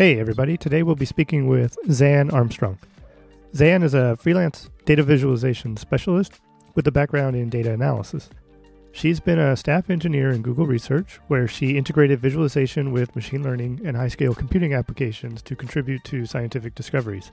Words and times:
Hey, 0.00 0.20
everybody. 0.20 0.56
Today 0.56 0.84
we'll 0.84 0.94
be 0.94 1.04
speaking 1.04 1.48
with 1.48 1.76
Zan 1.90 2.30
Armstrong. 2.30 2.78
Zan 3.52 3.82
is 3.82 3.94
a 3.94 4.14
freelance 4.14 4.70
data 4.84 5.02
visualization 5.02 5.76
specialist 5.76 6.38
with 6.76 6.86
a 6.86 6.92
background 6.92 7.34
in 7.34 7.50
data 7.50 7.72
analysis. 7.72 8.30
She's 8.92 9.18
been 9.18 9.40
a 9.40 9.56
staff 9.56 9.90
engineer 9.90 10.30
in 10.30 10.42
Google 10.42 10.66
Research, 10.68 11.18
where 11.26 11.48
she 11.48 11.76
integrated 11.76 12.20
visualization 12.20 12.92
with 12.92 13.16
machine 13.16 13.42
learning 13.42 13.80
and 13.84 13.96
high 13.96 14.06
scale 14.06 14.36
computing 14.36 14.72
applications 14.72 15.42
to 15.42 15.56
contribute 15.56 16.04
to 16.04 16.26
scientific 16.26 16.76
discoveries. 16.76 17.32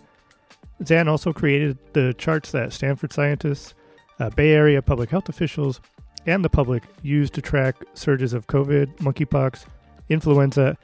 Zan 0.83 1.07
also 1.07 1.31
created 1.31 1.77
the 1.93 2.15
charts 2.17 2.49
that 2.53 2.73
Stanford 2.73 3.13
scientists, 3.13 3.75
uh, 4.19 4.31
Bay 4.31 4.53
Area 4.53 4.81
public 4.81 5.11
health 5.11 5.29
officials, 5.29 5.81
and 6.25 6.43
the 6.43 6.49
public 6.49 6.81
use 7.03 7.29
to 7.29 7.43
track 7.43 7.75
surges 7.93 8.33
of 8.33 8.47
COVID, 8.47 8.97
monkeypox, 8.97 9.65
influenza, 10.09 10.75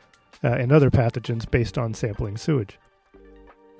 uh, 0.43 0.49
and 0.49 0.71
other 0.71 0.89
pathogens 0.89 1.49
based 1.49 1.77
on 1.77 1.93
sampling 1.93 2.37
sewage. 2.37 2.77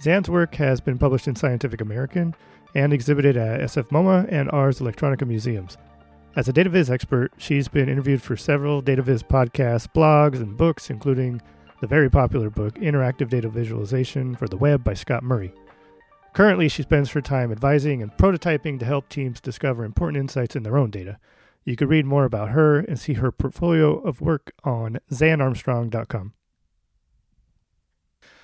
Zan's 0.01 0.29
work 0.29 0.55
has 0.55 0.81
been 0.81 0.97
published 0.97 1.27
in 1.27 1.35
Scientific 1.35 1.81
American 1.81 2.35
and 2.73 2.93
exhibited 2.93 3.37
at 3.37 3.61
SF 3.61 3.89
MoMA 3.89 4.27
and 4.31 4.49
Ars 4.51 4.79
Electronica 4.79 5.27
museums. 5.27 5.77
As 6.35 6.47
a 6.47 6.53
DataViz 6.53 6.89
expert, 6.89 7.33
she's 7.37 7.67
been 7.67 7.89
interviewed 7.89 8.21
for 8.21 8.37
several 8.37 8.81
DataViz 8.81 9.23
podcasts, 9.23 9.87
blogs, 9.93 10.37
and 10.37 10.55
books, 10.55 10.89
including 10.89 11.41
the 11.81 11.87
very 11.87 12.09
popular 12.09 12.49
book 12.49 12.75
Interactive 12.75 13.29
Data 13.29 13.49
Visualization 13.49 14.35
for 14.35 14.47
the 14.47 14.57
Web 14.57 14.83
by 14.83 14.93
Scott 14.93 15.23
Murray. 15.23 15.53
Currently, 16.33 16.69
she 16.69 16.83
spends 16.83 17.11
her 17.11 17.21
time 17.21 17.51
advising 17.51 18.01
and 18.01 18.15
prototyping 18.15 18.79
to 18.79 18.85
help 18.85 19.09
teams 19.09 19.41
discover 19.41 19.83
important 19.83 20.21
insights 20.21 20.55
in 20.55 20.63
their 20.63 20.77
own 20.77 20.89
data. 20.89 21.19
You 21.65 21.75
can 21.75 21.89
read 21.89 22.05
more 22.05 22.23
about 22.23 22.51
her 22.51 22.79
and 22.79 22.97
see 22.97 23.13
her 23.13 23.31
portfolio 23.31 23.99
of 23.99 24.21
work 24.21 24.53
on 24.63 24.99
zanarmstrong.com. 25.11 26.33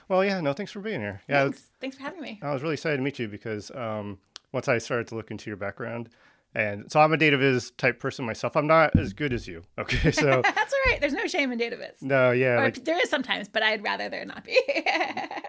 Well, 0.07 0.23
yeah, 0.23 0.39
no, 0.41 0.53
thanks 0.53 0.71
for 0.71 0.79
being 0.79 1.01
here. 1.01 1.21
Yeah, 1.27 1.43
thanks, 1.43 1.63
thanks 1.81 1.97
for 1.97 2.03
having 2.03 2.21
me. 2.21 2.39
I 2.41 2.53
was 2.53 2.61
really 2.61 2.73
excited 2.75 2.97
to 2.97 3.03
meet 3.03 3.19
you 3.19 3.27
because 3.27 3.71
um, 3.71 4.19
once 4.51 4.67
I 4.67 4.77
started 4.77 5.07
to 5.07 5.15
look 5.15 5.31
into 5.31 5.49
your 5.49 5.57
background, 5.57 6.09
and 6.55 6.89
so 6.91 6.99
I'm 7.01 7.11
a 7.13 7.17
data 7.17 7.37
viz 7.37 7.71
type 7.71 7.99
person 7.99 8.25
myself. 8.25 8.55
I'm 8.55 8.67
not 8.67 8.97
as 8.97 9.13
good 9.13 9.33
as 9.33 9.47
you. 9.47 9.63
Okay, 9.79 10.11
so 10.11 10.41
that's 10.43 10.73
all 10.73 10.91
right. 10.91 10.99
There's 10.99 11.13
no 11.13 11.27
shame 11.27 11.51
in 11.51 11.57
data 11.57 11.77
viz. 11.77 12.01
No, 12.01 12.31
yeah, 12.31 12.57
like, 12.57 12.83
there 12.83 12.99
is 13.01 13.09
sometimes, 13.09 13.47
but 13.47 13.63
I'd 13.63 13.83
rather 13.83 14.09
there 14.09 14.25
not 14.25 14.43
be. 14.43 14.59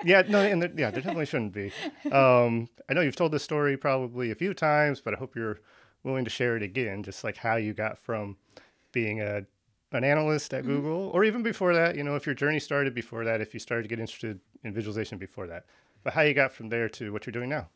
yeah, 0.05 0.23
no, 0.29 0.41
and 0.41 0.61
there, 0.61 0.71
yeah, 0.77 0.91
there 0.91 1.01
definitely 1.01 1.27
shouldn't 1.27 1.53
be. 1.53 1.73
Um, 2.13 2.69
I 2.91 2.95
know 2.95 3.01
you've 3.01 3.17
told 3.17 3.33
this 3.33 3.43
story 3.43 3.77
probably 3.77 4.31
a 4.31 4.35
few 4.35 4.55
times, 4.55 5.01
but 5.01 5.15
I 5.15 5.19
hope 5.19 5.35
you're 5.35 5.61
willing 6.03 6.25
to 6.25 6.31
share 6.31 6.57
it 6.57 6.63
again, 6.63 7.03
just 7.03 7.25
like 7.25 7.37
how 7.37 7.57
you 7.57 7.73
got 7.73 7.99
from 7.99 8.37
being 8.93 9.21
a 9.21 9.43
an 9.93 10.05
analyst 10.05 10.53
at 10.55 10.65
mm-hmm. 10.65 10.77
Google, 10.77 11.11
or 11.15 11.25
even 11.25 11.43
before 11.43 11.75
that, 11.75 11.97
you 11.97 12.05
know, 12.05 12.17
if 12.17 12.27
your 12.27 12.35
journey 12.35 12.61
started 12.61 12.95
before 12.95 13.25
that, 13.25 13.41
if 13.41 13.55
you 13.55 13.61
started 13.61 13.83
to 13.85 13.89
get 13.89 13.99
interested 13.99 14.41
in 14.63 14.73
visualization 14.73 15.19
before 15.19 15.47
that, 15.47 15.65
but 16.05 16.13
how 16.13 16.23
you 16.23 16.35
got 16.35 16.53
from 16.53 16.69
there 16.69 16.89
to 16.91 17.13
what 17.13 17.27
you're 17.27 17.33
doing 17.33 17.49
now. 17.49 17.69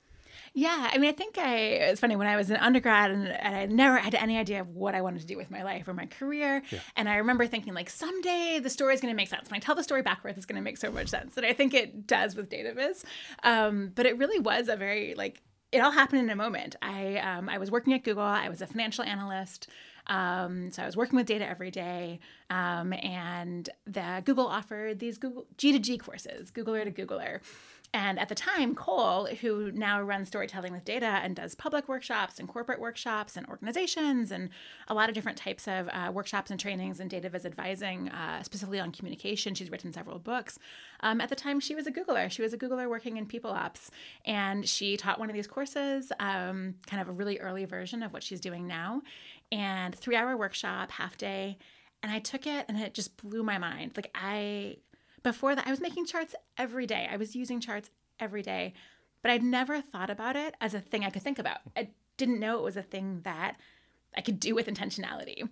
Yeah, 0.55 0.90
I 0.92 0.98
mean, 0.98 1.08
I 1.08 1.12
think 1.12 1.38
I, 1.38 1.56
it's 1.56 2.00
funny 2.00 2.16
when 2.16 2.27
I 2.27 2.36
was 2.36 2.50
an 2.50 2.56
undergrad 2.56 3.10
and, 3.10 3.28
and 3.28 3.56
I 3.56 3.66
never 3.66 3.98
had 3.98 4.14
any 4.14 4.38
idea 4.38 4.60
of 4.60 4.68
what 4.68 4.94
I 4.94 5.00
wanted 5.00 5.20
to 5.20 5.27
do 5.27 5.36
with 5.36 5.50
my 5.50 5.62
life 5.62 5.88
or 5.88 5.94
my 5.94 6.06
career. 6.06 6.62
Yeah. 6.70 6.80
And 6.96 7.08
I 7.08 7.16
remember 7.16 7.46
thinking, 7.46 7.72
like, 7.74 7.88
someday 7.88 8.58
the 8.62 8.70
story 8.70 8.94
is 8.94 9.00
going 9.00 9.12
to 9.12 9.16
make 9.16 9.28
sense. 9.28 9.50
When 9.50 9.56
I 9.56 9.60
tell 9.60 9.74
the 9.74 9.83
story 9.83 10.02
backwards, 10.02 10.36
it's 10.36 10.46
going 10.46 10.56
to 10.56 10.62
make 10.62 10.77
so 10.77 10.90
much 10.90 11.08
sense. 11.08 11.36
And 11.36 11.46
I 11.46 11.52
think 11.52 11.72
it 11.74 12.06
does 12.06 12.34
with 12.34 12.50
DataViz. 12.50 13.05
Um, 13.42 13.92
but 13.94 14.05
it 14.05 14.18
really 14.18 14.38
was 14.38 14.68
a 14.68 14.77
very, 14.77 15.14
like, 15.14 15.42
it 15.70 15.78
all 15.78 15.90
happened 15.90 16.20
in 16.20 16.30
a 16.30 16.36
moment. 16.36 16.77
I, 16.83 17.16
um, 17.16 17.48
I 17.48 17.56
was 17.56 17.70
working 17.70 17.94
at 17.94 18.05
Google, 18.05 18.22
I 18.22 18.48
was 18.50 18.60
a 18.60 18.67
financial 18.67 19.05
analyst. 19.05 19.68
Um, 20.07 20.70
so 20.73 20.83
I 20.83 20.86
was 20.86 20.96
working 20.96 21.17
with 21.17 21.27
data 21.27 21.48
every 21.48 21.70
day, 21.70 22.20
um, 22.51 22.92
and 22.92 23.68
the 23.86 24.23
Google 24.24 24.46
offered 24.46 24.98
these 24.98 25.18
Google 25.18 25.46
G2G 25.58 26.01
courses, 26.01 26.51
Googler 26.51 26.85
to 26.85 26.90
Googler. 26.90 27.40
And 27.95 28.19
at 28.19 28.30
the 28.30 28.35
time, 28.35 28.75
Cole, 28.75 29.27
who 29.27 29.70
now 29.73 30.01
runs 30.01 30.29
storytelling 30.29 30.73
with 30.73 30.85
data 30.85 31.07
and 31.07 31.36
does 31.36 31.55
public 31.55 31.89
workshops 31.89 32.39
and 32.39 32.48
corporate 32.48 32.80
workshops 32.80 33.36
and 33.36 33.47
organizations 33.48 34.33
and 34.33 34.48
a 34.89 34.95
lot 34.95 35.11
of 35.11 35.14
different 35.14 35.36
types 35.36 35.69
of 35.69 35.89
uh, 35.92 36.11
workshops 36.11 36.51
and 36.51 36.58
trainings 36.58 37.01
and 37.01 37.11
data 37.11 37.29
viz 37.29 37.45
advising, 37.45 38.08
uh, 38.08 38.42
specifically 38.42 38.80
on 38.80 38.92
communication. 38.92 39.55
She's 39.55 39.70
written 39.70 39.92
several 39.92 40.19
books. 40.19 40.58
Um, 41.01 41.20
at 41.20 41.29
the 41.29 41.36
time, 41.36 41.61
she 41.61 41.75
was 41.75 41.86
a 41.86 41.92
Googler. 41.92 42.30
She 42.30 42.41
was 42.41 42.55
a 42.55 42.58
Googler 42.58 42.89
working 42.89 43.19
in 43.19 43.27
people 43.27 43.51
ops. 43.51 43.91
And 44.24 44.67
she 44.67 44.97
taught 44.97 45.19
one 45.19 45.29
of 45.29 45.35
these 45.35 45.47
courses, 45.47 46.13
um, 46.19 46.77
kind 46.86 47.03
of 47.03 47.09
a 47.09 47.13
really 47.13 47.39
early 47.41 47.67
version 47.67 48.03
of 48.03 48.14
what 48.14 48.23
she's 48.23 48.41
doing 48.41 48.67
now 48.67 49.03
and 49.53 49.95
three 49.95 50.17
hour 50.17 50.36
workshop, 50.36 50.91
half 50.91 51.17
day. 51.19 51.59
And 52.03 52.11
I 52.11 52.19
took 52.19 52.47
it 52.47 52.64
and 52.69 52.80
it 52.80 52.95
just 52.95 53.17
blew 53.19 53.42
my 53.42 53.59
mind. 53.59 53.92
Like, 53.95 54.11
I, 54.14 54.79
before 55.22 55.55
that, 55.55 55.66
I 55.66 55.70
was 55.70 55.80
making 55.80 56.06
charts 56.06 56.34
every 56.56 56.86
day. 56.86 57.08
I 57.10 57.16
was 57.16 57.36
using 57.36 57.60
charts 57.60 57.90
every 58.18 58.42
day, 58.42 58.74
but 59.22 59.30
I'd 59.30 59.42
never 59.42 59.80
thought 59.80 60.10
about 60.10 60.36
it 60.36 60.55
as 60.60 60.74
a 60.74 60.80
thing 60.80 61.05
I 61.05 61.10
could 61.10 61.22
think 61.22 61.38
about. 61.38 61.58
I 61.77 61.90
didn't 62.16 62.40
know 62.40 62.58
it 62.58 62.64
was 62.64 62.77
a 62.77 62.83
thing 62.83 63.20
that 63.24 63.56
I 64.16 64.20
could 64.20 64.40
do 64.40 64.55
with 64.55 64.66
intentionality. 64.66 65.48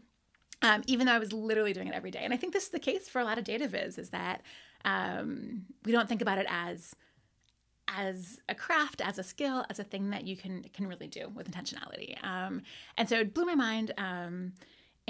Um, 0.62 0.82
even 0.86 1.06
though 1.06 1.14
I 1.14 1.18
was 1.18 1.32
literally 1.32 1.72
doing 1.72 1.88
it 1.88 1.94
every 1.94 2.10
day. 2.10 2.20
And 2.22 2.34
I 2.34 2.36
think 2.36 2.52
this 2.52 2.64
is 2.64 2.68
the 2.68 2.78
case 2.78 3.08
for 3.08 3.18
a 3.20 3.24
lot 3.24 3.38
of 3.38 3.44
data 3.44 3.66
viz 3.66 3.96
is 3.96 4.10
that 4.10 4.42
um, 4.84 5.64
we 5.86 5.92
don't 5.92 6.08
think 6.08 6.20
about 6.20 6.38
it 6.38 6.46
as 6.48 6.94
as 7.88 8.38
a 8.48 8.54
craft, 8.54 9.00
as 9.00 9.18
a 9.18 9.22
skill, 9.22 9.64
as 9.68 9.80
a 9.80 9.84
thing 9.84 10.10
that 10.10 10.26
you 10.26 10.36
can 10.36 10.62
can 10.74 10.86
really 10.86 11.08
do 11.08 11.28
with 11.34 11.50
intentionality. 11.50 12.22
Um, 12.24 12.62
and 12.96 13.08
so 13.08 13.20
it 13.20 13.34
blew 13.34 13.46
my 13.46 13.54
mind. 13.54 13.92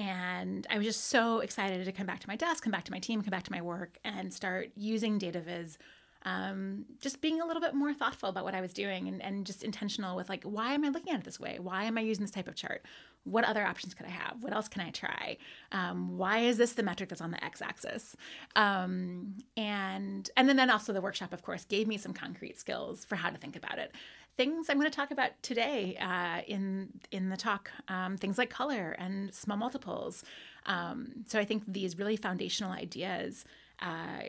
And 0.01 0.67
I 0.71 0.79
was 0.79 0.87
just 0.87 1.09
so 1.09 1.41
excited 1.41 1.85
to 1.85 1.93
come 1.93 2.07
back 2.07 2.21
to 2.21 2.27
my 2.27 2.35
desk, 2.35 2.65
come 2.65 2.71
back 2.71 2.85
to 2.85 2.91
my 2.91 2.99
team, 2.99 3.21
come 3.21 3.31
back 3.31 3.43
to 3.43 3.53
my 3.53 3.61
work, 3.61 3.99
and 4.03 4.33
start 4.33 4.71
using 4.75 5.19
DataViz. 5.19 5.77
Um, 6.23 6.87
just 7.01 7.21
being 7.21 7.43
a 7.43 7.47
little 7.47 7.61
bit 7.61 7.75
more 7.75 7.93
thoughtful 7.93 8.31
about 8.31 8.45
what 8.45 8.55
I 8.55 8.63
was 8.63 8.73
doing 8.73 9.09
and, 9.09 9.23
and 9.23 9.45
just 9.45 9.63
intentional 9.63 10.17
with 10.17 10.31
like, 10.31 10.43
why 10.45 10.73
am 10.73 10.87
I 10.87 10.89
looking 10.89 11.13
at 11.13 11.21
it 11.21 11.25
this 11.25 11.39
way? 11.39 11.59
Why 11.61 11.85
am 11.85 11.99
I 11.99 12.01
using 12.01 12.25
this 12.25 12.31
type 12.31 12.49
of 12.49 12.55
chart? 12.55 12.83
what 13.25 13.45
other 13.45 13.65
options 13.65 13.95
could 13.95 14.07
I 14.07 14.11
have? 14.11 14.43
What 14.43 14.53
else 14.53 14.69
can 14.69 14.83
I 14.83 14.91
try? 14.91 15.37
Um, 15.73 16.17
why 16.17 16.39
is 16.39 16.57
this 16.57 16.73
the 16.73 16.83
metric 16.83 17.11
that's 17.11 17.21
on 17.21 17.31
the 17.31 17.45
x-axis? 17.45 18.17
Um, 18.57 19.37
and 19.57 20.31
and 20.37 20.49
then, 20.49 20.57
then 20.57 20.71
also 20.71 20.93
the 20.93 21.01
workshop, 21.01 21.33
of 21.33 21.43
course, 21.43 21.65
gave 21.65 21.87
me 21.87 21.99
some 21.99 22.15
concrete 22.15 22.59
skills 22.59 23.05
for 23.05 23.17
how 23.17 23.31
to 23.31 23.37
think 23.37 23.57
about 23.57 23.79
it. 23.79 23.95
Things 24.41 24.71
I'm 24.71 24.79
going 24.79 24.91
to 24.91 24.97
talk 24.97 25.11
about 25.11 25.33
today 25.43 25.99
uh, 26.01 26.41
in 26.47 26.89
in 27.11 27.29
the 27.29 27.37
talk, 27.37 27.71
um, 27.89 28.17
things 28.17 28.39
like 28.39 28.49
color 28.49 28.97
and 28.99 29.35
small 29.35 29.59
multiples. 29.59 30.25
Um, 30.65 31.27
so 31.27 31.39
I 31.39 31.45
think 31.45 31.65
these 31.69 31.99
really 31.99 32.17
foundational 32.17 32.73
ideas, 32.73 33.45
uh, 33.83 34.23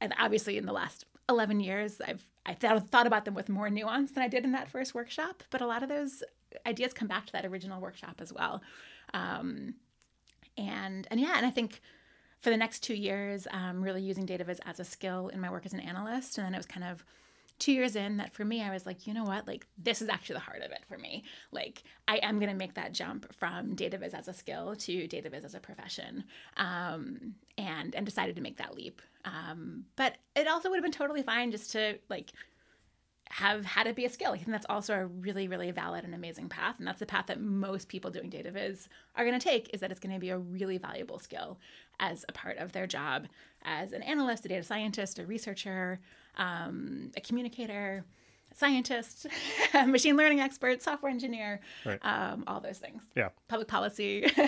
and 0.00 0.14
obviously 0.18 0.56
in 0.56 0.64
the 0.64 0.72
last 0.72 1.04
11 1.28 1.60
years, 1.60 2.00
I've 2.00 2.24
I 2.46 2.54
thought, 2.54 2.88
thought 2.88 3.06
about 3.06 3.26
them 3.26 3.34
with 3.34 3.50
more 3.50 3.68
nuance 3.68 4.12
than 4.12 4.22
I 4.22 4.28
did 4.28 4.44
in 4.44 4.52
that 4.52 4.70
first 4.70 4.94
workshop. 4.94 5.42
But 5.50 5.60
a 5.60 5.66
lot 5.66 5.82
of 5.82 5.90
those 5.90 6.22
ideas 6.64 6.94
come 6.94 7.08
back 7.08 7.26
to 7.26 7.32
that 7.32 7.44
original 7.44 7.78
workshop 7.78 8.22
as 8.22 8.32
well. 8.32 8.62
Um, 9.12 9.74
and 10.56 11.06
and 11.10 11.20
yeah, 11.20 11.34
and 11.36 11.44
I 11.44 11.50
think 11.50 11.82
for 12.40 12.48
the 12.48 12.56
next 12.56 12.82
two 12.82 12.94
years, 12.94 13.46
um, 13.50 13.82
really 13.82 14.00
using 14.00 14.24
data 14.24 14.44
viz 14.44 14.62
as 14.64 14.80
a 14.80 14.84
skill 14.84 15.28
in 15.28 15.40
my 15.42 15.50
work 15.50 15.66
as 15.66 15.74
an 15.74 15.80
analyst, 15.80 16.38
and 16.38 16.46
then 16.46 16.54
it 16.54 16.56
was 16.56 16.64
kind 16.64 16.84
of 16.84 17.04
two 17.62 17.72
years 17.72 17.94
in 17.94 18.16
that 18.16 18.34
for 18.34 18.44
me, 18.44 18.60
I 18.60 18.70
was 18.70 18.86
like, 18.86 19.06
you 19.06 19.14
know 19.14 19.22
what, 19.22 19.46
like 19.46 19.66
this 19.78 20.02
is 20.02 20.08
actually 20.08 20.34
the 20.34 20.40
heart 20.40 20.62
of 20.62 20.72
it 20.72 20.82
for 20.88 20.98
me. 20.98 21.22
Like 21.52 21.84
I 22.08 22.16
am 22.16 22.40
gonna 22.40 22.54
make 22.54 22.74
that 22.74 22.92
jump 22.92 23.32
from 23.32 23.76
data 23.76 23.98
viz 23.98 24.14
as 24.14 24.26
a 24.26 24.32
skill 24.32 24.74
to 24.74 25.06
data 25.06 25.30
viz 25.30 25.44
as 25.44 25.54
a 25.54 25.60
profession, 25.60 26.24
um, 26.56 27.34
and 27.56 27.94
and 27.94 28.04
decided 28.04 28.34
to 28.34 28.42
make 28.42 28.56
that 28.56 28.74
leap. 28.74 29.00
Um, 29.24 29.84
but 29.94 30.18
it 30.34 30.48
also 30.48 30.68
would 30.68 30.76
have 30.76 30.82
been 30.82 30.90
totally 30.90 31.22
fine 31.22 31.52
just 31.52 31.70
to 31.72 31.98
like 32.08 32.32
have 33.32 33.64
had 33.64 33.86
it 33.86 33.96
be 33.96 34.04
a 34.04 34.10
skill. 34.10 34.32
I 34.32 34.36
think 34.36 34.50
that's 34.50 34.66
also 34.68 34.92
a 34.92 35.06
really, 35.06 35.48
really 35.48 35.70
valid 35.70 36.04
and 36.04 36.14
amazing 36.14 36.50
path. 36.50 36.74
And 36.78 36.86
that's 36.86 36.98
the 36.98 37.06
path 37.06 37.28
that 37.28 37.40
most 37.40 37.88
people 37.88 38.10
doing 38.10 38.28
data 38.28 38.50
viz 38.50 38.90
are 39.16 39.24
going 39.24 39.38
to 39.38 39.42
take 39.42 39.70
is 39.72 39.80
that 39.80 39.90
it's 39.90 39.98
going 39.98 40.14
to 40.14 40.20
be 40.20 40.28
a 40.28 40.36
really 40.36 40.76
valuable 40.76 41.18
skill 41.18 41.58
as 41.98 42.26
a 42.28 42.32
part 42.32 42.58
of 42.58 42.72
their 42.72 42.86
job 42.86 43.28
as 43.62 43.92
an 43.92 44.02
analyst, 44.02 44.44
a 44.44 44.48
data 44.48 44.62
scientist, 44.62 45.18
a 45.18 45.24
researcher, 45.24 45.98
um, 46.36 47.10
a 47.16 47.22
communicator, 47.22 48.04
a 48.50 48.54
scientist, 48.54 49.26
machine 49.86 50.18
learning 50.18 50.40
expert, 50.40 50.82
software 50.82 51.10
engineer, 51.10 51.60
right. 51.86 51.98
um, 52.02 52.44
all 52.46 52.60
those 52.60 52.76
things. 52.76 53.02
Yeah. 53.16 53.30
Public 53.48 53.66
policy. 53.66 54.30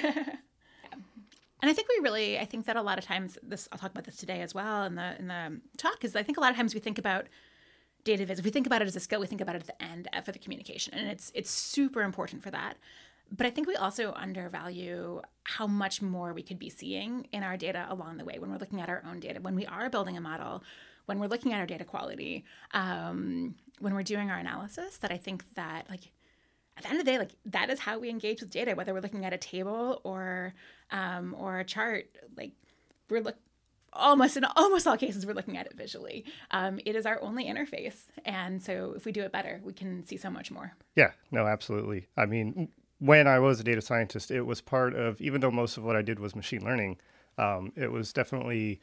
And 1.62 1.70
I 1.70 1.72
think 1.72 1.88
we 1.88 2.02
really, 2.02 2.38
I 2.38 2.44
think 2.44 2.66
that 2.66 2.76
a 2.76 2.82
lot 2.82 2.98
of 2.98 3.06
times, 3.06 3.38
this 3.42 3.70
I'll 3.72 3.78
talk 3.78 3.90
about 3.90 4.04
this 4.04 4.16
today 4.16 4.42
as 4.42 4.52
well 4.54 4.84
in 4.84 4.96
the 4.96 5.18
in 5.18 5.28
the 5.28 5.62
talk, 5.78 6.04
is 6.04 6.14
I 6.14 6.22
think 6.22 6.36
a 6.36 6.42
lot 6.42 6.50
of 6.50 6.58
times 6.58 6.74
we 6.74 6.80
think 6.80 6.98
about 6.98 7.24
data. 8.04 8.30
If 8.30 8.44
we 8.44 8.50
think 8.50 8.66
about 8.66 8.82
it 8.82 8.88
as 8.88 8.96
a 8.96 9.00
skill, 9.00 9.20
we 9.20 9.26
think 9.26 9.40
about 9.40 9.56
it 9.56 9.62
at 9.62 9.66
the 9.66 9.82
end 9.82 10.08
for 10.24 10.32
the 10.32 10.38
communication, 10.38 10.94
and 10.94 11.08
it's 11.08 11.32
it's 11.34 11.50
super 11.50 12.02
important 12.02 12.42
for 12.42 12.50
that. 12.50 12.76
But 13.30 13.46
I 13.46 13.50
think 13.50 13.66
we 13.66 13.74
also 13.74 14.12
undervalue 14.12 15.22
how 15.44 15.66
much 15.66 16.02
more 16.02 16.32
we 16.32 16.42
could 16.42 16.58
be 16.58 16.70
seeing 16.70 17.26
in 17.32 17.42
our 17.42 17.56
data 17.56 17.86
along 17.88 18.18
the 18.18 18.24
way 18.24 18.38
when 18.38 18.50
we're 18.50 18.58
looking 18.58 18.80
at 18.80 18.88
our 18.88 19.02
own 19.08 19.18
data, 19.18 19.40
when 19.40 19.54
we 19.54 19.66
are 19.66 19.88
building 19.88 20.16
a 20.16 20.20
model, 20.20 20.62
when 21.06 21.18
we're 21.18 21.26
looking 21.26 21.52
at 21.52 21.58
our 21.58 21.66
data 21.66 21.84
quality, 21.84 22.44
um, 22.72 23.54
when 23.80 23.94
we're 23.94 24.02
doing 24.02 24.30
our 24.30 24.38
analysis. 24.38 24.98
That 24.98 25.10
I 25.10 25.16
think 25.16 25.54
that 25.54 25.88
like 25.90 26.12
at 26.76 26.84
the 26.84 26.90
end 26.90 26.98
of 26.98 27.04
the 27.04 27.10
day, 27.10 27.18
like 27.18 27.32
that 27.46 27.70
is 27.70 27.80
how 27.80 27.98
we 27.98 28.10
engage 28.10 28.40
with 28.40 28.50
data, 28.50 28.74
whether 28.74 28.92
we're 28.92 29.00
looking 29.00 29.24
at 29.24 29.32
a 29.32 29.38
table 29.38 30.00
or 30.04 30.54
um, 30.90 31.34
or 31.38 31.58
a 31.58 31.64
chart. 31.64 32.06
Like 32.36 32.52
we're 33.08 33.20
look 33.20 33.36
almost 33.94 34.36
in 34.36 34.44
almost 34.44 34.86
all 34.86 34.96
cases 34.96 35.24
we're 35.26 35.34
looking 35.34 35.56
at 35.56 35.66
it 35.66 35.74
visually. 35.76 36.24
Um, 36.50 36.80
it 36.84 36.96
is 36.96 37.06
our 37.06 37.20
only 37.22 37.46
interface, 37.46 38.06
and 38.24 38.62
so 38.62 38.92
if 38.96 39.04
we 39.04 39.12
do 39.12 39.22
it 39.22 39.32
better, 39.32 39.60
we 39.64 39.72
can 39.72 40.04
see 40.04 40.16
so 40.16 40.30
much 40.30 40.50
more. 40.50 40.74
Yeah, 40.96 41.12
no, 41.30 41.46
absolutely. 41.46 42.08
I 42.16 42.26
mean, 42.26 42.68
when 42.98 43.26
I 43.26 43.38
was 43.38 43.60
a 43.60 43.64
data 43.64 43.80
scientist, 43.80 44.30
it 44.30 44.42
was 44.42 44.60
part 44.60 44.94
of 44.94 45.20
even 45.20 45.40
though 45.40 45.50
most 45.50 45.76
of 45.76 45.84
what 45.84 45.96
I 45.96 46.02
did 46.02 46.18
was 46.18 46.34
machine 46.34 46.64
learning, 46.64 46.98
um, 47.38 47.72
it 47.76 47.90
was 47.90 48.12
definitely 48.12 48.80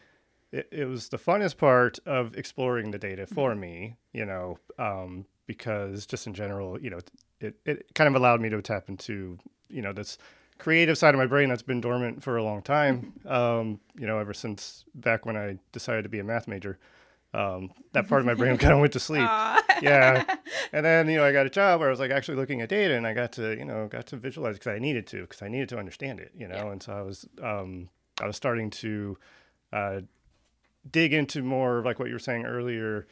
it, 0.52 0.68
it, 0.72 0.86
was 0.86 1.10
the 1.10 1.18
funnest 1.18 1.58
part 1.58 2.00
of 2.06 2.36
exploring 2.36 2.92
the 2.92 3.00
data 3.00 3.26
for 3.26 3.52
mm-hmm. 3.52 3.62
me. 3.62 3.96
You 4.14 4.26
know, 4.26 4.58
um, 4.78 5.26
because 5.48 6.06
just 6.06 6.28
in 6.28 6.34
general, 6.34 6.80
you 6.80 6.90
know, 6.90 7.00
it 7.40 7.56
it 7.66 7.94
kind 7.96 8.08
of 8.08 8.16
allowed 8.16 8.42
me 8.42 8.50
to 8.50 8.62
tap 8.62 8.90
into 8.90 9.40
you 9.70 9.82
know 9.82 9.94
this 9.94 10.18
creative 10.62 10.96
side 10.96 11.16
of 11.16 11.18
my 11.18 11.26
brain 11.26 11.50
that's 11.50 11.64
been 11.64 11.82
dormant 11.82 12.22
for 12.22 12.38
a 12.38 12.44
long 12.44 12.62
time. 12.62 13.14
Um, 13.26 13.80
you 13.98 14.06
know, 14.06 14.20
ever 14.20 14.32
since 14.32 14.86
back 14.94 15.26
when 15.26 15.36
I 15.36 15.58
decided 15.72 16.04
to 16.04 16.10
be 16.10 16.20
a 16.20 16.24
math 16.24 16.48
major. 16.48 16.78
Um, 17.34 17.72
that 17.94 18.08
part 18.08 18.22
of 18.22 18.28
my 18.28 18.36
brain 18.36 18.58
kind 18.60 18.74
of 18.74 18.80
went 18.80 18.94
to 18.94 19.00
sleep. 19.00 19.28
yeah, 19.82 20.24
and 20.72 20.86
then 20.86 21.10
you 21.10 21.18
know 21.18 21.26
I 21.26 21.32
got 21.32 21.48
a 21.48 21.50
job 21.50 21.80
where 21.80 21.90
I 21.90 21.92
was 21.92 22.00
like 22.00 22.12
actually 22.12 22.38
looking 22.38 22.62
at 22.62 22.70
data, 22.70 22.94
and 22.94 23.08
I 23.08 23.14
got 23.14 23.32
to 23.34 23.58
you 23.58 23.66
know 23.66 23.88
got 23.88 24.06
to 24.08 24.18
visualize 24.18 24.56
because 24.56 24.76
I 24.76 24.78
needed 24.78 25.08
to 25.08 25.22
because 25.22 25.42
I 25.42 25.48
needed 25.48 25.70
to 25.70 25.80
understand 25.80 26.20
it. 26.20 26.32
You 26.38 26.48
know, 26.48 26.56
yeah. 26.56 26.72
and 26.72 26.84
so 26.84 26.94
I 26.94 27.02
was 27.02 27.28
um, 27.42 27.90
I 28.22 28.28
was 28.28 28.36
starting 28.36 28.70
to 28.70 29.18
uh, 29.74 30.02
dig 30.92 31.12
into 31.12 31.42
more 31.42 31.82
like 31.84 31.98
what 31.98 32.10
you 32.10 32.14
were 32.14 32.20
saying 32.20 32.46
earlier, 32.46 33.08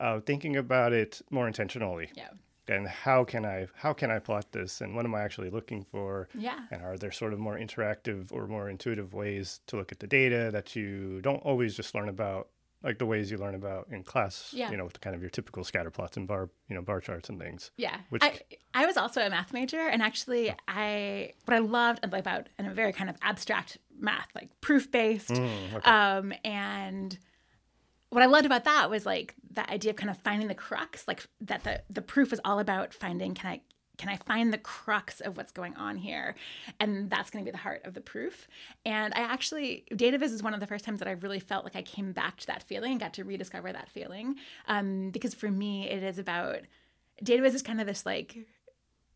uh, 0.00 0.20
thinking 0.20 0.56
about 0.56 0.94
it 0.94 1.20
more 1.30 1.46
intentionally. 1.46 2.08
Yeah 2.14 2.28
and 2.68 2.88
how 2.88 3.24
can 3.24 3.44
I 3.44 3.68
how 3.74 3.92
can 3.92 4.10
I 4.10 4.18
plot 4.18 4.52
this 4.52 4.80
and 4.80 4.94
what 4.94 5.04
am 5.04 5.14
I 5.14 5.22
actually 5.22 5.50
looking 5.50 5.84
for? 5.84 6.28
Yeah. 6.34 6.60
And 6.70 6.82
are 6.82 6.96
there 6.96 7.12
sort 7.12 7.32
of 7.32 7.38
more 7.38 7.58
interactive 7.58 8.32
or 8.32 8.46
more 8.46 8.68
intuitive 8.68 9.14
ways 9.14 9.60
to 9.68 9.76
look 9.76 9.92
at 9.92 10.00
the 10.00 10.06
data 10.06 10.50
that 10.52 10.76
you 10.76 11.20
don't 11.22 11.42
always 11.42 11.74
just 11.76 11.94
learn 11.94 12.08
about 12.08 12.48
like 12.82 12.98
the 12.98 13.06
ways 13.06 13.30
you 13.30 13.38
learn 13.38 13.54
about 13.54 13.88
in 13.90 14.02
class, 14.04 14.52
yeah. 14.52 14.70
you 14.70 14.76
know, 14.76 14.84
with 14.84 15.00
kind 15.00 15.16
of 15.16 15.20
your 15.20 15.30
typical 15.30 15.64
scatter 15.64 15.90
plots 15.90 16.16
and 16.16 16.28
bar, 16.28 16.50
you 16.68 16.74
know, 16.74 16.82
bar 16.82 17.00
charts 17.00 17.28
and 17.28 17.40
things. 17.40 17.70
Yeah. 17.76 17.96
Which 18.10 18.22
I, 18.22 18.38
I 18.74 18.86
was 18.86 18.96
also 18.96 19.22
a 19.22 19.30
math 19.30 19.52
major 19.52 19.80
and 19.80 20.02
actually 20.02 20.54
I 20.68 21.32
what 21.46 21.54
I 21.54 21.58
loved 21.58 22.04
about 22.04 22.48
and 22.58 22.68
a 22.68 22.70
very 22.70 22.92
kind 22.92 23.10
of 23.10 23.16
abstract 23.22 23.78
math, 23.98 24.28
like 24.34 24.50
proof 24.60 24.90
based. 24.90 25.30
Mm, 25.30 25.74
okay. 25.74 25.90
um, 25.90 26.32
and 26.44 27.18
what 28.16 28.22
I 28.22 28.28
loved 28.28 28.46
about 28.46 28.64
that 28.64 28.88
was 28.88 29.04
like 29.04 29.34
that 29.50 29.68
idea 29.68 29.90
of 29.90 29.98
kind 29.98 30.08
of 30.08 30.16
finding 30.16 30.48
the 30.48 30.54
crux, 30.54 31.06
like 31.06 31.26
that 31.42 31.64
the 31.64 31.82
the 31.90 32.00
proof 32.00 32.32
is 32.32 32.40
all 32.46 32.60
about 32.60 32.94
finding 32.94 33.34
can 33.34 33.50
I 33.50 33.60
can 33.98 34.08
I 34.08 34.16
find 34.16 34.54
the 34.54 34.58
crux 34.58 35.20
of 35.20 35.36
what's 35.36 35.52
going 35.52 35.74
on 35.74 35.98
here? 35.98 36.34
And 36.80 37.10
that's 37.10 37.28
going 37.28 37.44
to 37.44 37.46
be 37.46 37.52
the 37.52 37.58
heart 37.58 37.82
of 37.84 37.92
the 37.92 38.00
proof. 38.00 38.48
And 38.86 39.12
I 39.12 39.20
actually, 39.20 39.84
DataViz 39.90 40.32
is 40.32 40.42
one 40.42 40.54
of 40.54 40.60
the 40.60 40.66
first 40.66 40.86
times 40.86 40.98
that 41.00 41.08
I 41.08 41.12
really 41.12 41.40
felt 41.40 41.64
like 41.64 41.76
I 41.76 41.82
came 41.82 42.12
back 42.12 42.38
to 42.38 42.46
that 42.46 42.62
feeling 42.62 42.92
and 42.92 43.00
got 43.00 43.12
to 43.14 43.24
rediscover 43.24 43.70
that 43.70 43.90
feeling. 43.90 44.36
Um, 44.66 45.10
because 45.10 45.34
for 45.34 45.50
me, 45.50 45.86
it 45.88 46.02
is 46.02 46.18
about 46.18 46.60
DataViz 47.22 47.54
is 47.54 47.62
kind 47.62 47.82
of 47.82 47.86
this 47.86 48.06
like 48.06 48.46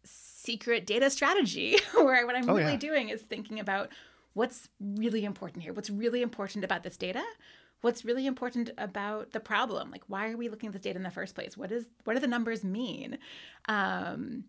secret 0.05 0.85
data 0.85 1.09
strategy 1.09 1.79
where 1.95 2.27
what 2.27 2.37
I'm 2.37 2.51
oh, 2.51 2.55
really 2.55 2.73
yeah. 2.73 2.79
doing 2.79 3.09
is 3.09 3.23
thinking 3.23 3.61
about 3.61 3.89
what's 4.35 4.69
really 4.79 5.25
important 5.25 5.63
here, 5.63 5.73
what's 5.73 5.91
really 5.91 6.23
important 6.23 6.65
about 6.65 6.83
this 6.83 6.97
data, 6.99 7.25
what's 7.81 8.05
really 8.05 8.27
important 8.27 8.71
about 8.79 9.33
the 9.33 9.41
problem? 9.41 9.91
Like 9.91 10.03
why 10.07 10.31
are 10.31 10.37
we 10.37 10.49
looking 10.49 10.69
at 10.69 10.73
this 10.73 10.83
data 10.83 10.97
in 10.97 11.03
the 11.03 11.11
first 11.11 11.35
place? 11.35 11.57
What 11.57 11.73
is 11.73 11.87
what 12.05 12.15
do 12.15 12.21
the 12.21 12.27
numbers 12.27 12.65
mean? 12.65 13.19
Um, 13.69 14.45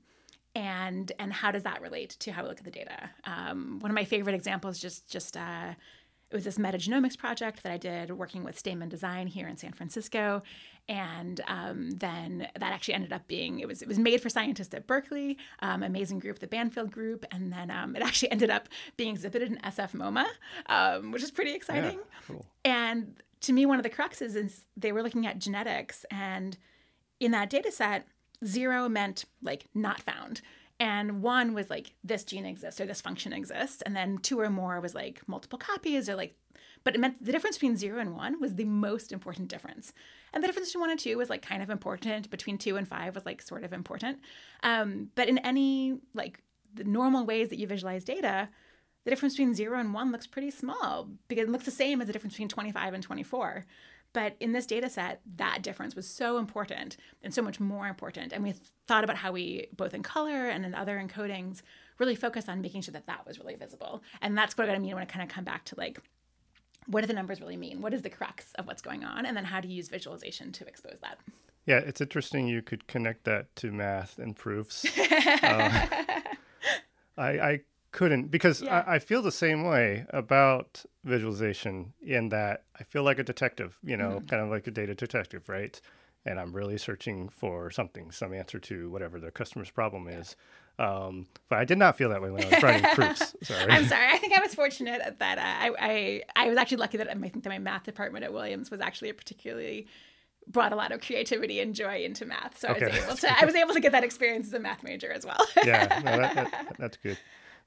and 0.54 1.12
and 1.18 1.31
how 1.31 1.51
does 1.51 1.63
that 1.63 1.81
relate 1.81 2.12
to 2.19 2.31
how 2.31 2.44
we 2.44 2.50
look 2.50 2.60
at 2.60 2.66
the 2.66 2.72
data? 2.72 3.10
Um, 3.24 3.80
one 3.80 3.92
of 3.92 3.95
my 3.95 4.06
favorite 4.06 4.36
examples 4.36 4.80
just 4.80 5.10
just 5.10 5.38
uh, 5.38 5.74
it 6.30 6.36
was 6.36 6.45
this 6.45 6.57
metagenomics 6.57 7.18
project 7.18 7.63
that 7.63 7.72
I 7.72 7.78
did 7.78 8.12
working 8.12 8.44
with 8.44 8.57
Stamen 8.57 8.88
Design 8.88 9.28
here 9.28 9.48
in 9.48 9.57
San 9.57 9.74
Francisco, 9.74 10.42
and 10.91 11.39
um, 11.47 11.91
then 11.91 12.49
that 12.59 12.73
actually 12.73 12.95
ended 12.95 13.13
up 13.13 13.25
being 13.25 13.59
it 13.59 13.67
was 13.67 13.81
it 13.81 13.88
was 13.88 13.97
made 13.97 14.21
for 14.21 14.27
scientists 14.27 14.73
at 14.73 14.88
Berkeley, 14.88 15.38
um, 15.61 15.83
amazing 15.83 16.19
group, 16.19 16.39
the 16.39 16.47
Banfield 16.47 16.91
Group, 16.91 17.25
and 17.31 17.51
then 17.51 17.71
um, 17.71 17.95
it 17.95 18.01
actually 18.01 18.29
ended 18.31 18.49
up 18.49 18.67
being 18.97 19.11
exhibited 19.11 19.49
in 19.49 19.57
SF 19.59 19.93
MoMA, 19.93 20.25
um, 20.65 21.11
which 21.11 21.23
is 21.23 21.31
pretty 21.31 21.53
exciting. 21.53 21.97
Yeah, 21.97 22.19
cool. 22.27 22.45
And 22.65 23.15
to 23.39 23.53
me, 23.53 23.65
one 23.65 23.79
of 23.79 23.83
the 23.83 23.89
cruxes 23.89 24.35
is 24.35 24.65
they 24.75 24.91
were 24.91 25.01
looking 25.01 25.25
at 25.25 25.39
genetics, 25.39 26.05
and 26.11 26.57
in 27.21 27.31
that 27.31 27.49
data 27.49 27.71
set, 27.71 28.05
zero 28.43 28.89
meant 28.89 29.23
like 29.41 29.67
not 29.73 30.01
found 30.01 30.41
and 30.81 31.22
one 31.22 31.54
was 31.54 31.69
like 31.69 31.94
this 32.04 32.24
gene 32.24 32.44
exists 32.44 32.81
or 32.81 32.88
this 32.88 33.01
function 33.01 33.33
exists. 33.33 33.83
And 33.83 33.95
then 33.95 34.18
two 34.18 34.39
or 34.39 34.50
more 34.50 34.81
was 34.81 34.95
like 34.95 35.22
multiple 35.28 35.60
copies 35.60 36.10
or 36.10 36.16
like 36.16 36.36
but 36.83 36.95
it 36.95 37.00
meant 37.00 37.24
the 37.24 37.31
difference 37.31 37.57
between 37.57 37.78
zero 37.78 38.00
and 38.00 38.16
one 38.16 38.42
was 38.42 38.56
the 38.56 38.66
most 38.66 39.12
important 39.12 39.48
difference. 39.48 39.94
And 40.33 40.44
the 40.44 40.48
difference 40.48 40.69
between 40.69 40.81
one 40.81 40.89
and 40.89 41.00
two 41.00 41.19
was 41.19 41.30
like 41.30 41.44
kind 41.44 41.62
of 41.62 41.69
important. 41.69 42.31
Between 42.31 42.57
two 42.57 42.78
and 42.78 42.88
five 42.88 43.13
was 43.13 43.28
like 43.28 43.44
sort 43.44 43.63
of 43.63 43.74
important. 43.74 44.18
Um, 44.63 45.12
but 45.13 45.30
in 45.30 45.38
any 45.39 46.00
like 46.16 46.42
the 46.74 46.84
normal 46.84 47.27
ways 47.27 47.50
that 47.50 47.60
you 47.60 47.68
visualize 47.68 48.04
data 48.04 48.50
the 49.04 49.10
difference 49.10 49.34
between 49.34 49.56
zero 49.56 49.80
and 49.80 49.94
one 49.94 50.12
looks 50.12 50.27
pretty 50.27 50.51
small 50.51 51.10
because 51.27 51.48
it 51.48 51.51
looks 51.51 51.66
the 51.66 51.72
same 51.72 52.01
as 52.01 52.07
the 52.07 52.13
difference 52.13 52.36
between 52.36 52.50
25 52.50 52.94
and 52.94 53.04
24 53.04 53.66
but 54.13 54.36
in 54.40 54.52
this 54.52 54.66
data 54.66 54.90
set, 54.90 55.22
that 55.38 55.62
difference 55.62 55.96
was 55.96 56.08
so 56.08 56.38
important 56.38 56.98
and 57.24 57.34
so 57.34 57.42
much 57.42 57.60
more 57.60 57.88
important. 57.88 58.34
And 58.34 58.44
we 58.44 58.54
thought 58.88 59.04
about 59.04 59.18
how 59.18 59.31
we, 59.31 59.68
both 59.75 59.94
in 59.94 60.04
color 60.04 60.48
and 60.50 60.66
in 60.66 60.75
other 60.75 61.02
encodings, 61.02 61.62
really 61.98 62.16
focus 62.16 62.50
on 62.50 62.62
making 62.62 62.81
sure 62.81 62.94
that 62.94 63.08
that 63.08 63.25
was 63.25 63.40
really 63.40 63.56
visible. 63.56 64.04
And 64.22 64.38
that's 64.38 64.58
what 64.58 64.69
I 64.69 64.78
mean 64.80 64.94
when 64.94 65.04
I 65.04 65.06
kind 65.06 65.24
of 65.24 65.34
come 65.34 65.44
back 65.44 65.66
to 65.66 65.75
like, 65.78 66.00
what 66.88 67.02
do 67.02 67.08
the 67.08 67.13
numbers 67.13 67.40
really 67.40 67.58
mean? 67.58 67.81
What 67.81 67.94
is 67.94 68.02
the 68.02 68.10
crux 68.10 68.54
of 68.56 68.68
what's 68.68 68.81
going 68.81 69.04
on? 69.04 69.25
And 69.25 69.38
then 69.38 69.46
how 69.46 69.62
to 69.62 69.68
use 69.68 69.88
visualization 69.88 70.52
to 70.54 70.66
expose 70.66 71.00
that. 71.02 71.19
Yeah, 71.66 71.78
it's 71.78 72.02
interesting 72.02 72.48
you 72.48 72.62
could 72.62 72.88
connect 72.88 73.24
that 73.25 73.56
to 73.58 73.72
math 73.72 74.18
and 74.18 74.36
proofs. 74.36 74.86
uh, 74.98 75.88
I, 77.18 77.30
I 77.40 77.60
couldn't 77.91 78.31
because 78.31 78.61
yeah. 78.61 78.83
I, 78.88 78.95
I, 78.95 78.99
feel 78.99 79.21
the 79.21 79.31
same 79.31 79.63
way 79.63 80.05
about 80.09 80.85
visualization 81.03 81.93
in 82.01 82.29
that 82.29 82.63
I 82.79 82.83
feel 82.83 83.03
like 83.03 83.19
a 83.19 83.23
detective, 83.23 83.77
you 83.83 83.97
know, 83.97 84.11
mm-hmm. 84.11 84.25
kind 84.27 84.41
of 84.41 84.49
like 84.49 84.67
a 84.67 84.71
data 84.71 84.95
detective, 84.95 85.49
right? 85.49 85.79
And 86.25 86.39
I'm 86.39 86.53
really 86.53 86.77
searching 86.77 87.29
for 87.29 87.69
something, 87.71 88.12
some 88.12 88.33
answer 88.33 88.60
to 88.60 88.89
whatever 88.89 89.19
the 89.19 89.31
customer's 89.31 89.71
problem 89.71 90.07
yeah. 90.07 90.19
is. 90.19 90.36
Um, 90.79 91.27
but 91.50 91.60
I 91.60 91.65
did 91.65 91.77
not 91.77 91.98
feel 91.98 92.10
that 92.10 92.21
way 92.21 92.31
when 92.31 92.43
I 92.45 92.50
was 92.50 92.63
writing 92.63 92.89
proofs. 92.93 93.36
Sorry. 93.43 93.69
I'm 93.69 93.86
sorry. 93.86 94.07
I 94.07 94.17
think 94.17 94.38
I 94.38 94.41
was 94.41 94.55
fortunate 94.55 95.19
that 95.19 95.38
uh, 95.38 95.41
I, 95.41 95.71
I, 96.36 96.45
I 96.45 96.50
was 96.50 96.57
actually 96.57 96.77
lucky 96.77 96.98
that 96.98 97.10
I 97.10 97.13
think 97.13 97.43
that 97.43 97.50
my 97.50 97.60
math 97.60 97.83
department 97.83 98.24
at 98.24 98.33
Williams 98.33 98.71
was 98.71 98.79
actually 98.79 99.10
a 99.10 99.13
particularly 99.13 99.88
brought 100.48 100.74
a 100.74 100.75
lot 100.75 100.91
of 100.91 101.01
creativity 101.01 101.60
and 101.60 101.75
joy 101.75 102.03
into 102.03 102.25
math. 102.25 102.57
So 102.57 102.69
okay. 102.69 102.86
I 102.86 102.88
was 102.88 102.98
able 102.98 103.15
to 103.15 103.41
I 103.41 103.45
was 103.45 103.55
able 103.55 103.74
to 103.74 103.79
get 103.79 103.91
that 103.91 104.03
experience 104.03 104.48
as 104.48 104.53
a 104.53 104.60
math 104.60 104.83
major 104.83 105.12
as 105.12 105.25
well. 105.25 105.45
yeah, 105.63 106.01
no, 106.03 106.17
that, 106.17 106.36
that, 106.36 106.75
that's 106.79 106.98
good. 106.98 107.17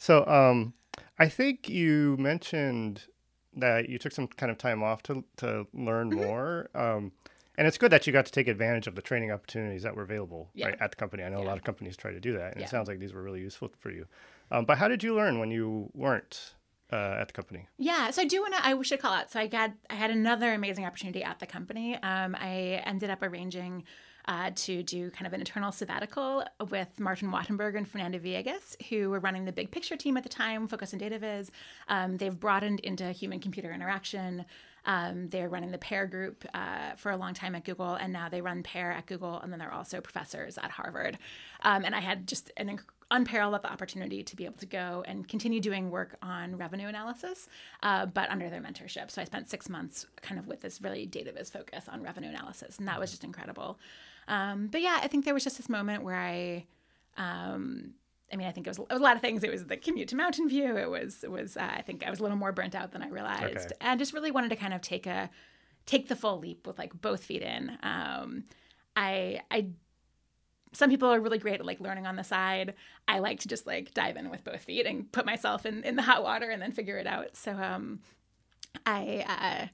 So 0.04 0.26
um, 0.26 0.74
I 1.18 1.30
think 1.30 1.66
you 1.66 2.18
mentioned 2.18 3.04
that 3.56 3.88
you 3.88 3.96
took 3.98 4.12
some 4.12 4.26
kind 4.26 4.52
of 4.52 4.58
time 4.58 4.82
off 4.82 5.02
to 5.04 5.24
to 5.38 5.66
learn 5.72 6.10
mm-hmm. 6.10 6.26
more. 6.26 6.68
Um, 6.74 7.12
and 7.56 7.66
it's 7.66 7.78
good 7.78 7.90
that 7.90 8.06
you 8.06 8.12
got 8.12 8.26
to 8.26 8.32
take 8.32 8.46
advantage 8.46 8.86
of 8.86 8.96
the 8.96 9.00
training 9.00 9.30
opportunities 9.30 9.82
that 9.82 9.96
were 9.96 10.02
available 10.02 10.50
yeah. 10.52 10.66
right, 10.66 10.76
at 10.78 10.90
the 10.90 10.96
company. 10.96 11.22
I 11.22 11.30
know 11.30 11.38
yeah. 11.38 11.46
a 11.46 11.48
lot 11.48 11.56
of 11.56 11.64
companies 11.64 11.96
try 11.96 12.12
to 12.12 12.20
do 12.20 12.34
that, 12.34 12.52
and 12.52 12.60
yeah. 12.60 12.66
it 12.66 12.68
sounds 12.68 12.86
like 12.86 12.98
these 12.98 13.14
were 13.14 13.22
really 13.22 13.40
useful 13.40 13.70
for 13.78 13.90
you. 13.90 14.04
Um, 14.50 14.66
but 14.66 14.76
how 14.76 14.88
did 14.88 15.02
you 15.02 15.14
learn 15.14 15.38
when 15.38 15.50
you 15.50 15.88
weren't 15.94 16.54
uh, 16.92 17.16
at 17.20 17.28
the 17.28 17.32
company? 17.32 17.68
Yeah, 17.78 18.10
so 18.10 18.20
I 18.20 18.24
do 18.26 18.42
want 18.42 18.52
to. 18.56 18.66
I 18.66 18.82
should 18.82 19.00
call 19.00 19.14
out. 19.14 19.30
So 19.30 19.40
I 19.40 19.46
got 19.46 19.72
I 19.88 19.94
had 19.94 20.10
another 20.10 20.52
amazing 20.52 20.84
opportunity 20.84 21.24
at 21.24 21.38
the 21.38 21.46
company. 21.46 21.94
Um, 22.02 22.36
I 22.38 22.82
ended 22.84 23.08
up 23.08 23.22
arranging 23.22 23.84
uh, 24.26 24.50
to 24.54 24.82
do 24.82 25.10
kind 25.10 25.26
of 25.26 25.32
an 25.32 25.40
internal 25.40 25.72
sabbatical 25.72 26.44
with 26.70 26.98
Martin 26.98 27.30
Wattenberg 27.30 27.76
and 27.76 27.88
Fernanda 27.88 28.18
Viégas, 28.18 28.80
who 28.88 29.10
were 29.10 29.20
running 29.20 29.44
the 29.44 29.52
big 29.52 29.70
picture 29.70 29.96
team 29.96 30.16
at 30.16 30.22
the 30.22 30.28
time, 30.28 30.66
focused 30.66 30.94
on 30.94 30.98
data 30.98 31.18
viz. 31.18 31.50
Um, 31.88 32.16
they've 32.16 32.38
broadened 32.38 32.80
into 32.80 33.10
human 33.12 33.40
computer 33.40 33.72
interaction. 33.72 34.44
Um, 34.86 35.28
they're 35.28 35.48
running 35.48 35.70
the 35.70 35.78
PAIR 35.78 36.06
group 36.06 36.44
uh, 36.52 36.94
for 36.96 37.10
a 37.10 37.16
long 37.16 37.34
time 37.34 37.54
at 37.54 37.64
Google, 37.64 37.94
and 37.94 38.12
now 38.12 38.28
they 38.28 38.40
run 38.40 38.62
PAIR 38.62 38.92
at 38.92 39.06
Google, 39.06 39.40
and 39.40 39.50
then 39.50 39.58
they're 39.58 39.72
also 39.72 40.00
professors 40.00 40.58
at 40.58 40.70
Harvard. 40.70 41.18
Um, 41.62 41.84
and 41.84 41.94
I 41.94 42.00
had 42.00 42.26
just 42.26 42.50
an 42.56 42.68
inc- 42.68 42.84
unparalleled 43.10 43.64
opportunity 43.64 44.22
to 44.22 44.36
be 44.36 44.44
able 44.44 44.56
to 44.56 44.66
go 44.66 45.04
and 45.06 45.26
continue 45.26 45.60
doing 45.60 45.90
work 45.90 46.16
on 46.20 46.56
revenue 46.56 46.88
analysis, 46.88 47.48
uh, 47.82 48.06
but 48.06 48.28
under 48.30 48.50
their 48.50 48.60
mentorship. 48.60 49.10
So 49.10 49.22
I 49.22 49.24
spent 49.24 49.48
six 49.48 49.68
months 49.68 50.06
kind 50.20 50.38
of 50.38 50.46
with 50.46 50.60
this 50.60 50.80
really 50.82 51.06
data 51.06 51.32
viz 51.32 51.50
focus 51.50 51.88
on 51.88 52.02
revenue 52.02 52.28
analysis, 52.28 52.78
and 52.78 52.88
that 52.88 53.00
was 53.00 53.10
just 53.10 53.24
incredible. 53.24 53.78
Um, 54.28 54.68
but 54.68 54.80
yeah, 54.80 55.00
I 55.02 55.08
think 55.08 55.24
there 55.24 55.34
was 55.34 55.44
just 55.44 55.56
this 55.56 55.68
moment 55.68 56.02
where 56.02 56.16
I, 56.16 56.66
um, 57.16 57.94
I 58.32 58.36
mean, 58.36 58.46
I 58.46 58.52
think 58.52 58.66
it 58.66 58.70
was, 58.70 58.80
a 58.90 58.98
lot 58.98 59.16
of 59.16 59.22
things. 59.22 59.44
It 59.44 59.50
was 59.50 59.66
the 59.66 59.76
commute 59.76 60.08
to 60.08 60.16
Mountain 60.16 60.48
View. 60.48 60.76
It 60.76 60.90
was, 60.90 61.22
it 61.22 61.30
was. 61.30 61.56
Uh, 61.56 61.70
I 61.76 61.82
think 61.82 62.04
I 62.06 62.10
was 62.10 62.20
a 62.20 62.22
little 62.22 62.38
more 62.38 62.52
burnt 62.52 62.74
out 62.74 62.92
than 62.92 63.02
I 63.02 63.08
realized, 63.08 63.66
okay. 63.66 63.76
and 63.80 63.98
just 63.98 64.12
really 64.12 64.30
wanted 64.30 64.50
to 64.50 64.56
kind 64.56 64.74
of 64.74 64.80
take 64.80 65.06
a, 65.06 65.30
take 65.86 66.08
the 66.08 66.16
full 66.16 66.38
leap 66.38 66.66
with 66.66 66.78
like 66.78 67.00
both 67.00 67.24
feet 67.24 67.42
in. 67.42 67.78
Um, 67.82 68.44
I, 68.96 69.40
I 69.50 69.68
some 70.72 70.90
people 70.90 71.08
are 71.08 71.20
really 71.20 71.38
great 71.38 71.60
at 71.60 71.66
like 71.66 71.80
learning 71.80 72.06
on 72.06 72.16
the 72.16 72.24
side. 72.24 72.74
I 73.06 73.20
like 73.20 73.40
to 73.40 73.48
just 73.48 73.66
like 73.66 73.94
dive 73.94 74.16
in 74.16 74.30
with 74.30 74.44
both 74.44 74.62
feet 74.62 74.86
and 74.86 75.10
put 75.10 75.24
myself 75.24 75.66
in, 75.66 75.84
in 75.84 75.96
the 75.96 76.02
hot 76.02 76.22
water 76.22 76.50
and 76.50 76.60
then 76.60 76.72
figure 76.72 76.98
it 76.98 77.06
out. 77.06 77.36
So 77.36 77.52
um, 77.52 78.00
I 78.84 79.24
uh, 79.28 79.66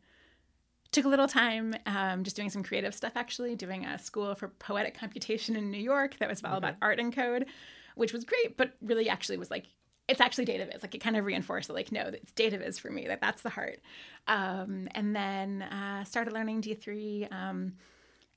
took 0.92 1.04
a 1.04 1.08
little 1.08 1.28
time 1.28 1.74
um, 1.86 2.24
just 2.24 2.36
doing 2.36 2.50
some 2.50 2.62
creative 2.62 2.94
stuff 2.94 3.12
actually 3.14 3.54
doing 3.54 3.84
a 3.84 3.98
school 3.98 4.34
for 4.34 4.48
poetic 4.48 4.94
computation 4.94 5.56
in 5.56 5.70
new 5.70 5.78
york 5.78 6.16
that 6.18 6.28
was 6.28 6.42
all 6.44 6.56
about 6.56 6.74
art 6.82 6.98
and 6.98 7.14
code 7.14 7.46
which 7.94 8.12
was 8.12 8.24
great 8.24 8.56
but 8.56 8.72
really 8.82 9.08
actually 9.08 9.36
was 9.36 9.50
like 9.50 9.66
it's 10.10 10.20
actually 10.20 10.44
data 10.44 10.66
viz 10.66 10.82
like 10.82 10.94
it 10.94 10.98
kind 10.98 11.16
of 11.16 11.24
reinforced 11.24 11.68
that 11.68 11.74
like 11.74 11.92
no 11.92 12.02
it's 12.02 12.32
data 12.32 12.58
viz 12.58 12.78
for 12.78 12.90
me 12.90 13.06
that 13.06 13.20
that's 13.20 13.42
the 13.42 13.48
heart. 13.48 13.80
Um, 14.26 14.88
and 14.94 15.14
then 15.14 15.62
uh, 15.62 16.04
started 16.04 16.32
learning 16.34 16.62
d3 16.62 17.32
um, 17.32 17.74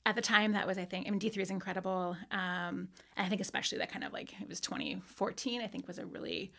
at 0.06 0.14
the 0.14 0.22
time 0.22 0.52
that 0.52 0.66
was 0.66 0.78
i 0.78 0.84
think 0.84 1.06
i 1.06 1.10
mean 1.10 1.20
d3 1.20 1.38
is 1.38 1.50
incredible 1.50 2.16
um, 2.30 2.88
and 3.16 3.26
i 3.26 3.28
think 3.28 3.40
especially 3.40 3.78
that 3.78 3.90
kind 3.90 4.04
of 4.04 4.12
like 4.12 4.40
it 4.40 4.48
was 4.48 4.60
2014 4.60 5.60
i 5.60 5.66
think 5.66 5.88
was 5.88 5.98
a 5.98 6.06
really 6.06 6.52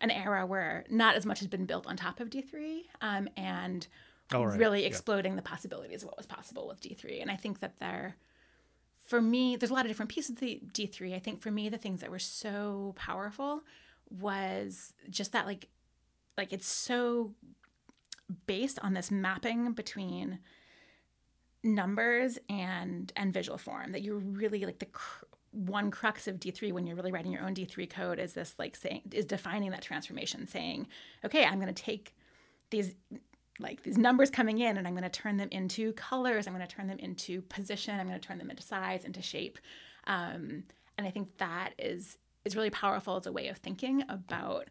an 0.00 0.10
era 0.10 0.46
where 0.46 0.84
not 0.88 1.14
as 1.14 1.26
much 1.26 1.40
has 1.40 1.48
been 1.48 1.66
built 1.66 1.86
on 1.86 1.96
top 1.96 2.20
of 2.20 2.30
d3 2.30 2.82
um, 3.00 3.28
and 3.36 3.86
right. 4.32 4.58
really 4.58 4.82
Yeah. 4.82 4.88
exploding 4.88 5.36
the 5.36 5.42
possibilities 5.42 6.02
of 6.02 6.08
what 6.08 6.16
was 6.16 6.26
possible 6.26 6.66
with 6.68 6.80
D3. 6.80 7.20
And 7.20 7.30
I 7.30 7.36
think 7.36 7.60
that 7.60 7.78
there, 7.78 8.16
for 9.06 9.20
me, 9.20 9.56
there's 9.56 9.70
a 9.70 9.74
lot 9.74 9.84
of 9.84 9.90
different 9.90 10.10
pieces 10.10 10.30
of 10.30 10.36
the 10.40 10.60
D3. 10.72 11.14
I 11.14 11.18
think 11.18 11.40
for 11.42 11.50
me, 11.50 11.68
the 11.68 11.78
things 11.78 12.00
that 12.00 12.10
were 12.10 12.18
so 12.18 12.94
powerful 12.96 13.62
was 14.10 14.92
just 15.10 15.32
that, 15.32 15.46
like, 15.46 15.68
like 16.36 16.52
it's 16.52 16.66
so 16.66 17.34
based 18.46 18.78
on 18.82 18.94
this 18.94 19.10
mapping 19.10 19.72
between 19.72 20.38
numbers 21.62 22.38
and 22.48 23.12
and 23.16 23.32
visual 23.32 23.56
form 23.56 23.92
that 23.92 24.02
you're 24.02 24.18
really 24.18 24.64
like 24.66 24.78
the 24.80 24.86
cr- 24.86 25.24
one 25.52 25.90
crux 25.90 26.26
of 26.28 26.38
D3 26.38 26.72
when 26.72 26.86
you're 26.86 26.96
really 26.96 27.12
writing 27.12 27.32
your 27.32 27.42
own 27.42 27.54
D3 27.54 27.88
code 27.88 28.18
is 28.18 28.34
this 28.34 28.54
like 28.58 28.76
saying 28.76 29.00
is 29.12 29.24
defining 29.24 29.70
that 29.70 29.80
transformation 29.80 30.46
saying 30.46 30.86
okay 31.24 31.44
I'm 31.44 31.58
going 31.60 31.72
to 31.72 31.82
take 31.82 32.14
these 32.70 32.94
like 33.58 33.82
these 33.82 33.98
numbers 33.98 34.30
coming 34.30 34.58
in 34.58 34.76
and 34.76 34.86
I'm 34.86 34.94
going 34.94 35.04
to 35.04 35.08
turn 35.08 35.36
them 35.36 35.48
into 35.52 35.92
colors. 35.92 36.46
I'm 36.46 36.54
going 36.54 36.66
to 36.66 36.74
turn 36.74 36.86
them 36.86 36.98
into 36.98 37.42
position. 37.42 37.98
I'm 37.98 38.08
going 38.08 38.18
to 38.18 38.26
turn 38.26 38.38
them 38.38 38.50
into 38.50 38.62
size, 38.62 39.04
into 39.04 39.22
shape. 39.22 39.58
Um, 40.06 40.64
and 40.98 41.06
I 41.06 41.10
think 41.10 41.36
that 41.38 41.70
is 41.78 42.18
is 42.44 42.56
really 42.56 42.70
powerful 42.70 43.16
as 43.16 43.26
a 43.26 43.32
way 43.32 43.48
of 43.48 43.56
thinking 43.58 44.04
about 44.08 44.68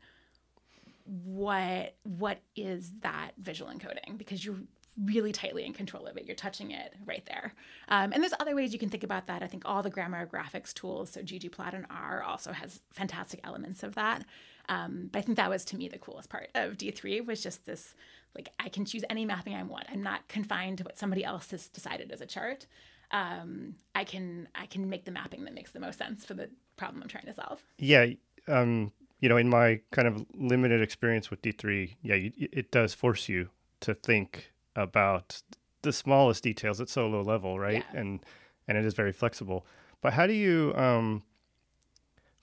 what 1.05 1.95
what 2.03 2.39
is 2.55 2.91
that 3.01 3.31
visual 3.37 3.71
encoding 3.71 4.17
because 4.17 4.45
you're 4.45 4.59
really 5.05 5.31
tightly 5.31 5.65
in 5.65 5.73
control 5.73 6.05
of 6.05 6.17
it. 6.17 6.25
You're 6.25 6.35
touching 6.35 6.71
it 6.71 6.93
right 7.05 7.25
there. 7.25 7.53
Um, 7.89 8.13
and 8.13 8.21
there's 8.21 8.33
other 8.39 8.55
ways 8.55 8.73
you 8.73 8.79
can 8.79 8.89
think 8.89 9.03
about 9.03 9.27
that. 9.27 9.41
I 9.41 9.47
think 9.47 9.63
all 9.65 9.81
the 9.81 9.89
grammar 9.89 10.27
graphics 10.27 10.73
tools, 10.73 11.09
so 11.09 11.21
ggplot 11.21 11.73
and 11.73 11.85
R, 11.89 12.21
also 12.21 12.51
has 12.51 12.79
fantastic 12.91 13.39
elements 13.43 13.81
of 13.81 13.95
that. 13.95 14.23
Um, 14.69 15.09
but 15.11 15.19
I 15.19 15.21
think 15.23 15.37
that 15.37 15.49
was 15.49 15.65
to 15.65 15.77
me 15.77 15.87
the 15.87 15.97
coolest 15.97 16.29
part 16.29 16.49
of 16.53 16.77
D3 16.77 17.25
was 17.25 17.41
just 17.41 17.65
this 17.65 17.95
like 18.35 18.49
I 18.59 18.69
can 18.69 18.85
choose 18.85 19.03
any 19.09 19.25
mapping 19.25 19.55
I 19.55 19.63
want. 19.63 19.85
I'm 19.91 20.03
not 20.03 20.27
confined 20.27 20.79
to 20.79 20.83
what 20.83 20.97
somebody 20.97 21.23
else 21.23 21.51
has 21.51 21.67
decided 21.67 22.11
as 22.11 22.21
a 22.21 22.25
chart. 22.25 22.65
Um, 23.11 23.75
I 23.93 24.03
can 24.03 24.47
I 24.55 24.65
can 24.65 24.89
make 24.89 25.05
the 25.05 25.11
mapping 25.11 25.45
that 25.45 25.53
makes 25.53 25.71
the 25.71 25.79
most 25.79 25.97
sense 25.97 26.25
for 26.25 26.33
the 26.33 26.49
problem 26.77 27.03
I'm 27.03 27.09
trying 27.09 27.25
to 27.25 27.33
solve. 27.33 27.61
Yeah, 27.77 28.07
um, 28.47 28.91
you 29.19 29.29
know, 29.29 29.37
in 29.37 29.49
my 29.49 29.81
kind 29.91 30.07
of 30.07 30.25
limited 30.35 30.81
experience 30.81 31.29
with 31.29 31.41
D3, 31.41 31.95
yeah, 32.01 32.15
you, 32.15 32.31
it 32.37 32.71
does 32.71 32.93
force 32.93 33.29
you 33.29 33.49
to 33.81 33.93
think 33.93 34.51
about 34.75 35.41
the 35.83 35.93
smallest 35.93 36.43
details 36.43 36.81
at 36.81 36.89
so 36.89 37.07
low 37.07 37.21
level, 37.21 37.59
right? 37.59 37.85
Yeah. 37.93 37.99
And 37.99 38.19
and 38.67 38.77
it 38.77 38.85
is 38.85 38.93
very 38.93 39.11
flexible. 39.11 39.65
But 40.01 40.13
how 40.13 40.25
do 40.27 40.33
you 40.33 40.73
um 40.75 41.23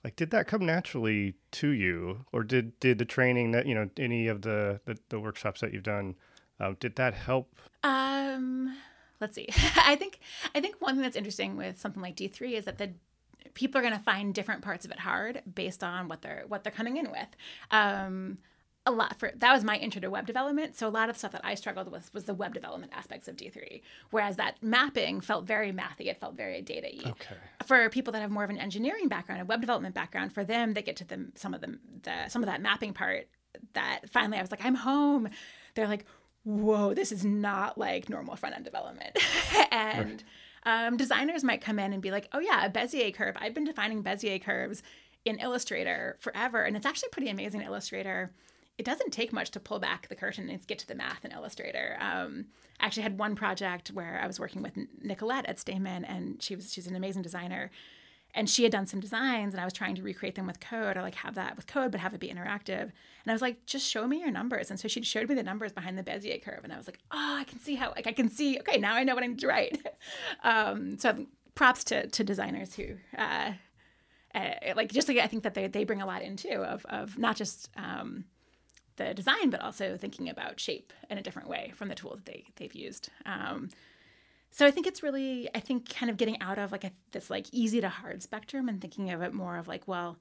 like 0.03 0.15
did 0.15 0.31
that 0.31 0.47
come 0.47 0.65
naturally 0.65 1.35
to 1.51 1.69
you 1.69 2.25
or 2.31 2.43
did 2.43 2.79
did 2.79 2.97
the 2.97 3.05
training 3.05 3.51
that, 3.51 3.65
you 3.65 3.75
know, 3.75 3.89
any 3.97 4.27
of 4.27 4.41
the 4.41 4.81
the, 4.85 4.97
the 5.09 5.19
workshops 5.19 5.61
that 5.61 5.73
you've 5.73 5.83
done 5.83 6.15
um, 6.59 6.77
did 6.79 6.95
that 6.95 7.13
help? 7.13 7.55
Um, 7.83 8.77
let's 9.19 9.35
see. 9.35 9.49
I 9.77 9.95
think 9.95 10.19
I 10.53 10.61
think 10.61 10.75
one 10.79 10.95
thing 10.95 11.03
that's 11.03 11.15
interesting 11.15 11.57
with 11.57 11.79
something 11.79 12.01
like 12.01 12.15
D3 12.15 12.53
is 12.53 12.65
that 12.65 12.77
the 12.77 12.91
people 13.53 13.79
are 13.79 13.81
going 13.81 13.97
to 13.97 14.03
find 14.03 14.33
different 14.33 14.61
parts 14.61 14.85
of 14.85 14.91
it 14.91 14.99
hard 14.99 15.41
based 15.53 15.83
on 15.83 16.07
what 16.07 16.21
they're 16.21 16.43
what 16.47 16.63
they're 16.63 16.71
coming 16.71 16.97
in 16.97 17.11
with. 17.11 17.27
Um, 17.71 18.37
a 18.85 18.91
lot 18.91 19.19
for 19.19 19.31
that 19.35 19.53
was 19.53 19.63
my 19.63 19.77
intro 19.77 20.01
to 20.01 20.09
web 20.09 20.25
development. 20.25 20.75
So 20.75 20.87
a 20.87 20.89
lot 20.89 21.09
of 21.09 21.17
stuff 21.17 21.31
that 21.33 21.41
I 21.43 21.53
struggled 21.53 21.91
with 21.91 22.11
was 22.13 22.23
the 22.23 22.33
web 22.33 22.53
development 22.53 22.91
aspects 22.95 23.27
of 23.27 23.35
D3, 23.35 23.81
whereas 24.09 24.37
that 24.37 24.55
mapping 24.61 25.21
felt 25.21 25.45
very 25.45 25.71
mathy. 25.71 26.07
It 26.07 26.19
felt 26.19 26.35
very 26.35 26.61
data-y 26.61 27.11
Okay. 27.11 27.35
for 27.65 27.89
people 27.89 28.11
that 28.13 28.21
have 28.21 28.31
more 28.31 28.43
of 28.43 28.49
an 28.49 28.57
engineering 28.57 29.07
background, 29.07 29.41
a 29.41 29.45
web 29.45 29.61
development 29.61 29.93
background, 29.93 30.33
for 30.33 30.43
them, 30.43 30.73
they 30.73 30.81
get 30.81 30.95
to 30.97 31.05
the 31.05 31.27
some 31.35 31.53
of 31.53 31.61
them 31.61 31.79
the 32.03 32.27
some 32.29 32.41
of 32.41 32.47
that 32.47 32.61
mapping 32.61 32.93
part 32.93 33.27
that 33.73 34.09
finally 34.09 34.37
I 34.37 34.41
was 34.41 34.49
like, 34.49 34.65
I'm 34.65 34.75
home. 34.75 35.29
They're 35.75 35.87
like, 35.87 36.05
whoa, 36.43 36.93
this 36.95 37.11
is 37.11 37.23
not 37.23 37.77
like 37.77 38.09
normal 38.09 38.35
front 38.35 38.55
end 38.55 38.65
development. 38.65 39.15
and 39.71 40.23
um, 40.63 40.97
designers 40.97 41.43
might 41.43 41.61
come 41.61 41.77
in 41.77 41.93
and 41.93 42.01
be 42.01 42.09
like, 42.09 42.27
oh 42.33 42.39
yeah, 42.39 42.65
a 42.65 42.69
Bezier 42.69 43.13
curve. 43.13 43.35
I've 43.39 43.53
been 43.53 43.63
defining 43.63 44.03
Bezier 44.03 44.41
curves 44.41 44.81
in 45.23 45.37
Illustrator 45.37 46.17
forever, 46.19 46.63
and 46.63 46.75
it's 46.75 46.85
actually 46.85 47.09
pretty 47.09 47.29
amazing 47.29 47.61
Illustrator. 47.61 48.31
It 48.77 48.85
doesn't 48.85 49.11
take 49.11 49.31
much 49.31 49.51
to 49.51 49.59
pull 49.59 49.79
back 49.79 50.07
the 50.07 50.15
curtain 50.15 50.49
and 50.49 50.65
get 50.65 50.79
to 50.79 50.87
the 50.87 50.95
math 50.95 51.23
in 51.23 51.31
Illustrator. 51.31 51.97
Um, 51.99 52.45
I 52.79 52.85
actually 52.85 53.03
had 53.03 53.19
one 53.19 53.35
project 53.35 53.89
where 53.89 54.19
I 54.21 54.27
was 54.27 54.39
working 54.39 54.63
with 54.63 54.73
Nicolette 55.01 55.45
at 55.45 55.59
Stamen, 55.59 56.03
and 56.05 56.41
she 56.41 56.55
was 56.55 56.73
she's 56.73 56.87
an 56.87 56.95
amazing 56.95 57.21
designer, 57.21 57.69
and 58.33 58.49
she 58.49 58.63
had 58.63 58.71
done 58.71 58.87
some 58.87 58.99
designs, 58.99 59.53
and 59.53 59.61
I 59.61 59.65
was 59.65 59.73
trying 59.73 59.95
to 59.95 60.01
recreate 60.01 60.35
them 60.35 60.47
with 60.47 60.59
code 60.59 60.97
or 60.97 61.01
like 61.01 61.15
have 61.15 61.35
that 61.35 61.55
with 61.55 61.67
code, 61.67 61.91
but 61.91 61.99
have 61.99 62.13
it 62.13 62.19
be 62.19 62.29
interactive. 62.29 62.81
And 62.81 63.27
I 63.27 63.33
was 63.33 63.41
like, 63.41 63.65
just 63.65 63.87
show 63.87 64.07
me 64.07 64.19
your 64.19 64.31
numbers. 64.31 64.71
And 64.71 64.79
so 64.79 64.87
she 64.87 65.01
showed 65.03 65.29
me 65.29 65.35
the 65.35 65.43
numbers 65.43 65.71
behind 65.71 65.97
the 65.97 66.03
Bezier 66.03 66.41
curve, 66.41 66.61
and 66.63 66.73
I 66.73 66.77
was 66.77 66.87
like, 66.87 66.99
oh, 67.11 67.37
I 67.39 67.43
can 67.43 67.59
see 67.59 67.75
how 67.75 67.91
like 67.95 68.07
I 68.07 68.13
can 68.13 68.29
see. 68.29 68.57
Okay, 68.59 68.79
now 68.79 68.95
I 68.95 69.03
know 69.03 69.13
what 69.13 69.23
I 69.23 69.27
need 69.27 69.39
to 69.39 69.47
write. 69.47 69.85
um, 70.43 70.97
so 70.97 71.25
props 71.55 71.83
to 71.85 72.07
to 72.07 72.23
designers 72.23 72.75
who. 72.75 72.95
Uh, 73.17 73.53
uh, 74.33 74.53
like 74.77 74.91
just 74.91 75.09
like 75.09 75.17
I 75.17 75.27
think 75.27 75.43
that 75.43 75.55
they, 75.55 75.67
they 75.67 75.83
bring 75.83 76.01
a 76.01 76.05
lot 76.05 76.21
into 76.21 76.61
of, 76.61 76.85
of 76.85 77.17
not 77.17 77.35
just 77.35 77.69
um, 77.75 78.23
the 79.05 79.13
design, 79.13 79.49
but 79.49 79.61
also 79.61 79.97
thinking 79.97 80.29
about 80.29 80.59
shape 80.59 80.93
in 81.09 81.17
a 81.17 81.21
different 81.21 81.49
way 81.49 81.71
from 81.75 81.87
the 81.89 81.95
tools 81.95 82.17
that 82.17 82.25
they, 82.25 82.45
they've 82.55 82.75
used. 82.75 83.09
Um, 83.25 83.69
so 84.51 84.65
I 84.65 84.71
think 84.71 84.85
it's 84.87 85.01
really, 85.01 85.49
I 85.55 85.59
think 85.59 85.93
kind 85.93 86.09
of 86.09 86.17
getting 86.17 86.41
out 86.41 86.57
of 86.57 86.71
like 86.71 86.83
a, 86.83 86.91
this 87.11 87.29
like 87.29 87.47
easy 87.51 87.81
to 87.81 87.89
hard 87.89 88.21
spectrum 88.21 88.67
and 88.67 88.81
thinking 88.81 89.11
of 89.11 89.21
it 89.21 89.33
more 89.33 89.57
of 89.57 89.67
like, 89.67 89.87
well, 89.87 90.17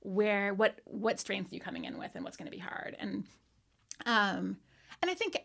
where, 0.00 0.54
what, 0.54 0.80
what 0.84 1.20
strengths 1.20 1.52
are 1.52 1.54
you 1.54 1.60
coming 1.60 1.84
in 1.84 1.98
with 1.98 2.14
and 2.14 2.24
what's 2.24 2.36
going 2.36 2.50
to 2.50 2.56
be 2.56 2.62
hard? 2.62 2.96
And, 2.98 3.24
um, 4.06 4.56
and 5.02 5.10
I 5.10 5.14
think 5.14 5.38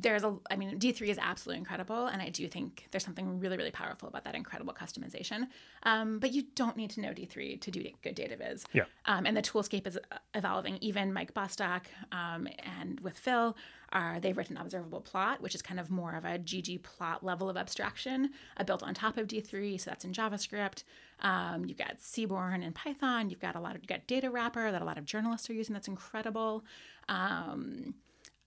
there's 0.00 0.22
a, 0.22 0.36
I 0.50 0.56
mean, 0.56 0.78
D3 0.78 1.08
is 1.08 1.18
absolutely 1.18 1.58
incredible. 1.58 2.06
And 2.06 2.22
I 2.22 2.28
do 2.28 2.46
think 2.48 2.86
there's 2.90 3.04
something 3.04 3.40
really, 3.40 3.56
really 3.56 3.70
powerful 3.70 4.08
about 4.08 4.24
that 4.24 4.34
incredible 4.34 4.72
customization. 4.72 5.48
Um, 5.82 6.18
but 6.18 6.32
you 6.32 6.44
don't 6.54 6.76
need 6.76 6.90
to 6.90 7.00
know 7.00 7.10
D3 7.10 7.60
to 7.60 7.70
do 7.70 7.84
good 8.02 8.14
data 8.14 8.36
viz. 8.36 8.64
Yeah. 8.72 8.84
Um, 9.06 9.26
and 9.26 9.36
the 9.36 9.42
toolscape 9.42 9.86
is 9.86 9.98
evolving. 10.34 10.78
Even 10.80 11.12
Mike 11.12 11.34
Bostock 11.34 11.86
um, 12.12 12.48
and 12.80 13.00
with 13.00 13.18
Phil, 13.18 13.56
are 13.90 14.20
they've 14.20 14.36
written 14.36 14.56
Observable 14.56 15.00
Plot, 15.00 15.40
which 15.40 15.54
is 15.54 15.62
kind 15.62 15.80
of 15.80 15.90
more 15.90 16.14
of 16.14 16.24
a 16.24 16.38
GG 16.38 16.82
plot 16.82 17.24
level 17.24 17.48
of 17.48 17.56
abstraction 17.56 18.30
uh, 18.58 18.64
built 18.64 18.82
on 18.82 18.92
top 18.94 19.16
of 19.16 19.26
D3. 19.26 19.80
So 19.80 19.90
that's 19.90 20.04
in 20.04 20.12
JavaScript. 20.12 20.84
Um, 21.20 21.64
you've 21.64 21.78
got 21.78 22.00
Seaborn 22.00 22.62
in 22.62 22.72
Python. 22.72 23.30
You've 23.30 23.40
got 23.40 23.56
a 23.56 23.60
lot 23.60 23.74
of, 23.74 23.82
you've 23.82 23.88
got 23.88 24.06
Datawrapper 24.06 24.70
that 24.70 24.82
a 24.82 24.84
lot 24.84 24.98
of 24.98 25.04
journalists 25.04 25.48
are 25.48 25.54
using. 25.54 25.72
That's 25.72 25.88
incredible. 25.88 26.64
Um, 27.08 27.94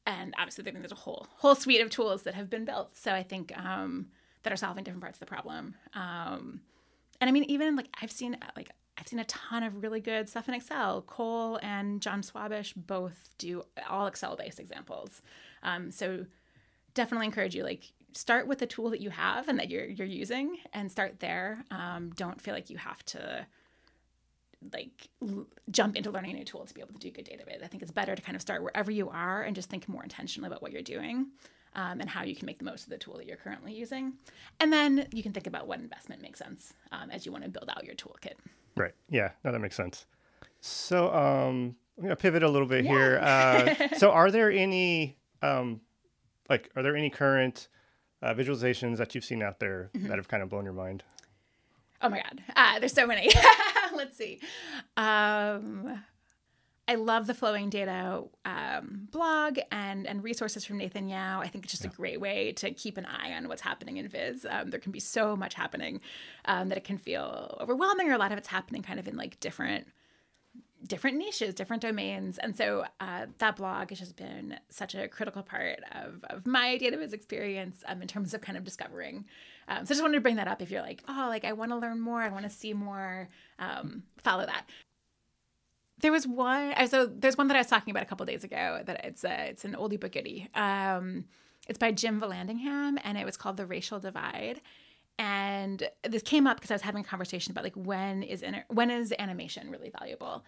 and 0.05 0.33
obviously 0.37 0.63
there- 0.63 0.73
there's 0.73 0.91
a 0.91 0.95
whole 0.95 1.27
whole 1.37 1.55
suite 1.55 1.81
of 1.81 1.89
tools 1.89 2.23
that 2.23 2.33
have 2.35 2.49
been 2.49 2.65
built. 2.65 2.95
So 2.95 3.13
I 3.13 3.23
think 3.23 3.55
um, 3.57 4.07
that 4.43 4.51
are 4.51 4.57
solving 4.57 4.83
different 4.83 5.01
parts 5.03 5.17
of 5.17 5.19
the 5.19 5.25
problem. 5.27 5.75
Um, 5.93 6.61
and 7.19 7.27
I 7.29 7.31
mean, 7.31 7.43
even 7.45 7.75
like 7.75 7.89
I've 8.01 8.11
seen 8.11 8.37
like 8.55 8.71
I've 8.97 9.07
seen 9.07 9.19
a 9.19 9.25
ton 9.25 9.63
of 9.63 9.81
really 9.81 9.99
good 9.99 10.29
stuff 10.29 10.47
in 10.47 10.53
Excel. 10.53 11.01
Cole 11.03 11.59
and 11.63 12.01
Jon 12.01 12.21
Schwabish 12.21 12.73
both 12.75 13.29
do 13.37 13.63
all 13.89 14.05
Excel 14.07 14.35
based 14.35 14.59
examples. 14.59 15.21
Um, 15.63 15.91
so 15.91 16.25
definitely 16.93 17.25
encourage 17.27 17.55
you 17.55 17.63
like 17.63 17.91
start 18.13 18.45
with 18.45 18.59
the 18.59 18.67
tool 18.67 18.89
that 18.89 18.99
you 18.99 19.09
have 19.09 19.47
and 19.47 19.57
that 19.59 19.69
you're 19.69 19.85
you're 19.85 20.07
using 20.07 20.57
and 20.73 20.91
start 20.91 21.19
there. 21.19 21.63
Um, 21.71 22.11
don't 22.15 22.41
feel 22.41 22.53
like 22.53 22.69
you 22.69 22.77
have 22.77 23.03
to 23.05 23.45
like 24.73 25.09
l- 25.21 25.47
jump 25.71 25.95
into 25.95 26.11
learning 26.11 26.31
a 26.31 26.37
new 26.39 26.43
tool 26.45 26.65
to 26.65 26.73
be 26.73 26.81
able 26.81 26.93
to 26.93 26.99
do 26.99 27.11
good 27.11 27.25
data 27.25 27.43
viz. 27.47 27.61
I 27.63 27.67
think 27.67 27.81
it's 27.83 27.91
better 27.91 28.15
to 28.15 28.21
kind 28.21 28.35
of 28.35 28.41
start 28.41 28.61
wherever 28.63 28.91
you 28.91 29.09
are 29.09 29.43
and 29.43 29.55
just 29.55 29.69
think 29.69 29.87
more 29.89 30.03
intentionally 30.03 30.47
about 30.47 30.61
what 30.61 30.71
you're 30.71 30.81
doing 30.81 31.27
um, 31.75 31.99
and 31.99 32.09
how 32.09 32.23
you 32.23 32.35
can 32.35 32.45
make 32.45 32.57
the 32.59 32.65
most 32.65 32.83
of 32.83 32.89
the 32.89 32.97
tool 32.97 33.17
that 33.17 33.25
you're 33.25 33.37
currently 33.37 33.73
using. 33.73 34.13
And 34.59 34.71
then 34.71 35.07
you 35.13 35.23
can 35.23 35.31
think 35.33 35.47
about 35.47 35.67
what 35.67 35.79
investment 35.79 36.21
makes 36.21 36.39
sense 36.39 36.73
um, 36.91 37.09
as 37.09 37.25
you 37.25 37.31
want 37.31 37.43
to 37.45 37.49
build 37.49 37.69
out 37.75 37.83
your 37.85 37.95
toolkit. 37.95 38.33
Right. 38.75 38.93
Yeah. 39.09 39.31
No, 39.43 39.51
that 39.51 39.59
makes 39.59 39.75
sense. 39.75 40.05
So 40.59 41.13
um, 41.13 41.75
I'm 41.97 42.03
gonna 42.03 42.15
pivot 42.15 42.43
a 42.43 42.49
little 42.49 42.67
bit 42.67 42.85
here. 42.85 43.19
Uh, 43.21 43.73
so 43.97 44.11
are 44.11 44.29
there 44.31 44.51
any 44.51 45.17
um, 45.41 45.81
like 46.49 46.69
are 46.75 46.83
there 46.83 46.95
any 46.95 47.09
current 47.09 47.67
uh, 48.21 48.33
visualizations 48.35 48.97
that 48.97 49.15
you've 49.15 49.25
seen 49.25 49.41
out 49.41 49.59
there 49.59 49.89
Mm-hmm. 49.95 50.07
that 50.07 50.17
have 50.17 50.27
kind 50.27 50.43
of 50.43 50.49
blown 50.49 50.63
your 50.65 50.73
mind? 50.73 51.03
Oh 52.03 52.09
my 52.09 52.17
God. 52.21 52.43
Uh, 52.55 52.79
there's 52.79 52.93
so 52.93 53.05
many. 53.07 53.29
Let's 54.01 54.17
see. 54.17 54.39
Um, 54.97 56.01
I 56.87 56.95
love 56.95 57.27
the 57.27 57.35
flowing 57.35 57.69
data 57.69 58.23
um, 58.45 59.07
blog 59.11 59.59
and 59.71 60.07
and 60.07 60.23
resources 60.23 60.65
from 60.65 60.79
Nathan 60.79 61.07
Yau. 61.07 61.39
I 61.39 61.47
think 61.47 61.65
it's 61.65 61.71
just 61.71 61.83
yeah. 61.83 61.91
a 61.91 61.93
great 61.93 62.19
way 62.19 62.51
to 62.53 62.71
keep 62.71 62.97
an 62.97 63.05
eye 63.05 63.33
on 63.33 63.47
what's 63.47 63.61
happening 63.61 63.97
in 63.97 64.07
Viz. 64.07 64.43
Um, 64.49 64.71
there 64.71 64.79
can 64.79 64.91
be 64.91 64.99
so 64.99 65.35
much 65.35 65.53
happening 65.53 66.01
um, 66.45 66.69
that 66.69 66.79
it 66.79 66.83
can 66.83 66.97
feel 66.97 67.55
overwhelming, 67.61 68.09
or 68.09 68.13
a 68.13 68.17
lot 68.17 68.31
of 68.31 68.39
it's 68.39 68.47
happening 68.47 68.81
kind 68.81 68.99
of 68.99 69.07
in 69.07 69.15
like 69.15 69.39
different 69.39 69.85
different 70.87 71.17
niches, 71.17 71.53
different 71.53 71.81
domains. 71.81 72.37
And 72.37 72.55
so 72.55 72.85
uh, 72.99 73.27
that 73.37 73.55
blog 73.55 73.89
has 73.89 73.99
just 73.99 74.15
been 74.15 74.59
such 74.69 74.95
a 74.95 75.07
critical 75.07 75.43
part 75.43 75.79
of, 75.91 76.23
of 76.29 76.45
my 76.45 76.77
data 76.77 76.97
viz 76.97 77.13
experience 77.13 77.83
um, 77.87 78.01
in 78.01 78.07
terms 78.07 78.33
of 78.33 78.41
kind 78.41 78.57
of 78.57 78.63
discovering. 78.63 79.25
Um, 79.67 79.85
so 79.85 79.91
I 79.91 79.93
just 79.93 80.01
wanted 80.01 80.15
to 80.15 80.21
bring 80.21 80.35
that 80.37 80.47
up 80.47 80.61
if 80.61 80.71
you're 80.71 80.81
like, 80.81 81.03
oh, 81.07 81.27
like 81.29 81.45
I 81.45 81.53
want 81.53 81.71
to 81.71 81.77
learn 81.77 81.99
more, 81.99 82.21
I 82.21 82.29
want 82.29 82.43
to 82.43 82.49
see 82.49 82.73
more, 82.73 83.29
um, 83.59 84.03
follow 84.17 84.45
that. 84.45 84.65
There 86.01 86.11
was 86.11 86.27
one, 86.27 86.73
so 86.87 87.05
there's 87.05 87.37
one 87.37 87.47
that 87.49 87.55
I 87.55 87.59
was 87.59 87.67
talking 87.67 87.91
about 87.91 88.03
a 88.03 88.07
couple 88.07 88.25
days 88.25 88.43
ago 88.43 88.81
that 88.85 89.05
it's 89.05 89.23
a, 89.23 89.49
it's 89.49 89.65
an 89.65 89.73
oldie 89.73 89.99
but 89.99 90.11
goodie. 90.11 90.49
Um, 90.55 91.25
it's 91.67 91.77
by 91.77 91.91
Jim 91.91 92.19
Vallandigham 92.19 92.97
and 93.03 93.17
it 93.19 93.25
was 93.25 93.37
called 93.37 93.57
The 93.57 93.67
Racial 93.67 93.99
Divide 93.99 94.61
and 95.21 95.87
this 96.01 96.23
came 96.23 96.47
up 96.47 96.57
because 96.57 96.71
I 96.71 96.73
was 96.73 96.81
having 96.81 97.01
a 97.01 97.07
conversation 97.07 97.51
about 97.51 97.63
like 97.63 97.75
when 97.75 98.23
is 98.23 98.41
inter- 98.41 98.65
when 98.69 98.89
is 98.89 99.13
animation 99.19 99.69
really 99.69 99.91
valuable, 99.99 100.43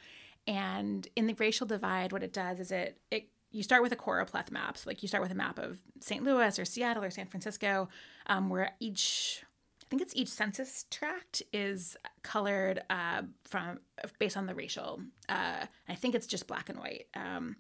and 0.48 1.08
in 1.16 1.28
the 1.28 1.34
racial 1.34 1.66
divide, 1.66 2.12
what 2.12 2.24
it 2.24 2.34
does 2.34 2.60
is 2.60 2.72
it 2.72 2.98
it 3.12 3.30
you 3.52 3.64
start 3.64 3.84
with 3.84 3.92
a 3.92 3.96
choropleth 3.96 4.52
map, 4.52 4.78
so 4.78 4.90
like 4.90 5.04
you 5.04 5.08
start 5.08 5.22
with 5.22 5.32
a 5.32 5.36
map 5.36 5.60
of 5.60 5.80
St. 6.00 6.24
Louis 6.24 6.58
or 6.58 6.66
Seattle 6.66 7.04
or 7.04 7.12
San 7.12 7.28
Francisco, 7.28 7.88
um, 8.26 8.50
where 8.50 8.72
each 8.80 9.44
I 9.82 9.86
think 9.90 10.02
it's 10.02 10.16
each 10.16 10.30
census 10.30 10.86
tract 10.90 11.44
is 11.54 11.96
colored 12.24 12.82
uh, 12.90 13.22
from 13.46 13.80
based 14.18 14.38
on 14.38 14.48
the 14.48 14.56
racial. 14.56 15.02
Uh, 15.30 15.66
I 15.88 15.96
think 15.96 16.16
it's 16.16 16.26
just 16.26 16.48
black 16.48 16.70
and 16.70 16.80
white. 16.80 17.06
Um, 17.16 17.58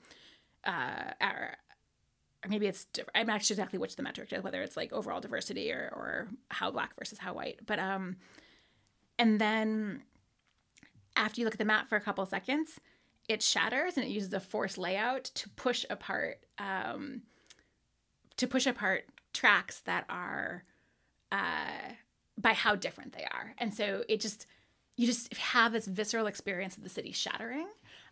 uh, 0.65 1.11
or, 1.21 1.55
or 2.43 2.49
maybe 2.49 2.65
it's 2.65 2.87
I'm 3.13 3.27
not 3.27 3.43
sure 3.43 3.53
exactly 3.53 3.77
which 3.77 3.95
the 3.95 4.03
metric 4.03 4.33
is, 4.33 4.43
whether 4.43 4.63
it's 4.63 4.75
like 4.75 4.91
overall 4.91 5.21
diversity 5.21 5.71
or 5.71 5.93
or 5.95 6.27
how 6.49 6.71
black 6.71 6.95
versus 6.97 7.19
how 7.19 7.35
white. 7.35 7.59
But 7.67 7.77
um, 7.77 8.17
and 9.19 9.39
then 9.39 10.03
after 11.15 11.39
you 11.39 11.45
look 11.45 11.55
at 11.55 11.59
the 11.59 11.65
map 11.65 11.89
for 11.89 11.95
a 11.95 12.01
couple 12.01 12.25
seconds, 12.25 12.79
it 13.27 13.41
shatters 13.41 13.97
and 13.97 14.05
it 14.05 14.09
uses 14.09 14.33
a 14.33 14.39
force 14.39 14.77
layout 14.77 15.23
to 15.23 15.49
push 15.49 15.85
apart 15.89 16.39
um, 16.57 17.21
to 18.37 18.47
push 18.47 18.65
apart 18.65 19.05
tracks 19.33 19.79
that 19.81 20.05
are 20.09 20.63
uh, 21.31 21.93
by 22.37 22.53
how 22.53 22.75
different 22.75 23.13
they 23.13 23.23
are, 23.23 23.53
and 23.57 23.73
so 23.73 24.03
it 24.09 24.19
just 24.19 24.45
you 24.97 25.07
just 25.07 25.33
have 25.35 25.71
this 25.71 25.87
visceral 25.87 26.27
experience 26.27 26.77
of 26.77 26.83
the 26.83 26.89
city 26.89 27.11
shattering 27.11 27.67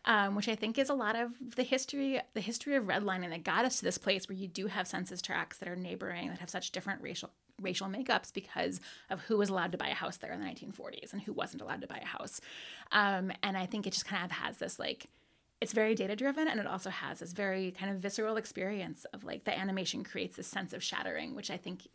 um, 0.05 0.35
which 0.35 0.47
I 0.47 0.55
think 0.55 0.79
is 0.79 0.89
a 0.89 0.93
lot 0.93 1.15
of 1.15 1.31
the 1.55 1.63
history, 1.63 2.19
the 2.33 2.41
history 2.41 2.75
of 2.75 2.85
redlining 2.85 3.29
that 3.29 3.43
got 3.43 3.65
us 3.65 3.77
to 3.79 3.83
this 3.83 3.97
place 3.97 4.27
where 4.27 4.37
you 4.37 4.47
do 4.47 4.67
have 4.67 4.87
census 4.87 5.21
tracts 5.21 5.57
that 5.57 5.69
are 5.69 5.75
neighboring 5.75 6.29
that 6.29 6.39
have 6.39 6.49
such 6.49 6.71
different 6.71 7.01
racial 7.01 7.29
racial 7.61 7.87
makeups 7.87 8.33
because 8.33 8.81
of 9.09 9.21
who 9.21 9.37
was 9.37 9.49
allowed 9.49 9.71
to 9.71 9.77
buy 9.77 9.87
a 9.87 9.93
house 9.93 10.17
there 10.17 10.31
in 10.31 10.39
the 10.39 10.45
1940s 10.45 11.13
and 11.13 11.21
who 11.21 11.33
wasn't 11.33 11.61
allowed 11.61 11.81
to 11.81 11.87
buy 11.87 11.99
a 12.01 12.05
house. 12.05 12.41
Um, 12.91 13.31
and 13.43 13.57
I 13.57 13.65
think 13.65 13.87
it 13.87 13.93
just 13.93 14.05
kind 14.05 14.25
of 14.25 14.31
has 14.31 14.57
this 14.57 14.79
like 14.79 15.07
it's 15.61 15.73
very 15.73 15.93
data 15.93 16.15
driven 16.15 16.47
and 16.47 16.59
it 16.59 16.65
also 16.65 16.89
has 16.89 17.19
this 17.19 17.33
very 17.33 17.71
kind 17.71 17.91
of 17.91 17.99
visceral 17.99 18.37
experience 18.37 19.05
of 19.13 19.23
like 19.23 19.43
the 19.43 19.57
animation 19.57 20.03
creates 20.03 20.35
this 20.35 20.47
sense 20.47 20.73
of 20.73 20.83
shattering 20.83 21.35
which 21.35 21.51
i 21.51 21.57
think 21.57 21.87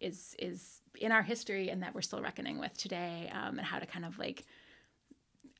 is 0.00 0.34
is 0.40 0.80
in 1.00 1.12
our 1.12 1.22
history 1.22 1.68
and 1.68 1.80
that 1.80 1.94
we're 1.94 2.02
still 2.02 2.20
reckoning 2.20 2.58
with 2.58 2.76
today 2.76 3.30
um, 3.32 3.58
and 3.58 3.66
how 3.66 3.78
to 3.78 3.86
kind 3.86 4.04
of 4.04 4.18
like 4.18 4.44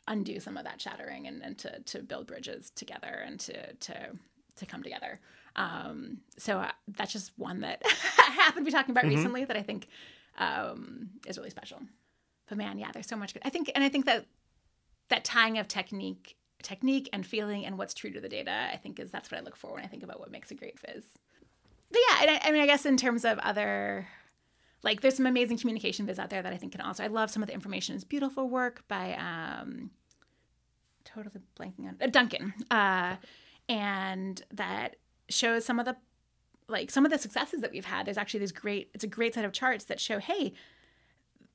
undo 0.09 0.39
some 0.41 0.57
of 0.57 0.65
that 0.65 0.81
shattering 0.81 1.27
and, 1.27 1.43
and 1.43 1.59
to, 1.59 1.81
to 1.81 2.03
build 2.03 2.27
bridges 2.27 2.71
together 2.75 3.23
and 3.27 3.41
to, 3.41 3.73
to, 3.75 4.11
to 4.57 4.67
come 4.67 4.83
together. 4.83 5.21
Um, 5.57 6.19
so 6.39 6.59
uh, 6.59 6.73
that's 6.89 7.13
just 7.13 7.33
one 7.37 7.61
that 7.61 7.83
I 8.19 8.31
happened 8.31 8.65
to 8.67 8.71
be 8.71 8.75
talking 8.75 8.91
about 8.91 9.05
mm-hmm. 9.05 9.17
recently 9.17 9.45
that 9.45 9.57
I 9.57 9.63
think 9.63 9.89
um, 10.39 11.11
is 11.27 11.39
really 11.39 11.51
special. 11.51 11.81
But 12.49 12.59
man, 12.59 12.79
yeah, 12.79 12.91
there's 12.93 13.07
so 13.07 13.17
much 13.17 13.35
good. 13.35 13.43
I 13.45 13.51
think, 13.51 13.71
and 13.75 13.83
I 13.83 13.89
think 13.89 14.07
that 14.07 14.27
that 15.09 15.25
tying 15.25 15.59
of 15.59 15.69
technique, 15.69 16.37
technique 16.63 17.09
and 17.13 17.27
feeling 17.27 17.65
and 17.65 17.79
what's 17.79 17.95
true 17.95 18.11
to 18.11 18.21
the 18.21 18.29
data, 18.29 18.69
I 18.73 18.77
think 18.77 18.99
is 18.99 19.11
that's 19.11 19.31
what 19.31 19.41
I 19.41 19.45
look 19.45 19.57
for 19.57 19.75
when 19.75 19.85
I 19.85 19.87
think 19.87 20.03
about 20.03 20.21
what 20.21 20.31
makes 20.31 20.51
a 20.51 20.55
great 20.55 20.79
Viz. 20.81 21.05
But 21.91 22.01
yeah, 22.09 22.17
I, 22.19 22.49
I 22.49 22.53
mean, 22.53 22.63
I 22.63 22.67
guess 22.67 22.87
in 22.87 22.97
terms 22.97 23.25
of 23.25 23.39
other 23.39 24.07
like 24.85 25.01
there's 25.01 25.17
some 25.17 25.27
amazing 25.27 25.59
communication 25.59 26.07
vids 26.07 26.19
out 26.19 26.31
there 26.31 26.43
that 26.43 26.53
I 26.53 26.57
think 26.57 26.73
can 26.73 26.83
also. 26.83 27.03
I 27.03 27.09
love 27.09 27.31
some 27.31 27.43
of 27.43 27.49
the 27.49 27.55
information 27.55 27.97
is 27.97 28.05
beautiful 28.05 28.49
work 28.49 28.85
by 28.87 29.15
um, 29.15 29.91
totally 31.05 31.41
blanking 31.59 31.89
on 31.89 31.97
uh, 32.01 32.07
Duncan, 32.07 32.53
uh, 32.71 33.17
and 33.69 34.43
that 34.53 34.97
shows 35.29 35.65
some 35.65 35.79
of 35.79 35.87
the 35.87 35.97
like 36.69 36.91
some 36.91 37.05
of 37.05 37.11
the 37.11 37.19
successes 37.19 37.61
that 37.61 37.73
we've 37.73 37.85
had. 37.85 38.07
There's 38.07 38.19
actually 38.19 38.41
this 38.41 38.53
great. 38.53 38.91
It's 38.95 39.05
a 39.05 39.09
great 39.09 39.35
set 39.35 39.45
of 39.45 39.53
charts 39.53 39.85
that 39.85 40.01
show 40.01 40.19
hey. 40.19 40.53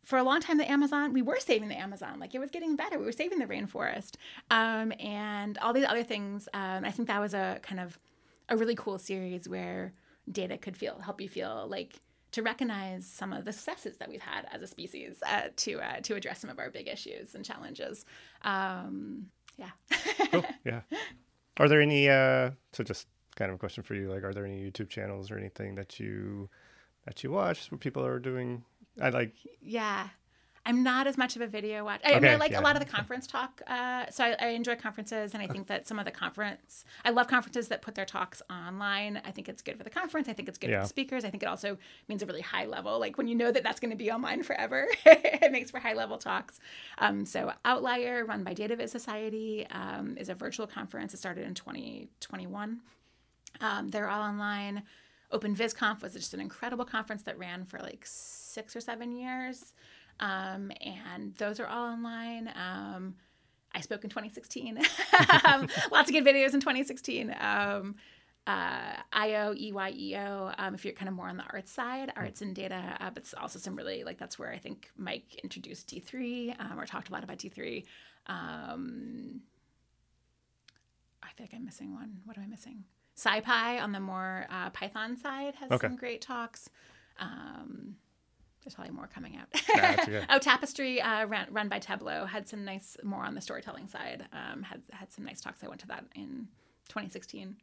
For 0.03 0.17
a 0.17 0.23
long 0.23 0.39
time, 0.39 0.57
the 0.57 0.69
Amazon, 0.69 1.13
we 1.13 1.21
were 1.21 1.39
saving 1.39 1.67
the 1.67 1.77
Amazon. 1.77 2.19
Like 2.19 2.33
it 2.33 2.39
was 2.39 2.49
getting 2.49 2.75
better. 2.75 2.97
We 2.97 3.05
were 3.05 3.11
saving 3.11 3.37
the 3.37 3.45
rainforest, 3.45 4.15
um, 4.49 4.93
and 4.99 5.57
all 5.59 5.73
these 5.73 5.85
other 5.85 6.03
things. 6.03 6.47
Um, 6.53 6.85
I 6.85 6.91
think 6.91 7.09
that 7.09 7.19
was 7.19 7.33
a 7.33 7.59
kind 7.61 7.79
of 7.79 7.99
a 8.47 8.57
really 8.57 8.75
cool 8.75 8.97
series 8.97 9.47
where 9.47 9.93
data 10.31 10.57
could 10.57 10.77
feel 10.77 10.99
help 10.99 11.19
you 11.21 11.27
feel 11.27 11.67
like 11.69 12.01
to 12.31 12.43
recognize 12.43 13.05
some 13.05 13.33
of 13.33 13.45
the 13.45 13.51
successes 13.51 13.97
that 13.97 14.09
we've 14.09 14.21
had 14.21 14.47
as 14.51 14.61
a 14.61 14.67
species 14.67 15.21
uh, 15.27 15.49
to 15.57 15.79
uh, 15.79 15.99
to 16.01 16.15
address 16.15 16.39
some 16.39 16.49
of 16.49 16.59
our 16.59 16.69
big 16.69 16.87
issues 16.87 17.35
and 17.35 17.43
challenges. 17.43 18.05
Um, 18.43 19.27
yeah. 19.57 19.71
cool. 20.31 20.45
Yeah. 20.65 20.81
Are 21.57 21.67
there 21.67 21.81
any? 21.81 22.09
Uh, 22.09 22.51
so 22.71 22.83
just 22.83 23.07
kind 23.39 23.49
of 23.49 23.55
a 23.55 23.57
question 23.57 23.83
for 23.83 23.95
you. 23.95 24.11
Like, 24.11 24.23
are 24.23 24.33
there 24.33 24.45
any 24.45 24.61
YouTube 24.61 24.89
channels 24.89 25.31
or 25.31 25.37
anything 25.37 25.75
that 25.75 25.99
you 25.99 26.49
that 27.05 27.23
you 27.23 27.31
watch 27.31 27.71
where 27.71 27.79
people 27.79 28.05
are 28.05 28.19
doing? 28.19 28.63
I 29.01 29.09
like. 29.09 29.33
Yeah. 29.61 30.09
I'm 30.65 30.83
not 30.83 31.07
as 31.07 31.17
much 31.17 31.35
of 31.35 31.41
a 31.41 31.47
video 31.47 31.83
watch. 31.83 32.01
I, 32.03 32.09
okay, 32.09 32.17
I 32.17 32.19
mean, 32.19 32.31
I 32.31 32.35
like 32.35 32.51
yeah. 32.51 32.59
a 32.59 32.61
lot 32.61 32.75
of 32.75 32.85
the 32.85 32.91
conference 32.97 33.25
talk. 33.25 33.61
Uh, 33.65 34.05
so 34.11 34.23
I, 34.23 34.35
I, 34.39 34.47
enjoy 34.49 34.75
conferences, 34.75 35.33
and 35.33 35.41
I 35.41 35.47
think 35.47 35.65
that 35.67 35.87
some 35.87 35.97
of 35.97 36.05
the 36.05 36.11
conference, 36.11 36.85
I 37.03 37.09
love 37.09 37.27
conferences 37.27 37.69
that 37.69 37.81
put 37.81 37.95
their 37.95 38.05
talks 38.05 38.43
online. 38.51 39.19
I 39.25 39.31
think 39.31 39.49
it's 39.49 39.63
good 39.63 39.77
for 39.77 39.83
the 39.83 39.89
conference. 39.89 40.27
I 40.27 40.33
think 40.33 40.47
it's 40.47 40.59
good 40.59 40.69
yeah. 40.69 40.81
for 40.81 40.83
the 40.83 40.89
speakers. 40.89 41.25
I 41.25 41.31
think 41.31 41.41
it 41.41 41.47
also 41.47 41.77
means 42.07 42.21
a 42.21 42.27
really 42.27 42.41
high 42.41 42.65
level. 42.65 42.99
Like 42.99 43.17
when 43.17 43.27
you 43.27 43.33
know 43.33 43.51
that 43.51 43.63
that's 43.63 43.79
going 43.79 43.91
to 43.91 43.97
be 43.97 44.11
online 44.11 44.43
forever, 44.43 44.87
it 45.05 45.51
makes 45.51 45.71
for 45.71 45.79
high 45.79 45.93
level 45.93 46.19
talks. 46.19 46.59
Um, 46.99 47.25
so 47.25 47.51
Outlier, 47.65 48.25
run 48.25 48.43
by 48.43 48.53
Data 48.53 48.75
Viz 48.75 48.91
Society, 48.91 49.65
um, 49.71 50.17
is 50.17 50.29
a 50.29 50.35
virtual 50.35 50.67
conference. 50.67 51.13
It 51.13 51.17
started 51.17 51.47
in 51.47 51.55
2021. 51.55 52.81
Um, 53.61 53.89
they're 53.89 54.09
all 54.09 54.21
online. 54.21 54.83
OpenVis 55.31 55.75
Conf 55.75 56.01
was 56.01 56.13
just 56.13 56.33
an 56.33 56.39
incredible 56.39 56.85
conference 56.85 57.23
that 57.23 57.37
ran 57.37 57.65
for 57.65 57.79
like 57.79 58.03
six 58.05 58.75
or 58.75 58.81
seven 58.81 59.11
years. 59.11 59.73
Um, 60.19 60.71
and 60.81 61.35
those 61.35 61.59
are 61.59 61.67
all 61.67 61.91
online. 61.91 62.51
Um, 62.55 63.15
I 63.73 63.81
spoke 63.81 64.03
in 64.03 64.09
2016. 64.09 64.77
um, 65.45 65.67
lots 65.91 66.09
of 66.09 66.13
good 66.13 66.25
videos 66.25 66.53
in 66.53 66.59
2016. 66.59 67.35
Um, 67.39 67.95
uh, 68.47 68.95
IO, 69.13 69.53
EYEO, 69.53 70.55
um, 70.57 70.73
if 70.73 70.83
you're 70.83 70.93
kind 70.93 71.07
of 71.07 71.13
more 71.13 71.29
on 71.29 71.37
the 71.37 71.43
arts 71.53 71.71
side, 71.71 72.11
arts 72.15 72.41
and 72.41 72.55
data, 72.55 72.97
uh, 72.99 73.09
but 73.11 73.21
it's 73.21 73.35
also 73.35 73.59
some 73.59 73.75
really, 73.75 74.03
like, 74.03 74.17
that's 74.17 74.39
where 74.39 74.51
I 74.51 74.57
think 74.57 74.89
Mike 74.97 75.39
introduced 75.43 75.87
D3 75.93 76.59
um, 76.59 76.79
or 76.79 76.87
talked 76.87 77.09
a 77.09 77.11
lot 77.11 77.23
about 77.23 77.37
D3. 77.37 77.85
Um, 78.25 79.41
I 81.21 81.27
feel 81.33 81.43
like 81.43 81.53
I'm 81.53 81.65
missing 81.65 81.93
one. 81.93 82.21
What 82.25 82.37
am 82.37 82.43
I 82.43 82.47
missing? 82.47 82.85
SciPy 83.19 83.81
on 83.81 83.91
the 83.91 83.99
more 83.99 84.45
uh, 84.49 84.69
Python 84.69 85.17
side 85.17 85.55
has 85.55 85.71
okay. 85.71 85.87
some 85.87 85.95
great 85.95 86.21
talks. 86.21 86.69
Um, 87.19 87.95
there's 88.63 88.75
probably 88.75 88.93
more 88.93 89.07
coming 89.07 89.37
out. 89.37 90.25
oh, 90.29 90.39
Tapestry, 90.39 91.01
uh, 91.01 91.25
run, 91.25 91.47
run, 91.49 91.69
by 91.69 91.79
Tableau, 91.79 92.25
had 92.25 92.47
some 92.47 92.65
nice, 92.65 92.97
more 93.03 93.23
on 93.23 93.35
the 93.35 93.41
storytelling 93.41 93.87
side. 93.87 94.25
Um, 94.33 94.63
had 94.63 94.81
had 94.91 95.11
some 95.11 95.25
nice 95.25 95.41
talks. 95.41 95.63
I 95.63 95.67
went 95.67 95.81
to 95.81 95.87
that 95.87 96.05
in 96.15 96.47
2016, 96.89 97.55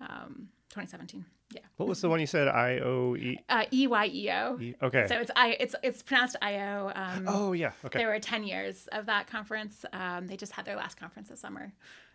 um, 0.00 0.48
2017. 0.70 1.24
Yeah. 1.50 1.60
What 1.76 1.88
was 1.88 2.00
the 2.00 2.08
one 2.08 2.20
you 2.20 2.26
said? 2.26 2.46
I 2.46 2.78
O 2.78 3.16
E. 3.16 3.38
Uh, 3.48 3.64
e 3.72 3.86
Y 3.86 4.10
E 4.12 4.30
O. 4.30 4.58
Okay. 4.82 5.06
So 5.08 5.16
it's 5.16 5.30
I. 5.34 5.56
It's 5.58 5.74
it's 5.82 6.02
pronounced 6.02 6.36
I 6.42 6.60
O. 6.60 6.92
Um, 6.94 7.24
oh 7.26 7.52
yeah. 7.52 7.72
Okay. 7.84 7.98
There 7.98 8.08
were 8.08 8.20
10 8.20 8.44
years 8.44 8.86
of 8.92 9.06
that 9.06 9.28
conference. 9.28 9.84
Um, 9.92 10.26
they 10.26 10.36
just 10.36 10.52
had 10.52 10.66
their 10.66 10.76
last 10.76 11.00
conference 11.00 11.30
this 11.30 11.40
summer. 11.40 11.72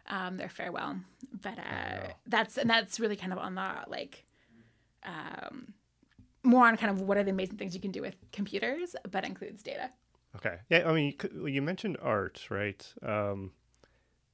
Um, 0.08 0.36
their 0.36 0.50
farewell, 0.50 0.98
but 1.42 1.58
uh, 1.58 1.62
oh, 1.62 2.12
that's 2.28 2.58
and 2.58 2.70
that's 2.70 3.00
really 3.00 3.16
kind 3.16 3.32
of 3.32 3.40
on 3.40 3.56
the 3.56 3.70
like. 3.88 4.26
Um, 5.04 5.74
more 6.44 6.68
on 6.68 6.76
kind 6.76 6.92
of 6.92 7.02
what 7.02 7.18
are 7.18 7.24
the 7.24 7.32
amazing 7.32 7.58
things 7.58 7.74
you 7.74 7.80
can 7.80 7.92
do 7.92 8.02
with 8.02 8.16
computers, 8.32 8.96
but 9.10 9.26
includes 9.26 9.64
data. 9.64 9.90
Okay. 10.36 10.58
Yeah. 10.70 10.90
I 10.90 10.94
mean, 10.94 11.16
you 11.46 11.62
mentioned 11.62 11.98
art, 12.02 12.48
right? 12.50 12.86
Um, 13.02 13.52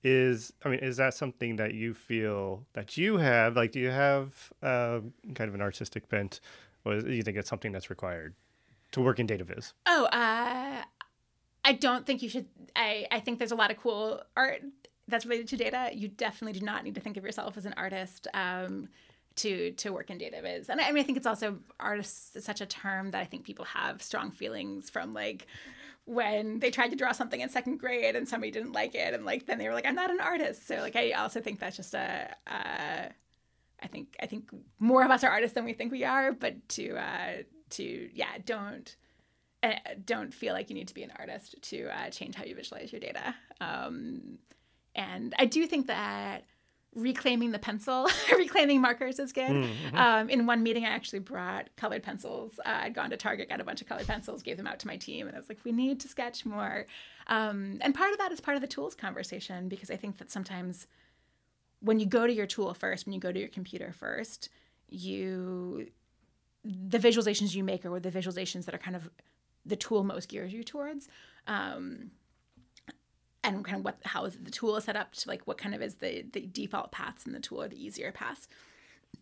is 0.03 0.53
I 0.63 0.69
mean, 0.69 0.79
is 0.79 0.97
that 0.97 1.13
something 1.13 1.57
that 1.57 1.73
you 1.73 1.93
feel 1.93 2.65
that 2.73 2.97
you 2.97 3.17
have? 3.17 3.55
Like, 3.55 3.73
do 3.73 3.79
you 3.79 3.89
have 3.89 4.51
uh, 4.63 5.01
kind 5.35 5.49
of 5.49 5.55
an 5.55 5.61
artistic 5.61 6.07
bent, 6.07 6.39
or 6.85 7.01
do 7.01 7.11
you 7.11 7.21
think 7.21 7.37
it's 7.37 7.49
something 7.49 7.71
that's 7.71 7.89
required 7.89 8.33
to 8.93 9.01
work 9.01 9.19
in 9.19 9.27
data 9.27 9.43
viz? 9.43 9.73
Oh, 9.85 10.05
uh, 10.05 10.83
I 11.65 11.73
don't 11.73 12.05
think 12.05 12.21
you 12.21 12.29
should. 12.29 12.45
I 12.75 13.07
I 13.11 13.19
think 13.19 13.39
there's 13.39 13.51
a 13.51 13.55
lot 13.55 13.71
of 13.71 13.77
cool 13.77 14.21
art 14.37 14.63
that's 15.09 15.25
related 15.25 15.47
to 15.49 15.57
data, 15.57 15.89
you 15.93 16.07
definitely 16.07 16.59
do 16.59 16.65
not 16.65 16.83
need 16.83 16.95
to 16.95 17.01
think 17.01 17.17
of 17.17 17.23
yourself 17.23 17.57
as 17.57 17.65
an 17.65 17.73
artist. 17.77 18.27
Um, 18.33 18.89
to 19.35 19.71
to 19.73 19.93
work 19.93 20.09
in 20.09 20.17
data 20.17 20.41
viz 20.41 20.69
and 20.69 20.81
I 20.81 20.91
mean 20.91 21.01
I 21.01 21.05
think 21.05 21.17
it's 21.17 21.27
also 21.27 21.59
artists 21.79 22.35
is 22.35 22.43
such 22.43 22.59
a 22.59 22.65
term 22.65 23.11
that 23.11 23.21
I 23.21 23.25
think 23.25 23.45
people 23.45 23.63
have 23.63 24.01
strong 24.01 24.31
feelings 24.31 24.89
from 24.89 25.13
like 25.13 25.47
when 26.03 26.59
they 26.59 26.71
tried 26.71 26.89
to 26.89 26.97
draw 26.97 27.13
something 27.13 27.39
in 27.39 27.47
second 27.47 27.77
grade 27.77 28.17
and 28.17 28.27
somebody 28.27 28.51
didn't 28.51 28.73
like 28.73 28.95
it 28.95 29.13
and 29.13 29.23
like 29.23 29.45
then 29.45 29.57
they 29.57 29.67
were 29.67 29.73
like 29.73 29.85
I'm 29.85 29.95
not 29.95 30.09
an 30.09 30.19
artist 30.19 30.67
so 30.67 30.77
like 30.77 30.97
I 30.97 31.11
also 31.11 31.39
think 31.39 31.59
that's 31.59 31.77
just 31.77 31.93
a 31.93 32.35
I 33.81 33.87
think 33.87 34.15
I 34.21 34.25
think 34.25 34.49
more 34.79 35.03
of 35.03 35.11
us 35.11 35.23
are 35.23 35.31
artists 35.31 35.55
than 35.55 35.65
we 35.65 35.73
think 35.73 35.91
we 35.91 36.03
are 36.03 36.31
but 36.31 36.67
to 36.69 36.97
uh, 36.97 37.43
to 37.71 38.09
yeah 38.13 38.37
don't 38.45 38.95
uh, 39.63 39.73
don't 40.05 40.33
feel 40.33 40.53
like 40.53 40.69
you 40.69 40.75
need 40.75 40.87
to 40.87 40.93
be 40.93 41.03
an 41.03 41.11
artist 41.17 41.55
to 41.61 41.87
uh, 41.87 42.09
change 42.09 42.35
how 42.35 42.43
you 42.43 42.55
visualize 42.55 42.91
your 42.91 43.01
data 43.01 43.35
um, 43.61 44.37
and 44.95 45.33
I 45.37 45.45
do 45.45 45.65
think 45.67 45.87
that 45.87 46.45
reclaiming 46.95 47.51
the 47.51 47.59
pencil, 47.59 48.07
reclaiming 48.37 48.81
markers 48.81 49.19
is 49.19 49.31
good. 49.31 49.49
Mm-hmm. 49.49 49.95
Um, 49.95 50.29
in 50.29 50.45
one 50.45 50.63
meeting, 50.63 50.85
I 50.85 50.89
actually 50.89 51.19
brought 51.19 51.69
colored 51.77 52.03
pencils. 52.03 52.59
Uh, 52.65 52.79
I'd 52.81 52.95
gone 52.95 53.09
to 53.11 53.17
Target, 53.17 53.49
got 53.49 53.61
a 53.61 53.63
bunch 53.63 53.81
of 53.81 53.87
colored 53.87 54.07
pencils, 54.07 54.41
gave 54.41 54.57
them 54.57 54.67
out 54.67 54.79
to 54.79 54.87
my 54.87 54.97
team, 54.97 55.27
and 55.27 55.35
I 55.35 55.39
was 55.39 55.49
like, 55.49 55.59
we 55.63 55.71
need 55.71 55.99
to 56.01 56.07
sketch 56.07 56.45
more. 56.45 56.85
Um, 57.27 57.77
and 57.81 57.93
part 57.93 58.11
of 58.11 58.17
that 58.17 58.31
is 58.31 58.41
part 58.41 58.55
of 58.55 58.61
the 58.61 58.67
tools 58.67 58.95
conversation 58.95 59.69
because 59.69 59.91
I 59.91 59.95
think 59.95 60.17
that 60.17 60.31
sometimes 60.31 60.87
when 61.81 61.99
you 61.99 62.05
go 62.05 62.27
to 62.27 62.33
your 62.33 62.47
tool 62.47 62.73
first, 62.73 63.05
when 63.05 63.13
you 63.13 63.19
go 63.19 63.31
to 63.31 63.39
your 63.39 63.49
computer 63.49 63.93
first, 63.93 64.49
you 64.89 65.87
the 66.65 66.99
visualizations 66.99 67.55
you 67.55 67.63
make 67.63 67.85
are 67.85 67.99
the 67.99 68.11
visualizations 68.11 68.65
that 68.65 68.75
are 68.75 68.79
kind 68.79 68.95
of 68.95 69.09
the 69.65 69.77
tool 69.77 70.03
most 70.03 70.27
gears 70.27 70.51
you 70.51 70.63
towards. 70.63 71.07
Um, 71.47 72.11
and 73.55 73.65
kind 73.65 73.77
of 73.77 73.85
what 73.85 73.97
how 74.03 74.25
is 74.25 74.37
the 74.41 74.51
tool 74.51 74.79
set 74.81 74.95
up 74.95 75.13
to 75.13 75.27
like 75.27 75.41
what 75.45 75.57
kind 75.57 75.75
of 75.75 75.81
is 75.81 75.95
the 75.95 76.25
the 76.33 76.41
default 76.41 76.91
paths 76.91 77.25
in 77.25 77.33
the 77.33 77.39
tool 77.39 77.61
or 77.61 77.67
the 77.67 77.83
easier 77.83 78.11
paths 78.11 78.47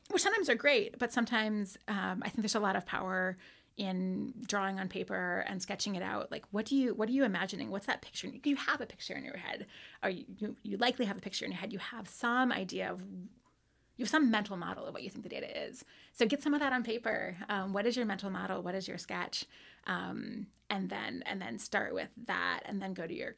which 0.09 0.21
sometimes 0.21 0.49
are 0.49 0.55
great 0.55 0.97
but 0.99 1.11
sometimes 1.13 1.77
um, 1.87 2.21
i 2.23 2.29
think 2.29 2.41
there's 2.41 2.55
a 2.55 2.59
lot 2.59 2.75
of 2.75 2.85
power 2.85 3.37
in 3.77 4.33
drawing 4.47 4.79
on 4.79 4.89
paper 4.89 5.45
and 5.47 5.61
sketching 5.61 5.95
it 5.95 6.01
out. 6.01 6.31
Like 6.31 6.45
what 6.51 6.65
do 6.65 6.75
you 6.75 6.93
what 6.95 7.07
are 7.09 7.11
you 7.11 7.23
imagining? 7.23 7.69
What's 7.69 7.85
that 7.85 8.01
picture 8.01 8.27
you 8.43 8.55
have 8.55 8.81
a 8.81 8.85
picture 8.85 9.13
in 9.13 9.23
your 9.23 9.37
head. 9.37 9.67
Or 10.03 10.09
you, 10.09 10.25
you, 10.37 10.55
you 10.63 10.77
likely 10.77 11.05
have 11.05 11.17
a 11.17 11.21
picture 11.21 11.45
in 11.45 11.51
your 11.51 11.59
head. 11.59 11.71
You 11.71 11.79
have 11.79 12.07
some 12.07 12.51
idea 12.51 12.91
of 12.91 13.01
you 13.01 14.03
have 14.03 14.09
some 14.09 14.29
mental 14.29 14.57
model 14.57 14.85
of 14.85 14.93
what 14.93 15.03
you 15.03 15.09
think 15.09 15.23
the 15.23 15.29
data 15.29 15.67
is. 15.67 15.83
So 16.13 16.25
get 16.27 16.43
some 16.43 16.53
of 16.53 16.59
that 16.59 16.73
on 16.73 16.83
paper. 16.83 17.35
Um, 17.49 17.73
what 17.73 17.85
is 17.85 17.95
your 17.95 18.05
mental 18.05 18.29
model? 18.29 18.61
What 18.61 18.75
is 18.75 18.87
your 18.87 18.97
sketch? 18.97 19.45
Um, 19.85 20.47
and 20.69 20.89
then 20.89 21.23
and 21.25 21.41
then 21.41 21.59
start 21.59 21.93
with 21.93 22.09
that 22.25 22.61
and 22.65 22.81
then 22.81 22.93
go 22.93 23.05
to 23.05 23.13
your 23.13 23.35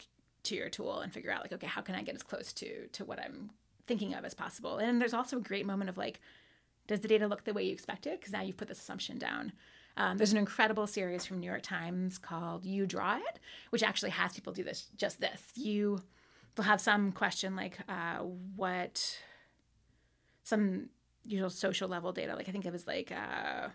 to 0.49 0.55
your 0.55 0.69
tool 0.69 0.99
and 0.99 1.13
figure 1.13 1.31
out 1.31 1.41
like 1.41 1.53
okay 1.53 1.67
how 1.67 1.81
can 1.81 1.95
i 1.95 2.03
get 2.03 2.15
as 2.15 2.23
close 2.23 2.53
to 2.53 2.87
to 2.87 3.05
what 3.05 3.19
i'm 3.19 3.49
thinking 3.89 4.13
of 4.13 4.23
as 4.23 4.35
possible? 4.35 4.77
And 4.77 5.01
there's 5.01 5.15
also 5.15 5.37
a 5.37 5.41
great 5.41 5.65
moment 5.65 5.89
of 5.89 5.97
like 5.97 6.21
does 6.87 7.01
the 7.01 7.07
data 7.07 7.27
look 7.27 7.43
the 7.43 7.53
way 7.53 7.63
you 7.63 7.73
expected 7.73 8.19
because 8.19 8.31
now 8.31 8.41
you've 8.41 8.55
put 8.55 8.67
this 8.67 8.79
assumption 8.79 9.17
down. 9.17 9.51
Um, 9.97 10.17
there's 10.17 10.31
an 10.31 10.37
incredible 10.37 10.87
series 10.87 11.25
from 11.25 11.39
new 11.39 11.47
york 11.47 11.63
times 11.63 12.17
called 12.17 12.63
you 12.63 12.85
draw 12.85 13.17
it 13.17 13.39
which 13.71 13.83
actually 13.83 14.11
has 14.11 14.33
people 14.33 14.53
do 14.53 14.63
this 14.63 14.87
just 14.95 15.19
this. 15.19 15.41
You 15.55 16.01
they'll 16.55 16.65
have 16.65 16.79
some 16.79 17.11
question 17.11 17.55
like 17.55 17.79
uh, 17.89 18.19
what 18.55 19.17
some 20.43 20.89
usual 21.25 21.49
social 21.49 21.89
level 21.89 22.11
data 22.13 22.35
like 22.35 22.47
i 22.47 22.51
think 22.51 22.65
it 22.65 22.71
was 22.71 22.87
like 22.87 23.11
uh, 23.11 23.67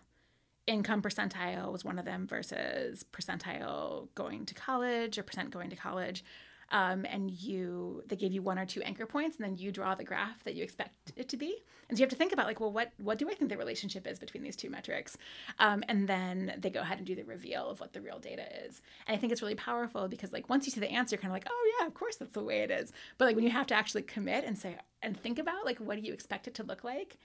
income 0.67 1.03
percentile 1.03 1.71
was 1.71 1.85
one 1.85 1.99
of 1.99 2.05
them 2.05 2.27
versus 2.27 3.05
percentile 3.13 4.09
going 4.15 4.47
to 4.47 4.55
college 4.55 5.19
or 5.19 5.23
percent 5.25 5.51
going 5.51 5.71
to 5.71 5.77
college 5.77 6.25
um, 6.71 7.07
and 7.09 7.31
you 7.31 8.03
they 8.07 8.17
gave 8.17 8.33
you 8.33 8.43
one 8.43 8.59
or 8.59 8.67
two 8.67 8.83
anchor 8.83 9.07
points 9.07 9.37
and 9.37 9.45
then 9.45 9.57
you 9.57 9.71
draw 9.71 9.95
the 9.95 10.05
graph 10.05 10.43
that 10.45 10.55
you 10.55 10.63
expect 10.63 11.13
it 11.17 11.29
to 11.29 11.37
be. 11.37 11.63
And 11.89 11.97
so 11.97 12.01
you 12.01 12.05
have 12.05 12.11
to 12.11 12.17
think 12.17 12.33
about 12.33 12.47
like 12.47 12.61
well 12.61 12.73
what 12.73 12.93
what 12.99 13.19
do 13.19 13.29
i 13.31 13.35
think 13.35 13.51
the 13.51 13.57
relationship 13.57 14.07
is 14.07 14.19
between 14.19 14.43
these 14.43 14.57
two 14.57 14.71
metrics? 14.71 15.17
Um, 15.59 15.85
and 15.89 16.09
then 16.09 16.55
they 16.59 16.71
go 16.71 16.81
ahead 16.81 16.99
and 16.99 17.07
do 17.07 17.15
the 17.15 17.25
reveal 17.25 17.69
of 17.69 17.81
what 17.81 17.93
the 17.93 18.01
real 18.01 18.19
data 18.19 18.45
is. 18.67 18.83
And 19.07 19.17
i 19.17 19.19
think 19.19 19.33
it's 19.33 19.43
really 19.43 19.55
powerful 19.55 20.09
because 20.09 20.33
like 20.33 20.49
once 20.49 20.67
you 20.67 20.73
see 20.73 20.81
the 20.81 20.91
answer 20.91 21.15
you're 21.15 21.21
kind 21.23 21.33
of 21.33 21.37
like 21.37 21.49
oh 21.51 21.77
yeah 21.79 21.87
of 21.87 21.95
course 21.95 22.17
that's 22.17 22.33
the 22.33 22.43
way 22.43 22.61
it 22.61 22.71
is. 22.71 22.93
But 23.19 23.27
like 23.27 23.37
when 23.37 23.45
you 23.45 23.51
have 23.51 23.67
to 23.69 23.75
actually 23.75 24.03
commit 24.03 24.45
and 24.45 24.59
say 24.59 24.77
and 25.03 25.19
think 25.19 25.39
about 25.39 25.65
like 25.65 25.79
what 25.79 25.97
do 25.97 26.07
you 26.07 26.13
expect 26.13 26.49
it 26.49 26.55
to 26.55 26.63
look 26.63 26.85
like 26.85 27.19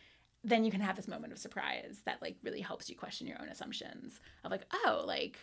then 0.43 0.63
you 0.63 0.71
can 0.71 0.81
have 0.81 0.95
this 0.95 1.07
moment 1.07 1.33
of 1.33 1.39
surprise 1.39 2.01
that 2.05 2.21
like 2.21 2.37
really 2.43 2.61
helps 2.61 2.89
you 2.89 2.95
question 2.95 3.27
your 3.27 3.41
own 3.41 3.49
assumptions 3.49 4.19
of 4.43 4.51
like 4.51 4.63
oh 4.85 5.03
like 5.05 5.37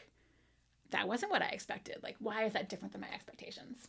that 0.90 1.08
wasn't 1.08 1.32
what 1.32 1.42
I 1.42 1.48
expected. 1.48 1.98
Like, 2.02 2.16
why 2.18 2.44
is 2.44 2.52
that 2.52 2.68
different 2.68 2.92
than 2.92 3.00
my 3.00 3.12
expectations? 3.12 3.88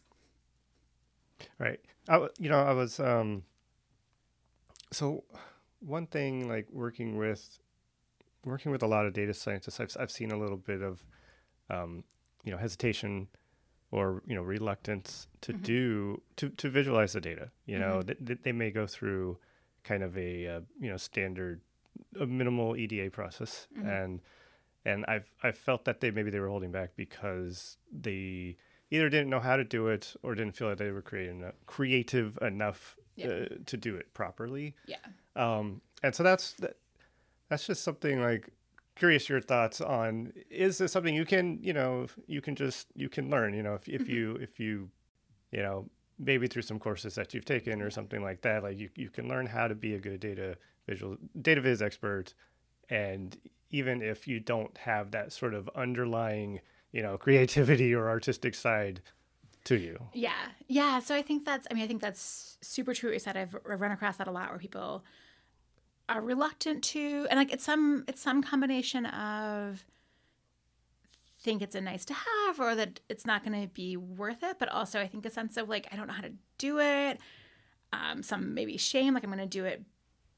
Right. 1.60 1.80
I, 2.10 2.28
you 2.40 2.50
know, 2.50 2.60
I 2.60 2.74
was, 2.74 3.00
um, 3.00 3.44
so 4.92 5.24
one 5.80 6.08
thing 6.08 6.48
like 6.48 6.68
working 6.72 7.18
with, 7.18 7.60
working 8.46 8.72
with 8.72 8.84
a 8.84 8.88
lot 8.88 9.06
of 9.06 9.14
data 9.14 9.34
scientists, 9.34 9.80
I've, 9.80 9.96
I've 10.00 10.12
seen 10.12 10.32
a 10.32 10.38
little 10.38 10.58
bit 10.58 10.82
of, 10.82 11.04
um, 11.70 12.04
you 12.44 12.52
know, 12.52 12.58
hesitation 12.58 13.28
or, 13.92 14.24
you 14.26 14.36
know, 14.36 14.42
reluctance 14.42 15.28
to 15.42 15.54
mm-hmm. 15.54 15.62
do, 15.64 16.22
to, 16.38 16.50
to 16.50 16.70
visualize 16.70 17.14
the 17.14 17.22
data, 17.22 17.52
you 17.66 17.78
know, 17.78 18.02
mm-hmm. 18.04 18.26
they, 18.26 18.34
they 18.36 18.52
may 18.52 18.72
go 18.72 18.88
through 18.88 19.38
kind 19.84 20.04
of 20.04 20.18
a, 20.18 20.48
uh, 20.48 20.60
you 20.80 20.90
know, 20.90 20.98
standard, 20.98 21.62
a 22.20 22.26
minimal 22.26 22.76
EDA 22.76 23.12
process 23.12 23.68
mm-hmm. 23.78 23.88
and, 23.88 24.22
and 24.88 25.06
I've 25.08 25.30
I 25.44 25.52
felt 25.52 25.86
that 25.86 26.00
they 26.00 26.10
maybe 26.12 26.32
they 26.32 26.40
were 26.40 26.48
holding 26.48 26.72
back 26.72 26.92
because 26.96 27.78
they 27.92 28.58
either 28.90 29.10
didn't 29.10 29.30
know 29.30 29.42
how 29.42 29.58
to 29.58 29.64
do 29.64 29.88
it 29.90 30.16
or 30.24 30.34
didn't 30.34 30.56
feel 30.56 30.70
like 30.70 30.78
they 30.78 30.92
were 30.92 31.02
creative 31.02 31.54
creative 31.66 32.40
enough 32.42 32.96
yeah. 33.16 33.28
uh, 33.28 33.46
to 33.66 33.78
do 33.78 33.96
it 33.96 34.14
properly. 34.14 34.76
Yeah. 34.86 34.98
Um, 35.36 35.82
and 36.04 36.16
so 36.16 36.24
that's 36.24 36.54
that, 36.54 36.78
that's 37.50 37.68
just 37.68 37.84
something 37.84 38.22
like 38.22 38.50
curious 38.96 39.30
your 39.30 39.42
thoughts 39.42 39.80
on 39.82 40.34
is 40.50 40.80
this 40.80 40.92
something 40.92 41.14
you 41.14 41.26
can 41.26 41.60
you 41.62 41.74
know 41.74 42.08
you 42.26 42.42
can 42.42 42.56
just 42.56 42.88
you 42.96 43.10
can 43.10 43.30
learn 43.30 43.54
you 43.54 43.62
know 43.62 43.76
if 43.76 43.88
if 43.88 44.04
mm-hmm. 44.04 44.12
you 44.12 44.36
if 44.42 44.60
you 44.60 44.90
you 45.52 45.62
know 45.62 45.86
maybe 46.18 46.48
through 46.48 46.64
some 46.64 46.80
courses 46.80 47.14
that 47.14 47.32
you've 47.32 47.46
taken 47.46 47.80
or 47.80 47.92
something 47.92 48.24
like 48.24 48.42
that 48.42 48.64
like 48.64 48.80
you, 48.80 48.90
you 48.96 49.10
can 49.10 49.28
learn 49.28 49.46
how 49.46 49.68
to 49.68 49.76
be 49.76 49.94
a 49.94 50.00
good 50.00 50.20
data 50.20 50.58
visual 50.88 51.16
data 51.42 51.62
viz 51.62 51.80
expert 51.80 52.34
and 52.90 53.38
even 53.70 54.02
if 54.02 54.28
you 54.28 54.40
don't 54.40 54.78
have 54.78 55.12
that 55.12 55.32
sort 55.34 55.54
of 55.54 55.70
underlying, 55.76 56.62
you 56.92 57.02
know, 57.02 57.18
creativity 57.18 57.94
or 57.94 58.10
artistic 58.10 58.56
side 58.56 59.02
to 59.66 59.78
you. 59.78 60.00
Yeah. 60.14 60.32
Yeah. 60.68 61.00
So 61.00 61.14
I 61.14 61.22
think 61.22 61.46
that's, 61.46 61.68
I 61.70 61.74
mean, 61.74 61.84
I 61.84 61.88
think 61.88 62.02
that's 62.02 62.58
super 62.62 62.94
true. 62.94 63.12
You 63.12 63.20
said 63.20 63.36
I've 63.36 63.56
run 63.66 63.92
across 63.92 64.18
that 64.18 64.28
a 64.28 64.32
lot 64.32 64.50
where 64.50 64.60
people 64.60 65.04
are 66.10 66.22
reluctant 66.22 66.84
to, 66.86 67.28
and 67.30 67.38
like 67.38 67.52
it's 67.52 67.66
some, 67.66 68.06
it's 68.08 68.22
some 68.22 68.42
combination 68.42 69.06
of 69.08 69.86
think 71.42 71.62
it's 71.62 71.76
a 71.76 71.82
nice 71.82 72.04
to 72.06 72.14
have 72.14 72.60
or 72.60 72.76
that 72.76 73.00
it's 73.10 73.26
not 73.26 73.44
going 73.46 73.62
to 73.62 73.68
be 73.68 73.96
worth 73.98 74.42
it. 74.42 74.58
But 74.58 74.70
also 74.70 75.00
I 75.00 75.08
think 75.08 75.26
a 75.26 75.30
sense 75.30 75.58
of 75.58 75.68
like, 75.68 75.88
I 75.92 75.96
don't 75.96 76.08
know 76.08 76.14
how 76.14 76.22
to 76.22 76.34
do 76.58 76.80
it. 76.80 77.20
Um, 77.94 78.24
some 78.24 78.54
maybe 78.54 78.78
shame, 78.78 79.14
like 79.14 79.24
I'm 79.24 79.30
going 79.30 79.40
to 79.40 79.46
do 79.46 79.66
it 79.66 79.84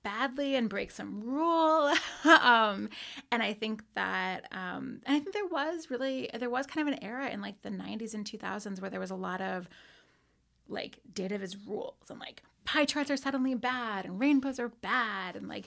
badly 0.03 0.55
and 0.55 0.69
break 0.69 0.91
some 0.91 1.21
rule. 1.21 1.93
um, 2.41 2.89
and 3.31 3.43
I 3.43 3.53
think 3.53 3.83
that, 3.95 4.45
um, 4.51 5.01
and 5.05 5.15
I 5.15 5.19
think 5.19 5.33
there 5.33 5.45
was 5.45 5.89
really, 5.89 6.29
there 6.37 6.49
was 6.49 6.65
kind 6.65 6.87
of 6.87 6.93
an 6.93 7.03
era 7.03 7.29
in 7.29 7.41
like 7.41 7.61
the 7.61 7.69
90s 7.69 8.13
and 8.13 8.25
2000s 8.25 8.81
where 8.81 8.89
there 8.89 8.99
was 8.99 9.11
a 9.11 9.15
lot 9.15 9.41
of 9.41 9.67
like 10.67 10.99
data 11.13 11.37
viz 11.37 11.57
rules 11.67 12.09
and 12.09 12.19
like 12.19 12.43
pie 12.65 12.85
charts 12.85 13.09
are 13.09 13.17
suddenly 13.17 13.55
bad 13.55 14.05
and 14.05 14.19
rainbows 14.19 14.59
are 14.59 14.69
bad 14.69 15.35
and 15.35 15.47
like 15.47 15.65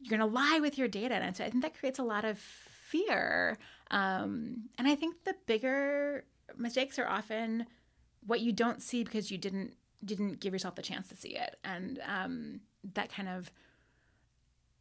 you're 0.00 0.16
going 0.18 0.28
to 0.28 0.34
lie 0.34 0.58
with 0.60 0.78
your 0.78 0.88
data. 0.88 1.14
And 1.14 1.36
so 1.36 1.44
I 1.44 1.50
think 1.50 1.62
that 1.62 1.78
creates 1.78 1.98
a 1.98 2.04
lot 2.04 2.24
of 2.24 2.38
fear. 2.38 3.58
Um, 3.90 4.68
and 4.78 4.88
I 4.88 4.94
think 4.94 5.24
the 5.24 5.34
bigger 5.46 6.24
mistakes 6.56 6.98
are 6.98 7.06
often 7.06 7.66
what 8.26 8.40
you 8.40 8.52
don't 8.52 8.82
see 8.82 9.04
because 9.04 9.30
you 9.30 9.38
didn't 9.38 9.74
didn't 10.04 10.40
give 10.40 10.52
yourself 10.52 10.74
the 10.74 10.82
chance 10.82 11.08
to 11.08 11.16
see 11.16 11.36
it. 11.36 11.56
And 11.64 12.00
um, 12.06 12.60
that 12.94 13.12
kind 13.12 13.28
of 13.28 13.50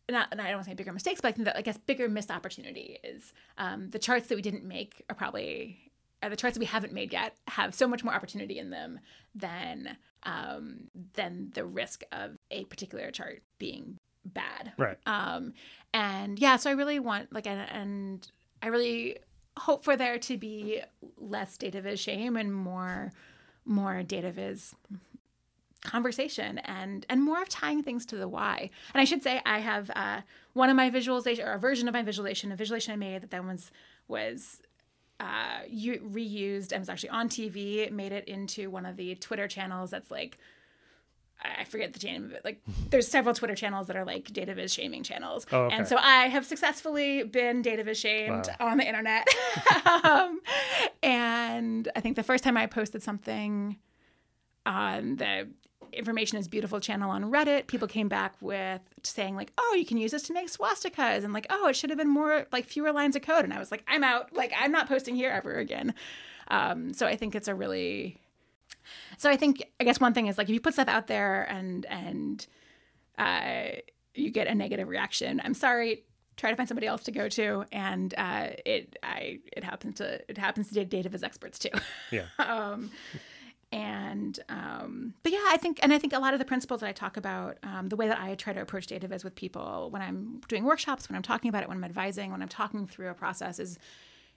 not, 0.10 0.28
and 0.32 0.42
I 0.42 0.46
don't 0.46 0.56
want 0.56 0.66
to 0.66 0.72
say 0.72 0.76
bigger 0.76 0.94
mistakes, 0.94 1.22
but 1.22 1.30
I 1.30 1.32
think 1.32 1.46
that 1.46 1.58
I 1.58 1.62
guess 1.62 1.78
bigger 1.78 2.10
missed 2.10 2.32
opportunity 2.32 2.98
is 3.04 3.34
um, 3.58 3.90
the 3.90 4.00
charts 4.00 4.28
that 4.28 4.36
we 4.36 4.42
didn't 4.42 4.66
make 4.66 5.04
are 5.10 5.16
probably 5.16 5.92
are 6.24 6.30
the 6.30 6.36
charts 6.36 6.56
that 6.56 6.60
we 6.60 6.66
haven't 6.66 6.94
made 6.94 7.12
yet 7.12 7.36
have 7.48 7.74
so 7.74 7.88
much 7.88 8.04
more 8.04 8.14
opportunity 8.14 8.60
in 8.60 8.70
them 8.70 9.00
than 9.34 9.98
um, 10.24 10.88
than 11.14 11.52
the 11.54 11.66
risk 11.66 12.04
of 12.12 12.38
a 12.52 12.66
particular 12.66 13.10
chart 13.12 13.42
being 13.58 13.98
bad. 14.26 14.74
Right. 14.78 14.98
Um, 15.08 15.54
and 15.94 16.38
yeah, 16.38 16.58
so 16.58 16.70
I 16.70 16.74
really 16.74 17.00
want 17.00 17.34
like 17.34 17.48
and, 17.48 17.70
and 17.72 18.32
I 18.62 18.68
really 18.68 19.18
hope 19.58 19.84
for 19.84 19.96
there 19.96 20.18
to 20.20 20.38
be 20.38 20.82
less 21.18 21.58
data 21.58 21.82
viz 21.82 22.00
shame 22.00 22.38
and 22.38 22.54
more 22.54 23.12
more 23.66 24.04
data 24.04 24.32
viz 24.32 24.74
conversation 25.84 26.58
and 26.60 27.06
and 27.10 27.24
more 27.24 27.42
of 27.42 27.50
tying 27.50 27.82
things 27.84 28.06
to 28.08 28.16
the 28.16 28.28
why. 28.28 28.70
And 28.94 29.02
I 29.02 29.06
should 29.06 29.24
say 29.24 29.42
I 29.46 29.60
have 29.60 29.90
uh, 29.96 30.22
one 30.54 30.70
of 30.70 30.76
my 30.76 30.90
visualization 30.90 31.46
or 31.48 31.54
a 31.54 31.60
version 31.60 31.88
of 31.88 31.94
my 31.94 32.04
visualization, 32.04 32.52
a 32.52 32.56
visualization 32.56 32.94
I 32.94 32.98
made 32.98 33.22
that 33.24 33.32
then 33.32 33.48
was 33.48 33.72
was 34.08 34.62
uh, 35.20 35.60
you 35.68 36.00
reused 36.14 36.72
and 36.72 36.80
was 36.82 36.90
actually 36.90 37.10
on 37.10 37.30
TV, 37.30 37.92
made 37.92 38.12
it 38.12 38.28
into 38.28 38.70
one 38.70 38.86
of 38.86 38.96
the 38.98 39.16
Twitter 39.16 39.48
channels 39.48 39.92
that's 39.92 40.10
like 40.12 40.38
I 41.44 41.64
forget 41.64 41.94
the 41.94 42.06
name 42.08 42.26
of 42.26 42.32
it. 42.34 42.46
Like, 42.46 42.62
there's 42.92 43.08
several 43.08 43.34
Twitter 43.34 43.56
channels 43.56 43.88
that 43.88 43.96
are 43.96 44.06
like 44.06 44.32
data 44.32 44.54
viz 44.54 44.72
shaming 44.72 45.02
channels, 45.02 45.48
Oh, 45.52 45.64
okay. 45.64 45.76
and 45.76 45.88
so 45.88 45.98
I 45.98 46.28
have 46.28 46.46
successfully 46.46 47.24
been 47.24 47.64
data 47.64 47.84
viz 47.84 47.98
shamed 48.00 48.48
Wow. 48.60 48.68
on 48.72 48.78
the 48.78 48.86
internet. 48.88 49.28
um, 50.04 50.40
and 51.02 51.90
I 51.96 52.00
think 52.02 52.16
the 52.16 52.22
first 52.24 52.44
time 52.44 52.58
I 52.58 52.68
posted 52.68 53.02
something 53.02 53.78
on 54.68 55.16
the 55.16 55.48
information 55.94 56.38
is 56.38 56.48
beautiful 56.48 56.80
channel 56.80 57.10
on 57.12 57.32
Reddit, 57.32 57.68
people 57.68 57.88
came 57.88 58.08
back 58.08 58.36
with 58.42 58.82
saying 59.04 59.36
like, 59.36 59.52
"Oh, 59.58 59.76
you 59.78 59.86
can 59.86 59.98
use 59.98 60.12
this 60.12 60.24
to 60.24 60.34
make 60.34 60.52
swastikas," 60.52 61.24
and 61.24 61.34
like, 61.34 61.48
"Oh, 61.50 61.68
it 61.68 61.76
should 61.76 61.90
have 61.90 62.00
been 62.00 62.10
more 62.10 62.48
like 62.52 62.66
fewer 62.66 62.92
lines 62.92 63.16
of 63.16 63.22
code." 63.22 63.44
And 63.44 63.54
I 63.54 63.60
was 63.60 63.72
like, 63.72 63.84
"I'm 63.88 64.04
out. 64.04 64.34
Like, 64.34 64.54
I'm 64.58 64.72
not 64.72 64.88
posting 64.88 65.16
here 65.16 65.32
ever 65.32 65.58
again." 65.58 65.94
Um, 66.50 66.94
so 66.94 67.08
I 67.08 67.16
think 67.16 67.36
it's 67.36 67.48
a 67.48 67.56
really 67.56 68.18
so 69.18 69.30
I 69.30 69.38
think 69.38 69.64
I 69.80 69.84
guess 69.84 70.00
one 70.00 70.14
thing 70.14 70.28
is 70.28 70.38
like 70.38 70.50
if 70.50 70.54
you 70.54 70.60
put 70.60 70.74
stuff 70.74 70.88
out 70.88 71.08
there 71.08 71.44
and 71.44 71.86
and 71.86 72.46
uh, 73.18 73.78
you 74.16 74.32
get 74.32 74.48
a 74.48 74.56
negative 74.56 74.88
reaction, 74.88 75.42
I'm 75.44 75.54
sorry. 75.54 76.04
Try 76.38 76.50
to 76.50 76.56
find 76.56 76.68
somebody 76.68 76.88
else 76.88 77.04
to 77.04 77.12
go 77.12 77.30
to, 77.30 77.66
and 77.72 78.14
uh, 78.18 78.48
it 78.66 78.96
I 79.04 79.40
it 79.52 79.64
happens 79.64 79.96
to 79.96 80.22
it 80.30 80.38
happens 80.38 80.72
to 80.72 80.86
data 80.86 81.10
viz 81.10 81.24
experts 81.24 81.60
too. 81.60 81.70
Yeah. 82.12 82.26
um, 82.40 82.90
and 83.72 84.38
um, 84.50 85.14
but 85.24 85.32
yeah, 85.32 85.44
I 85.48 85.58
think 85.58 85.80
and 85.82 85.94
I 85.94 85.98
think 85.98 86.14
a 86.14 86.20
lot 86.20 86.34
of 86.34 86.40
the 86.40 86.46
principles 86.46 86.82
that 86.82 86.88
I 86.88 86.92
talk 86.92 87.16
about, 87.16 87.58
um, 87.64 87.90
the 87.90 87.96
way 87.96 88.08
that 88.08 88.20
I 88.20 88.36
try 88.36 88.52
to 88.54 88.62
approach 88.62 88.88
data 88.88 89.08
viz 89.08 89.24
with 89.24 89.36
people 89.36 89.90
when 89.92 90.02
I'm 90.02 90.42
doing 90.48 90.66
workshops, 90.66 91.08
when 91.08 91.16
I'm 91.16 91.22
talking 91.22 91.50
about 91.50 91.64
it, 91.64 91.70
when 91.70 91.78
I'm 91.78 91.84
advising, 91.84 92.32
when 92.32 92.42
I'm 92.42 92.50
talking 92.50 92.86
through 92.86 93.10
a 93.10 93.14
process 93.14 93.60
is 93.60 93.80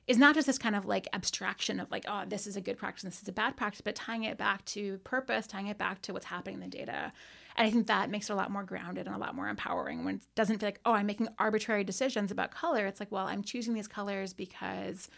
is 0.06 0.18
not 0.18 0.34
just 0.34 0.46
this 0.46 0.58
kind 0.58 0.76
of 0.76 0.84
like 0.84 1.08
abstraction 1.14 1.80
of 1.80 1.90
like, 1.90 2.04
oh, 2.06 2.24
this 2.28 2.46
is 2.46 2.56
a 2.56 2.60
good 2.60 2.76
practice 2.76 3.04
this 3.04 3.22
is 3.22 3.28
a 3.28 3.32
bad 3.32 3.56
practice, 3.56 3.80
but 3.80 3.94
tying 3.94 4.24
it 4.24 4.36
back 4.36 4.64
to 4.66 4.98
purpose, 4.98 5.46
tying 5.46 5.66
it 5.66 5.78
back 5.78 6.00
to 6.02 6.12
what's 6.12 6.26
happening 6.26 6.54
in 6.56 6.60
the 6.60 6.68
data. 6.68 7.12
And 7.56 7.66
I 7.66 7.70
think 7.70 7.86
that 7.86 8.10
makes 8.10 8.28
it 8.28 8.32
a 8.32 8.36
lot 8.36 8.50
more 8.50 8.64
grounded 8.64 9.06
and 9.06 9.16
a 9.16 9.18
lot 9.18 9.34
more 9.34 9.48
empowering 9.48 10.04
when 10.04 10.16
it 10.16 10.22
doesn't 10.34 10.58
feel 10.58 10.68
like, 10.68 10.80
oh, 10.84 10.92
I'm 10.92 11.06
making 11.06 11.28
arbitrary 11.38 11.84
decisions 11.84 12.30
about 12.30 12.50
color. 12.50 12.86
It's 12.86 13.00
like, 13.00 13.12
well, 13.12 13.26
I'm 13.26 13.42
choosing 13.42 13.74
these 13.74 13.88
colors 13.88 14.32
because 14.32 15.08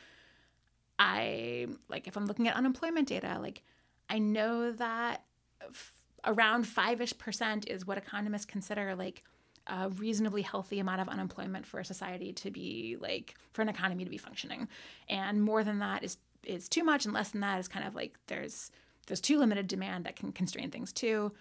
I, 0.99 1.67
like, 1.89 2.07
if 2.07 2.17
I'm 2.17 2.27
looking 2.27 2.47
at 2.47 2.55
unemployment 2.55 3.09
data, 3.09 3.39
like, 3.41 3.63
I 4.09 4.19
know 4.19 4.73
that 4.73 5.23
f- 5.63 5.93
around 6.25 6.67
five 6.67 7.01
ish 7.01 7.17
percent 7.19 7.69
is 7.69 7.87
what 7.87 7.99
economists 7.99 8.45
consider 8.45 8.95
like 8.95 9.23
a 9.67 9.89
reasonably 9.91 10.43
healthy 10.43 10.79
amount 10.79 11.01
of 11.01 11.09
unemployment 11.09 11.67
for 11.67 11.81
a 11.81 11.85
society 11.85 12.33
to 12.33 12.51
be 12.51 12.97
like 13.01 13.35
for 13.53 13.63
an 13.63 13.69
economy 13.69 14.05
to 14.05 14.11
be 14.11 14.19
functioning. 14.19 14.69
And 15.09 15.43
more 15.43 15.65
than 15.65 15.81
that 15.81 16.05
is 16.05 16.19
is 16.45 16.69
too 16.69 16.85
much 16.85 17.05
and 17.05 17.13
less 17.13 17.31
than 17.31 17.41
that 17.41 17.59
is 17.59 17.67
kind 17.69 17.87
of 17.87 17.95
like 17.95 18.15
there's 18.29 18.71
there's 19.07 19.21
too 19.21 19.39
limited 19.39 19.67
demand 19.67 20.05
that 20.05 20.17
can 20.17 20.33
constrain 20.33 20.71
things 20.71 20.93
too. 20.93 21.33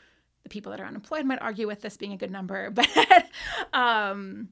The 0.43 0.49
people 0.49 0.71
that 0.71 0.79
are 0.79 0.85
unemployed 0.85 1.25
might 1.25 1.41
argue 1.41 1.67
with 1.67 1.81
this 1.81 1.97
being 1.97 2.13
a 2.13 2.17
good 2.17 2.31
number 2.31 2.69
but 2.71 3.29
um 3.73 4.49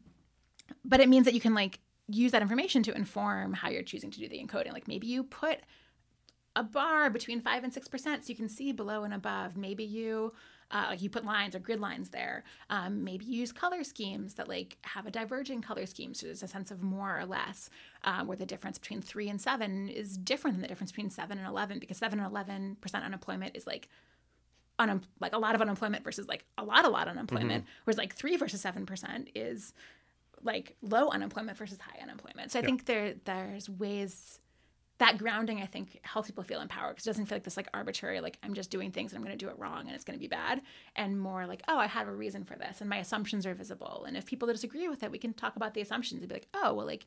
but 0.86 1.00
it 1.00 1.10
means 1.10 1.26
that 1.26 1.34
you 1.34 1.40
can 1.42 1.54
like 1.54 1.80
use 2.08 2.32
that 2.32 2.42
information 2.42 2.84
to 2.84 2.96
inform 2.96 3.54
how 3.54 3.70
you're 3.70 3.84
choosing 3.84 4.12
to 4.12 4.20
do 4.20 4.28
the 4.28 4.44
encoding. 4.44 4.74
Like 4.74 4.88
maybe 4.88 5.08
you 5.08 5.24
put 5.24 5.60
a 6.56 6.64
bar 6.64 7.10
between 7.10 7.42
five 7.42 7.64
and 7.64 7.74
six 7.74 7.88
percent 7.88 8.24
so 8.26 8.30
you 8.30 8.36
can 8.36 8.50
see 8.50 8.72
below 8.72 9.04
and 9.04 9.14
above. 9.14 9.58
Maybe 9.58 9.84
you 9.84 10.34
uh, 10.72 10.86
like 10.90 11.02
you 11.02 11.10
put 11.10 11.24
lines 11.26 11.56
or 11.56 11.60
grid 11.60 11.80
lines 11.80 12.10
there. 12.10 12.44
Um, 12.70 13.04
maybe 13.04 13.26
you 13.26 13.40
use 13.40 13.52
color 13.52 13.84
schemes 13.84 14.36
that 14.36 14.48
like 14.48 14.78
have 14.82 15.06
a 15.06 15.12
diverging 15.12 15.62
color 15.62 15.86
scheme 15.86 16.14
so 16.14 16.26
there's 16.28 16.42
a 16.44 16.48
sense 16.48 16.72
of 16.72 16.82
more 16.82 17.20
or 17.20 17.26
less 17.26 17.70
uh, 18.04 18.24
where 18.24 18.38
the 18.38 18.46
difference 18.46 18.78
between 18.80 19.02
three 19.02 19.30
and 19.30 19.40
seven 19.40 19.88
is 19.88 20.18
different 20.18 20.56
than 20.56 20.62
the 20.62 20.68
difference 20.68 20.92
between 20.92 21.10
seven 21.10 21.38
and 21.38 21.48
11 21.48 21.80
because 21.80 21.98
seven 21.98 22.20
and 22.20 22.28
11 22.28 22.78
percent 22.82 23.04
unemployment 23.04 23.56
is 23.56 23.68
like 23.68 23.88
unem- 24.80 25.04
like 25.20 25.34
a 25.34 25.38
lot 25.38 25.54
of 25.56 25.62
unemployment 25.62 26.04
versus 26.04 26.28
like 26.28 26.46
a 26.58 26.64
lot 26.64 26.86
a 26.86 26.90
lot 26.90 27.08
unemployment 27.08 27.66
whereas 27.84 27.98
like 27.98 28.14
three 28.16 28.36
versus 28.38 28.60
seven 28.62 28.86
percent 28.86 29.30
is 29.36 29.74
like 30.42 30.76
low 30.82 31.10
unemployment 31.10 31.58
versus 31.58 31.78
high 31.80 32.00
unemployment. 32.02 32.52
So 32.52 32.60
i 32.60 32.62
Yeah. 32.62 32.66
think 32.66 32.86
there 32.86 33.14
there's 33.26 33.70
ways 33.70 34.40
that 35.00 35.18
grounding 35.18 35.62
i 35.62 35.66
think 35.66 36.00
helps 36.04 36.28
people 36.28 36.44
feel 36.44 36.62
empowered 36.62 36.96
because 36.96 37.06
it 37.06 37.10
doesn't 37.10 37.26
feel 37.26 37.36
like 37.36 37.44
this 37.44 37.58
like 37.58 37.68
arbitrary 37.74 38.22
like 38.22 38.38
i'm 38.44 38.54
just 38.54 38.70
doing 38.70 38.92
things 38.92 39.12
and 39.12 39.18
i'm 39.18 39.26
going 39.26 39.38
to 39.38 39.46
do 39.46 39.50
it 39.50 39.58
wrong 39.58 39.86
and 39.86 39.96
it's 39.96 40.04
going 40.04 40.18
to 40.18 40.22
be 40.22 40.28
bad 40.28 40.62
and 40.96 41.20
more 41.20 41.46
like 41.46 41.62
oh 41.68 41.78
i 41.78 41.88
have 41.88 42.08
a 42.08 42.14
reason 42.14 42.44
for 42.44 42.56
this 42.56 42.82
and 42.82 42.90
my 42.90 42.98
assumptions 42.98 43.46
are 43.46 43.54
visible. 43.54 44.06
And 44.08 44.18
if 44.18 44.26
people 44.26 44.48
disagree 44.48 44.88
with 44.88 45.04
it 45.04 45.12
we 45.12 45.18
can 45.18 45.34
talk 45.34 45.56
about 45.56 45.74
the 45.74 45.82
assumptions 45.82 46.22
and 46.22 46.30
be 46.30 46.36
like 46.36 46.48
oh 46.54 46.74
well 46.74 46.86
like 46.86 47.06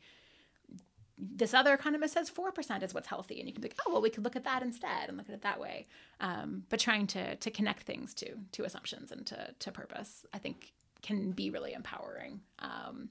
this 1.18 1.54
other 1.54 1.72
economist 1.72 2.12
says 2.12 2.30
4% 2.30 2.82
is 2.82 2.92
what's 2.92 3.08
healthy. 3.08 3.38
And 3.38 3.48
you 3.48 3.54
can 3.54 3.62
be 3.62 3.68
like 3.68 3.80
oh 3.86 3.92
well 3.92 4.02
we 4.02 4.10
could 4.10 4.24
look 4.24 4.36
at 4.36 4.44
that 4.44 4.62
instead 4.62 5.08
and 5.08 5.16
look 5.16 5.28
at 5.28 5.34
it 5.34 5.42
that 5.42 5.60
way. 5.60 5.86
Um, 6.20 6.64
but 6.68 6.80
trying 6.80 7.06
to 7.08 7.36
to 7.36 7.50
connect 7.50 7.84
things 7.84 8.14
to 8.14 8.34
to 8.52 8.64
assumptions 8.64 9.12
and 9.12 9.26
to 9.26 9.54
to 9.58 9.72
purpose 9.72 10.26
i 10.34 10.38
think 10.38 10.72
can 11.02 11.30
be 11.30 11.50
really 11.50 11.72
empowering. 11.72 12.40
Um, 12.58 13.10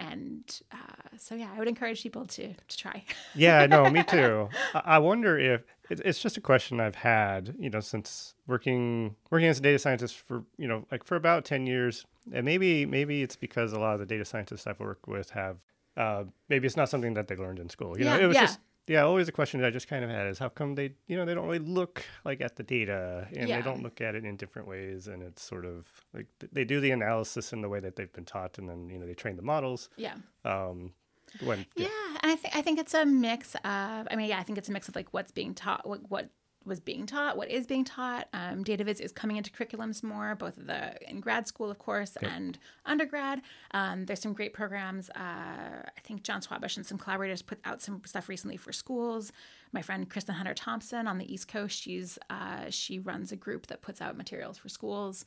and 0.00 0.60
uh, 0.72 0.76
so 1.16 1.34
yeah 1.34 1.50
i 1.54 1.58
would 1.58 1.68
encourage 1.68 2.02
people 2.02 2.24
to 2.26 2.54
to 2.68 2.76
try 2.76 3.04
yeah, 3.34 3.66
no, 3.66 3.88
me 3.90 4.02
too. 4.02 4.48
I 4.74 4.98
wonder 4.98 5.38
if 5.38 5.62
it's 5.90 6.20
just 6.20 6.36
a 6.36 6.40
question 6.40 6.80
I've 6.80 6.94
had, 6.94 7.54
you 7.58 7.68
know, 7.70 7.80
since 7.80 8.34
working 8.46 9.14
working 9.30 9.48
as 9.48 9.58
a 9.58 9.62
data 9.62 9.78
scientist 9.78 10.16
for 10.16 10.44
you 10.56 10.68
know 10.68 10.86
like 10.90 11.04
for 11.04 11.16
about 11.16 11.44
ten 11.44 11.66
years, 11.66 12.04
and 12.32 12.44
maybe 12.44 12.86
maybe 12.86 13.22
it's 13.22 13.36
because 13.36 13.72
a 13.72 13.78
lot 13.78 13.94
of 13.94 14.00
the 14.00 14.06
data 14.06 14.24
scientists 14.24 14.66
I've 14.66 14.80
worked 14.80 15.06
with 15.08 15.30
have 15.30 15.56
uh, 15.96 16.24
maybe 16.48 16.66
it's 16.66 16.76
not 16.76 16.88
something 16.88 17.14
that 17.14 17.28
they 17.28 17.36
learned 17.36 17.58
in 17.58 17.68
school. 17.68 17.98
You 17.98 18.04
know, 18.04 18.16
Yeah, 18.16 18.24
it 18.24 18.26
was 18.26 18.34
yeah. 18.36 18.46
just 18.46 18.60
yeah, 18.86 19.02
always 19.02 19.28
a 19.28 19.32
question 19.32 19.60
that 19.60 19.66
I 19.66 19.70
just 19.70 19.88
kind 19.88 20.04
of 20.04 20.10
had 20.10 20.26
is 20.26 20.38
how 20.38 20.48
come 20.48 20.74
they 20.74 20.92
you 21.06 21.16
know 21.16 21.24
they 21.24 21.34
don't 21.34 21.46
really 21.46 21.58
look 21.60 22.04
like 22.24 22.40
at 22.40 22.56
the 22.56 22.62
data 22.62 23.28
and 23.36 23.48
Yeah. 23.48 23.56
they 23.58 23.62
don't 23.62 23.82
look 23.82 24.00
at 24.00 24.14
it 24.14 24.24
in 24.24 24.36
different 24.36 24.66
ways, 24.68 25.06
and 25.08 25.22
it's 25.22 25.42
sort 25.42 25.64
of 25.64 25.86
like 26.14 26.26
th- 26.40 26.50
they 26.52 26.64
do 26.64 26.80
the 26.80 26.90
analysis 26.90 27.52
in 27.52 27.60
the 27.62 27.68
way 27.68 27.80
that 27.80 27.96
they've 27.96 28.12
been 28.12 28.24
taught, 28.24 28.58
and 28.58 28.68
then 28.68 28.88
you 28.90 28.98
know 28.98 29.06
they 29.06 29.14
train 29.14 29.36
the 29.36 29.42
models. 29.42 29.88
yeah 29.96 30.14
Um, 30.44 30.92
when 31.40 31.64
Yeah, 31.76 31.88
and 32.22 32.32
I 32.32 32.36
think 32.36 32.56
I 32.56 32.62
think 32.62 32.78
it's 32.80 32.94
a 32.94 33.04
mix 33.06 33.54
of. 33.54 33.62
I 34.10 34.16
mean, 34.16 34.28
yeah, 34.28 34.38
I 34.40 34.42
think 34.42 34.58
it's 34.58 34.68
a 34.68 34.72
mix 34.72 34.88
of 34.88 34.96
like 34.96 35.08
what's 35.12 35.30
being 35.32 35.54
taught, 35.54 35.86
what 35.88 36.00
what 36.10 36.28
was 36.64 36.78
being 36.78 37.06
taught, 37.06 37.36
what 37.36 37.50
is 37.50 37.66
being 37.66 37.84
taught. 37.84 38.28
Um, 38.32 38.62
data 38.62 38.84
viz 38.84 39.00
is 39.00 39.12
coming 39.12 39.36
into 39.36 39.50
curriculums 39.50 40.02
more, 40.02 40.34
both 40.34 40.54
the 40.56 40.94
in 41.08 41.20
grad 41.20 41.46
school, 41.46 41.70
of 41.70 41.78
course, 41.78 42.16
and 42.22 42.58
undergrad. 42.84 43.40
Um, 43.72 44.04
there's 44.04 44.20
some 44.20 44.34
great 44.34 44.52
programs. 44.52 45.08
Uh, 45.10 45.18
I 45.18 46.00
think 46.04 46.22
Jon 46.22 46.42
Schwabish 46.42 46.76
and 46.76 46.84
some 46.84 46.98
collaborators 46.98 47.42
put 47.42 47.58
out 47.64 47.80
some 47.80 48.02
stuff 48.04 48.28
recently 48.28 48.56
for 48.56 48.72
schools. 48.72 49.32
My 49.72 49.82
friend 49.82 50.08
Kristen 50.08 50.34
Hunter 50.34 50.54
Thompson 50.54 51.06
on 51.06 51.18
the 51.18 51.32
East 51.32 51.48
Coast, 51.48 51.80
she's 51.80 52.18
uh, 52.28 52.66
she 52.68 52.98
runs 52.98 53.32
a 53.32 53.36
group 53.36 53.68
that 53.68 53.80
puts 53.80 54.00
out 54.02 54.16
materials 54.16 54.58
for 54.58 54.68
schools, 54.68 55.24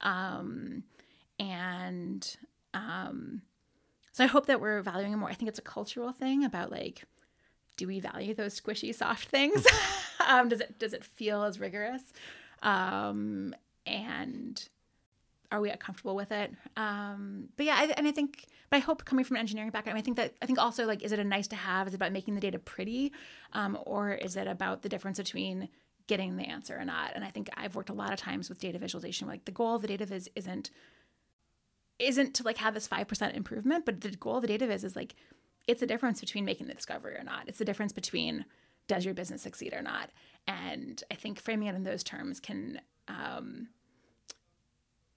um, 0.00 0.82
and 1.38 2.36
um, 2.74 3.42
so 4.12 4.24
I 4.24 4.26
hope 4.26 4.46
that 4.46 4.60
we're 4.60 4.82
valuing 4.82 5.12
it 5.12 5.16
more. 5.16 5.30
I 5.30 5.34
think 5.34 5.48
it's 5.48 5.58
a 5.58 5.62
cultural 5.62 6.12
thing 6.12 6.44
about 6.44 6.70
like, 6.70 7.04
do 7.76 7.86
we 7.86 8.00
value 8.00 8.34
those 8.34 8.58
squishy, 8.58 8.94
soft 8.94 9.28
things? 9.28 9.66
um, 10.26 10.48
does 10.48 10.60
it 10.60 10.78
does 10.78 10.92
it 10.92 11.04
feel 11.04 11.42
as 11.42 11.58
rigorous? 11.58 12.02
Um, 12.62 13.54
and 13.86 14.68
are 15.50 15.60
we 15.60 15.70
comfortable 15.76 16.16
with 16.16 16.32
it? 16.32 16.52
Um, 16.76 17.48
but 17.56 17.66
yeah, 17.66 17.76
I, 17.78 17.84
and 17.96 18.06
I 18.06 18.10
think, 18.12 18.46
but 18.70 18.78
I 18.78 18.80
hope 18.80 19.04
coming 19.04 19.24
from 19.24 19.36
an 19.36 19.40
engineering 19.40 19.70
background, 19.70 19.98
I 19.98 20.02
think 20.02 20.16
that 20.16 20.34
I 20.40 20.46
think 20.46 20.58
also 20.58 20.86
like, 20.86 21.02
is 21.02 21.12
it 21.12 21.18
a 21.18 21.24
nice 21.24 21.46
to 21.48 21.56
have? 21.56 21.86
Is 21.86 21.92
it 21.92 21.96
about 21.96 22.12
making 22.12 22.34
the 22.34 22.40
data 22.40 22.58
pretty, 22.58 23.12
um, 23.52 23.78
or 23.84 24.12
is 24.12 24.36
it 24.36 24.46
about 24.46 24.82
the 24.82 24.88
difference 24.88 25.18
between 25.18 25.68
getting 26.06 26.36
the 26.36 26.44
answer 26.44 26.76
or 26.76 26.84
not? 26.84 27.12
And 27.14 27.24
I 27.24 27.28
think 27.28 27.50
I've 27.54 27.74
worked 27.74 27.90
a 27.90 27.94
lot 27.94 28.12
of 28.12 28.18
times 28.18 28.48
with 28.48 28.60
data 28.60 28.78
visualization. 28.78 29.28
Like 29.28 29.44
the 29.44 29.52
goal 29.52 29.76
of 29.76 29.82
the 29.82 29.88
data 29.88 30.06
viz 30.06 30.28
isn't 30.34 30.70
isn't 31.98 32.34
to 32.34 32.42
like 32.42 32.56
have 32.56 32.74
this 32.74 32.88
5% 32.88 33.36
improvement 33.36 33.84
but 33.84 34.00
the 34.00 34.10
goal 34.10 34.36
of 34.36 34.42
the 34.42 34.48
data 34.48 34.66
viz 34.66 34.82
is 34.82 34.96
like 34.96 35.14
it's 35.68 35.82
a 35.82 35.86
difference 35.86 36.20
between 36.20 36.44
making 36.44 36.66
the 36.66 36.74
discovery 36.74 37.14
or 37.16 37.24
not 37.24 37.44
it's 37.48 37.58
the 37.58 37.64
difference 37.64 37.92
between 37.92 38.44
does 38.88 39.04
your 39.04 39.14
business 39.14 39.42
succeed 39.42 39.72
or 39.72 39.82
not 39.82 40.10
and 40.46 41.04
i 41.10 41.14
think 41.14 41.38
framing 41.40 41.68
it 41.68 41.74
in 41.74 41.84
those 41.84 42.02
terms 42.02 42.40
can 42.40 42.80
um, 43.08 43.68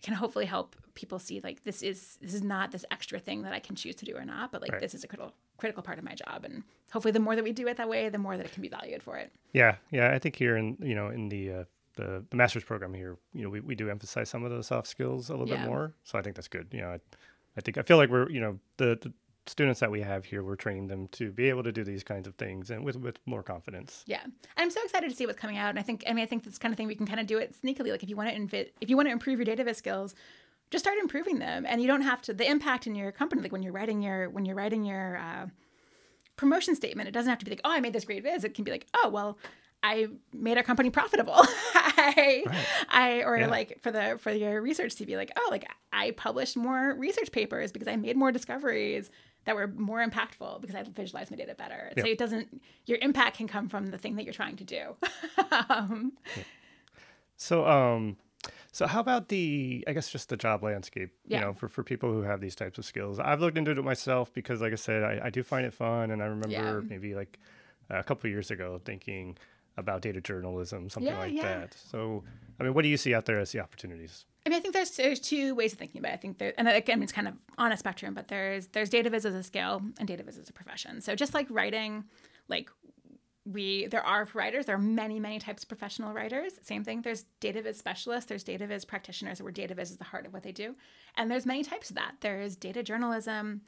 can 0.01 0.13
hopefully 0.13 0.45
help 0.45 0.75
people 0.93 1.17
see 1.19 1.39
like 1.43 1.63
this 1.63 1.81
is 1.81 2.17
this 2.21 2.33
is 2.33 2.43
not 2.43 2.71
this 2.71 2.85
extra 2.91 3.19
thing 3.19 3.41
that 3.43 3.53
i 3.53 3.59
can 3.59 3.75
choose 3.75 3.95
to 3.95 4.05
do 4.05 4.15
or 4.15 4.25
not 4.25 4.51
but 4.51 4.61
like 4.61 4.71
Right. 4.71 4.81
this 4.81 4.93
is 4.93 5.03
a 5.03 5.07
critical 5.07 5.33
critical 5.57 5.81
part 5.83 5.97
of 5.97 6.03
my 6.03 6.13
job 6.13 6.43
and 6.45 6.63
hopefully 6.91 7.11
the 7.11 7.19
more 7.19 7.35
that 7.35 7.43
we 7.43 7.51
do 7.51 7.67
it 7.67 7.77
that 7.77 7.89
way 7.89 8.09
the 8.09 8.17
more 8.17 8.37
that 8.37 8.45
it 8.45 8.51
can 8.51 8.61
be 8.61 8.69
valued 8.69 9.01
for 9.01 9.17
it 9.17 9.31
Yeah, 9.53 9.75
yeah. 9.91 10.11
I 10.11 10.19
think 10.19 10.35
here 10.35 10.57
in 10.57 10.77
you 10.81 10.95
know 10.95 11.09
in 11.09 11.29
the 11.29 11.51
uh, 11.51 11.63
the, 11.95 12.25
the 12.29 12.35
master's 12.35 12.65
program 12.65 12.93
here, 12.93 13.15
you 13.33 13.41
know, 13.43 13.49
we, 13.49 13.61
we 13.61 13.73
do 13.73 13.89
emphasize 13.89 14.27
some 14.27 14.43
of 14.43 14.51
those 14.51 14.67
soft 14.67 14.85
skills 14.85 15.29
a 15.29 15.31
little 15.31 15.47
Yeah. 15.47 15.61
bit 15.63 15.69
more. 15.69 15.93
So 16.03 16.19
I 16.19 16.21
think 16.21 16.35
that's 16.35 16.49
good. 16.49 16.67
You 16.73 16.81
know, 16.81 16.89
I, 16.89 16.99
I 17.55 17.61
think 17.61 17.77
I 17.77 17.83
feel 17.83 17.95
like 17.95 18.09
we're 18.09 18.29
you 18.29 18.41
know 18.41 18.59
the, 18.75 18.99
the 19.01 19.13
students 19.47 19.79
that 19.79 19.91
we 19.91 20.01
have 20.01 20.25
here, 20.25 20.43
we're 20.43 20.55
training 20.55 20.87
them 20.87 21.07
to 21.09 21.31
be 21.31 21.49
able 21.49 21.63
to 21.63 21.71
do 21.71 21.83
these 21.83 22.03
kinds 22.03 22.27
of 22.27 22.35
things 22.35 22.71
and 22.71 22.83
with 22.83 22.95
with 22.97 23.19
more 23.25 23.43
confidence. 23.43 24.03
Yeah, 24.05 24.23
I'm 24.57 24.71
so 24.71 24.81
excited 24.83 25.09
to 25.09 25.15
see 25.15 25.25
what's 25.25 25.39
coming 25.39 25.57
out, 25.57 25.69
and 25.69 25.79
I 25.79 25.83
think 25.83 26.03
I 26.07 26.13
mean 26.13 26.23
I 26.23 26.27
think 26.27 26.43
this 26.43 26.57
kind 26.57 26.73
of 26.73 26.77
thing 26.77 26.87
we 26.87 26.95
can 26.95 27.07
kind 27.07 27.19
of 27.19 27.27
do 27.27 27.37
it 27.37 27.55
sneakily. 27.61 27.91
Like 27.91 28.03
if 28.03 28.09
you 28.09 28.15
want 28.15 28.29
to 28.51 28.65
if 28.81 28.89
you 28.89 28.95
want 28.95 29.07
to 29.07 29.11
improve 29.11 29.39
your 29.39 29.45
data 29.45 29.63
viz 29.63 29.77
skills, 29.77 30.15
just 30.71 30.83
start 30.83 30.97
improving 30.97 31.39
them, 31.39 31.65
and 31.67 31.81
you 31.81 31.87
don't 31.87 32.01
have 32.01 32.21
to. 32.23 32.33
The 32.33 32.49
impact 32.49 32.87
in 32.87 32.95
your 32.95 33.11
company, 33.11 33.41
like 33.41 33.51
when 33.51 33.63
you're 33.63 33.73
writing 33.73 34.01
your 34.01 34.29
when 34.29 34.45
you're 34.45 34.55
writing 34.55 34.83
your 34.83 35.17
uh, 35.17 35.47
promotion 36.35 36.75
statement. 36.75 37.07
It 37.07 37.11
doesn't 37.11 37.29
have 37.29 37.39
to 37.39 37.45
be 37.45 37.51
like, 37.51 37.61
oh, 37.63 37.71
I 37.71 37.79
made 37.79 37.93
this 37.93 38.05
great 38.05 38.23
viz. 38.23 38.43
It 38.43 38.53
can 38.53 38.63
be 38.63 38.71
like, 38.71 38.87
oh, 38.93 39.09
well, 39.09 39.37
I 39.83 40.07
made 40.33 40.57
our 40.57 40.63
company 40.63 40.89
profitable. 40.89 41.35
I, 41.37 42.43
right. 42.45 42.65
I, 42.89 43.23
or 43.23 43.37
yeah. 43.37 43.47
like 43.47 43.81
for 43.81 43.91
the 43.91 44.17
for 44.19 44.31
your 44.31 44.61
research 44.61 44.95
to 44.95 45.05
be 45.05 45.15
like, 45.15 45.31
oh, 45.37 45.47
like 45.51 45.69
I 45.93 46.11
published 46.11 46.57
more 46.57 46.95
research 46.95 47.31
papers 47.31 47.71
because 47.71 47.87
I 47.87 47.95
made 47.95 48.17
more 48.17 48.31
discoveries 48.31 49.09
that 49.45 49.55
were 49.55 49.67
more 49.67 50.05
impactful 50.05 50.61
because 50.61 50.75
I 50.75 50.83
visualized 50.83 51.31
my 51.31 51.37
data 51.37 51.55
better. 51.55 51.91
So 51.97 52.05
it 52.05 52.17
doesn't. 52.17 52.61
Your 52.85 52.97
impact 53.01 53.37
can 53.37 53.47
come 53.47 53.69
from 53.69 53.87
the 53.87 53.97
thing 53.97 54.15
that 54.15 54.23
you're 54.23 54.33
trying 54.33 54.57
to 54.57 54.63
do. 54.63 54.95
um, 55.69 56.13
So, 57.37 57.65
um, 57.67 58.17
so 58.71 58.87
how 58.87 58.99
about 58.99 59.29
the, 59.29 59.83
I 59.87 59.93
guess, 59.93 60.09
just 60.09 60.29
the 60.29 60.37
job 60.37 60.63
landscape, 60.63 61.11
yeah. 61.25 61.39
you 61.39 61.45
know, 61.45 61.53
for, 61.53 61.67
for 61.67 61.83
people 61.83 62.11
who 62.11 62.21
have 62.21 62.41
these 62.41 62.55
types 62.55 62.77
of 62.77 62.85
skills? 62.85 63.19
I've 63.19 63.41
looked 63.41 63.57
into 63.57 63.71
it 63.71 63.83
myself 63.83 64.33
because, 64.33 64.61
like 64.61 64.73
I 64.73 64.77
said, 64.77 65.03
I, 65.03 65.21
I 65.25 65.29
do 65.29 65.43
find 65.43 65.65
it 65.65 65.73
fun. 65.73 66.11
And 66.11 66.21
I 66.21 66.25
remember 66.25 66.81
maybe 66.81 67.15
like 67.15 67.39
a 67.89 68.03
couple 68.03 68.29
years 68.29 68.51
ago 68.51 68.79
thinking 68.83 69.37
about 69.77 70.01
data 70.01 70.21
journalism, 70.21 70.89
something 70.89 71.13
like 71.13 71.41
that. 71.41 71.73
So, 71.73 72.23
I 72.59 72.63
mean, 72.63 72.73
what 72.73 72.83
do 72.83 72.89
you 72.89 72.97
see 72.97 73.13
out 73.13 73.25
there 73.25 73.39
as 73.39 73.51
the 73.51 73.59
opportunities? 73.59 74.25
I 74.45 74.49
mean, 74.49 74.57
I 74.57 74.61
think 74.61 74.73
there's 74.73 74.91
there's 74.91 75.19
two 75.19 75.55
ways 75.55 75.73
of 75.73 75.79
thinking 75.79 75.99
about 75.99 76.11
it. 76.11 76.15
I 76.15 76.17
think 76.17 76.37
there, 76.37 76.53
and 76.57 76.67
again, 76.67 77.01
it's 77.01 77.11
kind 77.11 77.27
of 77.27 77.33
on 77.57 77.71
a 77.71 77.77
spectrum, 77.77 78.13
but 78.13 78.27
there's 78.27 78.67
there's 78.67 78.89
data 78.89 79.09
viz 79.09 79.25
as 79.25 79.33
a 79.33 79.43
skill 79.43 79.81
and 79.97 80.07
data 80.07 80.23
viz 80.23 80.37
as 80.37 80.49
a 80.49 80.53
profession. 80.53 81.01
So 81.01 81.15
just 81.15 81.33
like 81.33 81.47
writing, 81.49 82.05
like 82.47 82.69
we 83.45 83.85
there 83.87 84.03
are 84.03 84.27
writers 84.33 84.65
there 84.65 84.75
are 84.75 84.79
many 84.79 85.19
many 85.19 85.37
types 85.37 85.61
of 85.63 85.69
professional 85.69 86.13
writers 86.13 86.53
same 86.63 86.83
thing 86.83 87.01
there's 87.01 87.25
data 87.39 87.61
viz 87.61 87.77
specialists 87.77 88.27
there's 88.27 88.43
data 88.43 88.65
viz 88.65 88.83
practitioners 88.83 89.41
where 89.41 89.51
data 89.51 89.75
viz 89.75 89.91
is 89.91 89.97
the 89.97 90.03
heart 90.03 90.25
of 90.25 90.33
what 90.33 90.41
they 90.41 90.51
do 90.51 90.75
and 91.15 91.29
there's 91.29 91.45
many 91.45 91.63
types 91.63 91.89
of 91.91 91.95
that 91.95 92.15
there's 92.21 92.55
data 92.55 92.81
journalism 92.81 93.61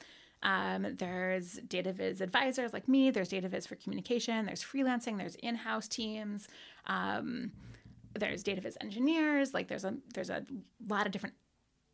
um, 0.44 0.96
there's 0.98 1.54
data 1.68 1.94
viz 1.94 2.22
advisors 2.22 2.74
like 2.74 2.88
me 2.88 3.12
there's 3.12 3.30
data 3.30 3.48
viz 3.48 3.68
for 3.68 3.76
communication 3.76 4.48
there's 4.48 4.64
freelancing 4.64 5.18
there's 5.18 5.36
in-house 5.36 5.88
teams 5.88 6.48
um, 6.88 7.52
there's 8.16 8.44
data 8.44 8.62
viz 8.62 8.78
engineers 8.82 9.54
like 9.54 9.68
there's 9.68 9.86
a 9.86 9.96
there's 10.14 10.30
a 10.30 10.46
lot 10.88 11.06
of 11.06 11.12
different 11.12 11.36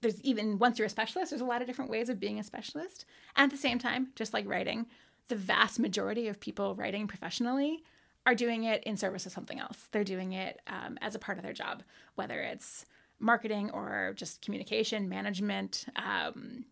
there's 0.02 0.22
even 0.22 0.60
once 0.60 0.78
you're 0.78 0.86
a 0.86 0.90
specialist 0.90 1.32
there's 1.32 1.42
a 1.42 1.46
lot 1.46 1.62
of 1.62 1.68
different 1.68 1.92
ways 1.92 2.10
of 2.10 2.20
being 2.20 2.40
a 2.40 2.44
specialist 2.44 3.06
and 3.36 3.46
at 3.46 3.52
the 3.52 3.62
same 3.62 3.80
time 3.80 4.08
just 4.16 4.34
like 4.34 4.48
writing 4.48 4.86
the 5.30 5.36
vast 5.36 5.80
majority 5.80 6.28
of 6.28 6.40
people 6.40 6.76
writing 6.76 7.08
professionally 7.08 7.84
are 8.26 8.36
doing 8.36 8.64
it 8.64 8.84
in 8.84 8.98
service 8.98 9.26
of 9.26 9.32
something 9.32 9.60
else. 9.60 9.88
They're 9.92 10.04
doing 10.04 10.34
it 10.34 10.60
um, 10.68 10.98
as 11.02 11.16
a 11.16 11.20
part 11.20 11.38
of 11.38 11.44
their 11.44 11.54
job, 11.54 11.84
whether 12.16 12.40
it's 12.40 12.86
marketing 13.20 13.70
or 13.72 14.14
just 14.16 14.42
communication, 14.42 15.10
management, 15.10 15.86
um, 15.96 16.66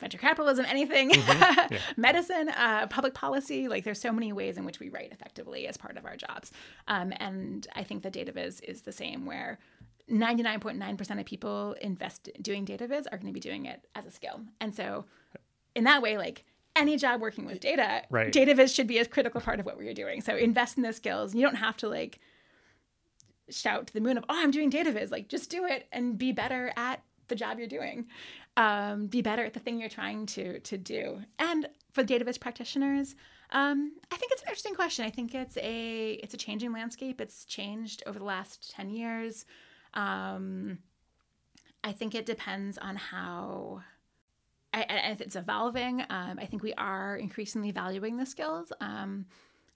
venture 0.00 0.18
capitalism, 0.18 0.64
anything, 0.66 1.10
mm-hmm. 1.10 1.72
yeah. 1.74 1.78
medicine, 1.96 2.48
uh, 2.50 2.86
public 2.88 3.14
policy. 3.14 3.68
Like 3.68 3.84
there's 3.84 4.00
so 4.00 4.12
many 4.12 4.32
ways 4.32 4.56
in 4.56 4.64
which 4.64 4.80
we 4.80 4.88
write 4.88 5.12
effectively 5.12 5.66
as 5.66 5.76
part 5.76 5.96
of 5.96 6.04
our 6.04 6.16
jobs. 6.16 6.52
Um, 6.88 7.12
and 7.18 7.66
I 7.74 7.84
think 7.84 8.02
the 8.02 8.10
data 8.10 8.32
viz 8.32 8.60
is 8.60 8.82
the 8.82 8.92
same 8.92 9.26
where 9.26 9.58
99.9% 10.10 11.20
of 11.20 11.26
people 11.26 11.74
invest 11.80 12.28
doing 12.42 12.64
data 12.64 12.86
viz 12.86 13.06
are 13.06 13.16
going 13.16 13.28
to 13.28 13.32
be 13.32 13.40
doing 13.40 13.66
it 13.66 13.86
as 13.94 14.04
a 14.04 14.10
skill. 14.10 14.40
And 14.60 14.74
so 14.74 15.06
in 15.74 15.84
that 15.84 16.02
way, 16.02 16.18
like 16.18 16.44
any 16.76 16.96
job 16.96 17.20
working 17.20 17.46
with 17.46 17.60
data, 17.60 18.02
right. 18.10 18.32
data 18.32 18.54
viz 18.54 18.74
should 18.74 18.86
be 18.86 18.98
a 18.98 19.04
critical 19.04 19.40
part 19.40 19.60
of 19.60 19.66
what 19.66 19.76
we're 19.76 19.94
doing. 19.94 20.20
So 20.20 20.36
invest 20.36 20.76
in 20.76 20.82
those 20.82 20.96
skills. 20.96 21.34
You 21.34 21.42
don't 21.42 21.56
have 21.56 21.76
to 21.78 21.88
like 21.88 22.18
shout 23.48 23.86
to 23.86 23.92
the 23.94 24.00
moon 24.00 24.18
of, 24.18 24.24
oh, 24.28 24.36
I'm 24.36 24.50
doing 24.50 24.70
data 24.70 24.92
viz. 24.92 25.10
Like 25.10 25.28
just 25.28 25.50
do 25.50 25.64
it 25.64 25.86
and 25.92 26.18
be 26.18 26.32
better 26.32 26.72
at 26.76 27.02
the 27.28 27.34
job 27.34 27.58
you're 27.58 27.68
doing. 27.68 28.06
Um, 28.56 29.08
be 29.08 29.20
better 29.20 29.44
at 29.44 29.52
the 29.52 29.60
thing 29.60 29.80
you're 29.80 29.88
trying 29.88 30.26
to 30.26 30.60
to 30.60 30.78
do. 30.78 31.20
And 31.38 31.68
for 31.92 32.04
data 32.04 32.24
viz 32.24 32.38
practitioners, 32.38 33.16
um, 33.50 33.92
I 34.10 34.16
think 34.16 34.32
it's 34.32 34.42
an 34.42 34.48
interesting 34.48 34.74
question. 34.74 35.04
I 35.04 35.10
think 35.10 35.34
it's 35.34 35.56
a 35.58 36.12
it's 36.22 36.34
a 36.34 36.36
changing 36.36 36.72
landscape. 36.72 37.20
It's 37.20 37.44
changed 37.44 38.02
over 38.06 38.18
the 38.18 38.24
last 38.24 38.72
10 38.72 38.90
years. 38.90 39.44
Um, 39.94 40.78
I 41.82 41.92
think 41.92 42.14
it 42.14 42.26
depends 42.26 42.78
on 42.78 42.96
how 42.96 43.82
I, 44.72 44.82
and 44.82 45.12
if 45.12 45.20
it's 45.20 45.36
evolving. 45.36 46.02
Um, 46.10 46.38
I 46.40 46.46
think 46.46 46.62
we 46.62 46.74
are 46.74 47.16
increasingly 47.16 47.70
valuing 47.70 48.16
the 48.16 48.26
skills. 48.26 48.72
Um, 48.80 49.26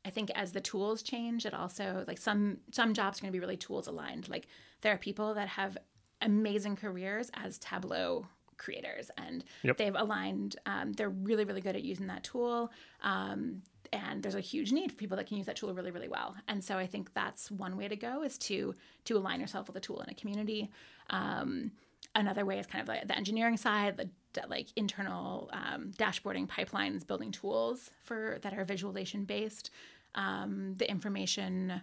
I 0.05 0.11
think 0.11 0.31
as 0.35 0.53
the 0.53 0.61
tools 0.61 1.03
change, 1.03 1.47
it 1.47 1.55
also 1.55 2.05
like 2.09 2.19
some 2.19 2.59
some 2.73 2.95
jobs 2.95 3.19
are 3.19 3.23
going 3.23 3.33
to 3.33 3.37
be 3.37 3.41
really 3.41 3.57
tools 3.57 3.87
aligned. 3.87 4.29
Like 4.29 4.49
there 4.81 4.93
are 4.93 4.99
people 4.99 5.35
that 5.35 5.49
have 5.49 5.79
amazing 6.21 6.77
careers 6.77 7.31
as 7.35 7.59
Tableau 7.59 8.27
creators, 8.59 9.11
and 9.17 9.45
yep. 9.63 9.77
they've 9.77 9.95
aligned. 9.95 10.57
Um, 10.67 10.93
they're 10.93 11.11
really 11.11 11.45
really 11.45 11.61
good 11.61 11.77
at 11.77 11.83
using 11.83 12.07
that 12.09 12.25
tool. 12.25 12.71
Um, 13.03 13.63
and 13.91 14.23
there's 14.23 14.35
a 14.35 14.41
huge 14.41 14.71
need 14.71 14.93
for 14.93 14.99
people 14.99 15.17
that 15.17 15.27
can 15.27 15.39
use 15.39 15.47
that 15.47 15.57
tool 15.57 15.73
really 15.73 15.91
really 15.91 16.09
well 16.09 16.37
and 16.47 16.63
so 16.63 16.77
i 16.77 16.87
think 16.87 17.11
that's 17.15 17.51
one 17.51 17.75
way 17.75 17.89
to 17.89 17.97
go 17.97 18.23
is 18.23 18.37
to 18.37 18.75
to 19.07 19.17
align 19.17 19.41
yourself 19.41 19.67
with 19.67 19.75
a 19.77 19.81
tool 19.81 20.03
in 20.03 20.11
a 20.11 20.15
community 20.15 20.71
um, 21.09 21.71
another 22.15 22.45
way 22.45 22.59
is 22.59 22.67
kind 22.67 22.83
of 22.83 22.89
like 22.89 23.07
the 23.07 23.17
engineering 23.17 23.57
side, 23.57 23.97
the 23.97 24.47
like 24.49 24.69
internal 24.77 25.51
um, 25.53 25.93
dashboarding 25.97 26.47
pipelines, 26.47 27.07
building 27.07 27.31
tools 27.31 27.91
for 28.05 28.39
that 28.43 28.53
are 28.53 28.65
visualization 28.65 29.25
based. 29.25 29.71
Um, 30.15 30.75
the 30.77 30.91
information, 30.91 31.81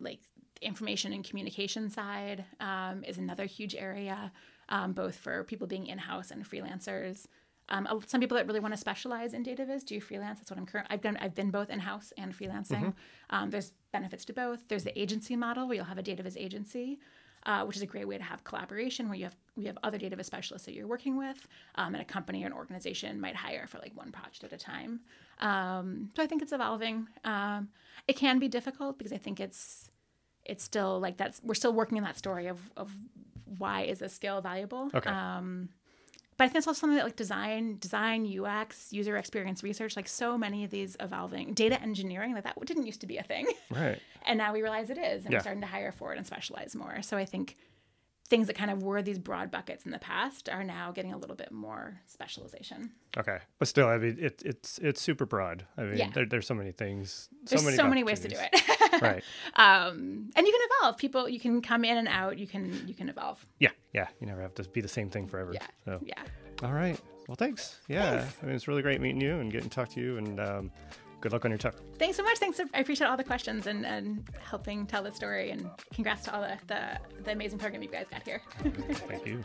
like 0.00 0.20
information 0.60 1.12
and 1.12 1.24
communication 1.24 1.90
side, 1.90 2.44
um, 2.60 3.04
is 3.04 3.18
another 3.18 3.44
huge 3.44 3.74
area, 3.74 4.32
um, 4.72 4.92
both 4.92 5.14
for 5.14 5.44
people 5.44 5.68
being 5.68 5.86
in 5.86 5.98
house 5.98 6.32
and 6.32 6.44
freelancers. 6.44 7.26
Um, 7.68 7.86
some 8.06 8.20
people 8.20 8.36
that 8.36 8.46
really 8.48 8.58
want 8.58 8.74
to 8.74 8.80
specialize 8.80 9.32
in 9.32 9.44
data 9.44 9.64
viz 9.64 9.84
do 9.84 10.00
freelance. 10.00 10.40
That's 10.40 10.50
what 10.50 10.58
I'm 10.58 10.66
current. 10.66 10.88
I've 10.90 11.00
done. 11.00 11.16
I've 11.20 11.34
been 11.34 11.50
both 11.50 11.70
in 11.70 11.78
house 11.78 12.12
and 12.18 12.36
freelancing. 12.36 12.86
Mm-hmm. 12.86 13.34
Um, 13.36 13.50
there's 13.50 13.72
benefits 13.92 14.24
to 14.26 14.32
both. 14.32 14.66
There's 14.66 14.84
the 14.84 15.00
agency 15.00 15.36
model 15.36 15.68
where 15.68 15.76
you'll 15.76 15.84
have 15.84 15.98
a 15.98 16.02
data 16.02 16.24
viz 16.24 16.36
agency 16.36 16.98
uh, 17.44 17.64
which 17.64 17.76
is 17.76 17.82
a 17.82 17.86
great 17.86 18.06
way 18.06 18.16
to 18.16 18.22
have 18.22 18.44
collaboration 18.44 19.08
where 19.08 19.16
you 19.18 19.24
have 19.24 19.36
we 19.56 19.64
have 19.64 19.76
other 19.82 19.98
data 19.98 20.16
viz 20.16 20.26
specialists 20.26 20.66
that 20.66 20.74
you're 20.74 20.86
working 20.86 21.16
with, 21.16 21.48
um, 21.74 21.94
and 21.94 22.00
a 22.00 22.04
company 22.04 22.42
or 22.44 22.46
an 22.46 22.52
organization 22.52 23.20
might 23.20 23.36
hire 23.36 23.66
for 23.66 23.78
like 23.78 23.92
one 23.94 24.12
project 24.12 24.44
at 24.44 24.52
a 24.52 24.56
time. 24.56 25.00
Um, 25.40 26.10
so 26.16 26.22
I 26.22 26.26
think 26.26 26.42
it's 26.42 26.52
evolving. 26.52 27.08
Um, 27.24 27.68
it 28.08 28.16
can 28.16 28.38
be 28.38 28.48
difficult 28.48 28.98
because 28.98 29.12
I 29.12 29.18
think 29.18 29.40
it's 29.40 29.90
it's 30.44 30.64
still 30.64 31.00
like 31.00 31.16
that's 31.16 31.40
we're 31.42 31.54
still 31.54 31.72
working 31.72 31.98
in 31.98 32.04
that 32.04 32.16
story 32.16 32.46
of 32.46 32.58
of 32.76 32.94
why 33.58 33.82
is 33.82 34.02
a 34.02 34.08
skill 34.08 34.40
valuable. 34.40 34.90
Okay. 34.94 35.10
Um, 35.10 35.68
but 36.36 36.44
I 36.44 36.48
think 36.48 36.58
it's 36.58 36.66
also 36.66 36.80
something 36.80 36.96
that 36.96 37.04
like 37.04 37.16
design, 37.16 37.76
design, 37.78 38.26
UX, 38.26 38.92
user 38.92 39.16
experience 39.16 39.62
research, 39.62 39.96
like 39.96 40.08
so 40.08 40.38
many 40.38 40.64
of 40.64 40.70
these 40.70 40.96
evolving 40.98 41.52
data 41.52 41.80
engineering, 41.80 42.34
like 42.34 42.44
that 42.44 42.58
didn't 42.64 42.86
used 42.86 43.02
to 43.02 43.06
be 43.06 43.18
a 43.18 43.22
thing. 43.22 43.46
Right. 43.70 43.98
and 44.26 44.38
now 44.38 44.52
we 44.52 44.62
realize 44.62 44.90
it 44.90 44.98
is, 44.98 45.24
and 45.24 45.32
yeah. 45.32 45.38
we're 45.38 45.42
starting 45.42 45.60
to 45.60 45.68
hire 45.68 45.92
for 45.92 46.12
it 46.12 46.16
and 46.16 46.26
specialize 46.26 46.74
more. 46.74 47.02
So 47.02 47.16
I 47.16 47.26
think 47.26 47.56
things 48.28 48.46
that 48.46 48.56
kind 48.56 48.70
of 48.70 48.82
were 48.82 49.02
these 49.02 49.18
broad 49.18 49.50
buckets 49.50 49.84
in 49.84 49.90
the 49.90 49.98
past 49.98 50.48
are 50.48 50.64
now 50.64 50.90
getting 50.90 51.12
a 51.12 51.18
little 51.18 51.36
bit 51.36 51.52
more 51.52 52.00
specialization. 52.06 52.90
Okay, 53.16 53.38
but 53.58 53.68
still, 53.68 53.88
I 53.88 53.98
mean, 53.98 54.18
it, 54.20 54.42
it's 54.44 54.78
it's 54.78 55.02
super 55.02 55.26
broad. 55.26 55.66
I 55.76 55.82
mean, 55.82 55.98
yeah. 55.98 56.10
there, 56.14 56.24
there's 56.24 56.46
so 56.46 56.54
many 56.54 56.72
things. 56.72 57.28
So 57.44 57.56
there's 57.56 57.64
many 57.64 57.76
so 57.76 57.86
many 57.86 58.04
ways 58.04 58.20
to 58.20 58.28
do 58.28 58.36
it. 58.38 59.02
right. 59.02 59.22
Um, 59.56 60.30
and 60.34 60.46
you 60.46 60.52
can 60.52 60.60
evolve. 60.80 60.96
People, 60.96 61.28
you 61.28 61.40
can 61.40 61.60
come 61.60 61.84
in 61.84 61.96
and 61.96 62.08
out. 62.08 62.38
You 62.38 62.46
can 62.46 62.86
you 62.86 62.94
can 62.94 63.08
evolve. 63.08 63.44
Yeah, 63.58 63.70
yeah. 63.92 64.08
You 64.20 64.26
never 64.26 64.40
have 64.40 64.54
to 64.54 64.64
be 64.64 64.80
the 64.80 64.88
same 64.88 65.10
thing 65.10 65.26
forever. 65.26 65.52
Yeah. 65.52 65.66
So. 65.84 66.00
Yeah. 66.04 66.22
All 66.62 66.72
right. 66.72 66.98
Well, 67.28 67.36
thanks. 67.36 67.78
Yeah. 67.88 68.20
Thanks. 68.20 68.36
I 68.42 68.46
mean, 68.46 68.54
it's 68.54 68.68
really 68.68 68.82
great 68.82 69.00
meeting 69.00 69.20
you 69.20 69.36
and 69.36 69.52
getting 69.52 69.68
to 69.68 69.74
talk 69.74 69.88
to 69.90 70.00
you. 70.00 70.16
And 70.18 70.40
um, 70.40 70.70
good 71.22 71.32
luck 71.32 71.44
on 71.46 71.50
your 71.50 71.58
talk. 71.58 71.76
Thanks 71.98 72.16
so 72.18 72.22
much. 72.22 72.38
Thanks. 72.38 72.60
I 72.74 72.80
appreciate 72.80 73.06
all 73.06 73.16
the 73.16 73.24
questions 73.24 73.66
and, 73.66 73.86
and 73.86 74.28
helping 74.42 74.84
tell 74.86 75.02
the 75.02 75.12
story. 75.12 75.50
And 75.50 75.70
congrats 75.94 76.24
to 76.24 76.34
all 76.34 76.42
the, 76.42 76.58
the, 76.66 76.98
the 77.24 77.32
amazing 77.32 77.58
program 77.58 77.82
you 77.82 77.88
guys 77.88 78.06
got 78.10 78.22
here. 78.24 78.42
Thank 79.08 79.26
you. 79.26 79.42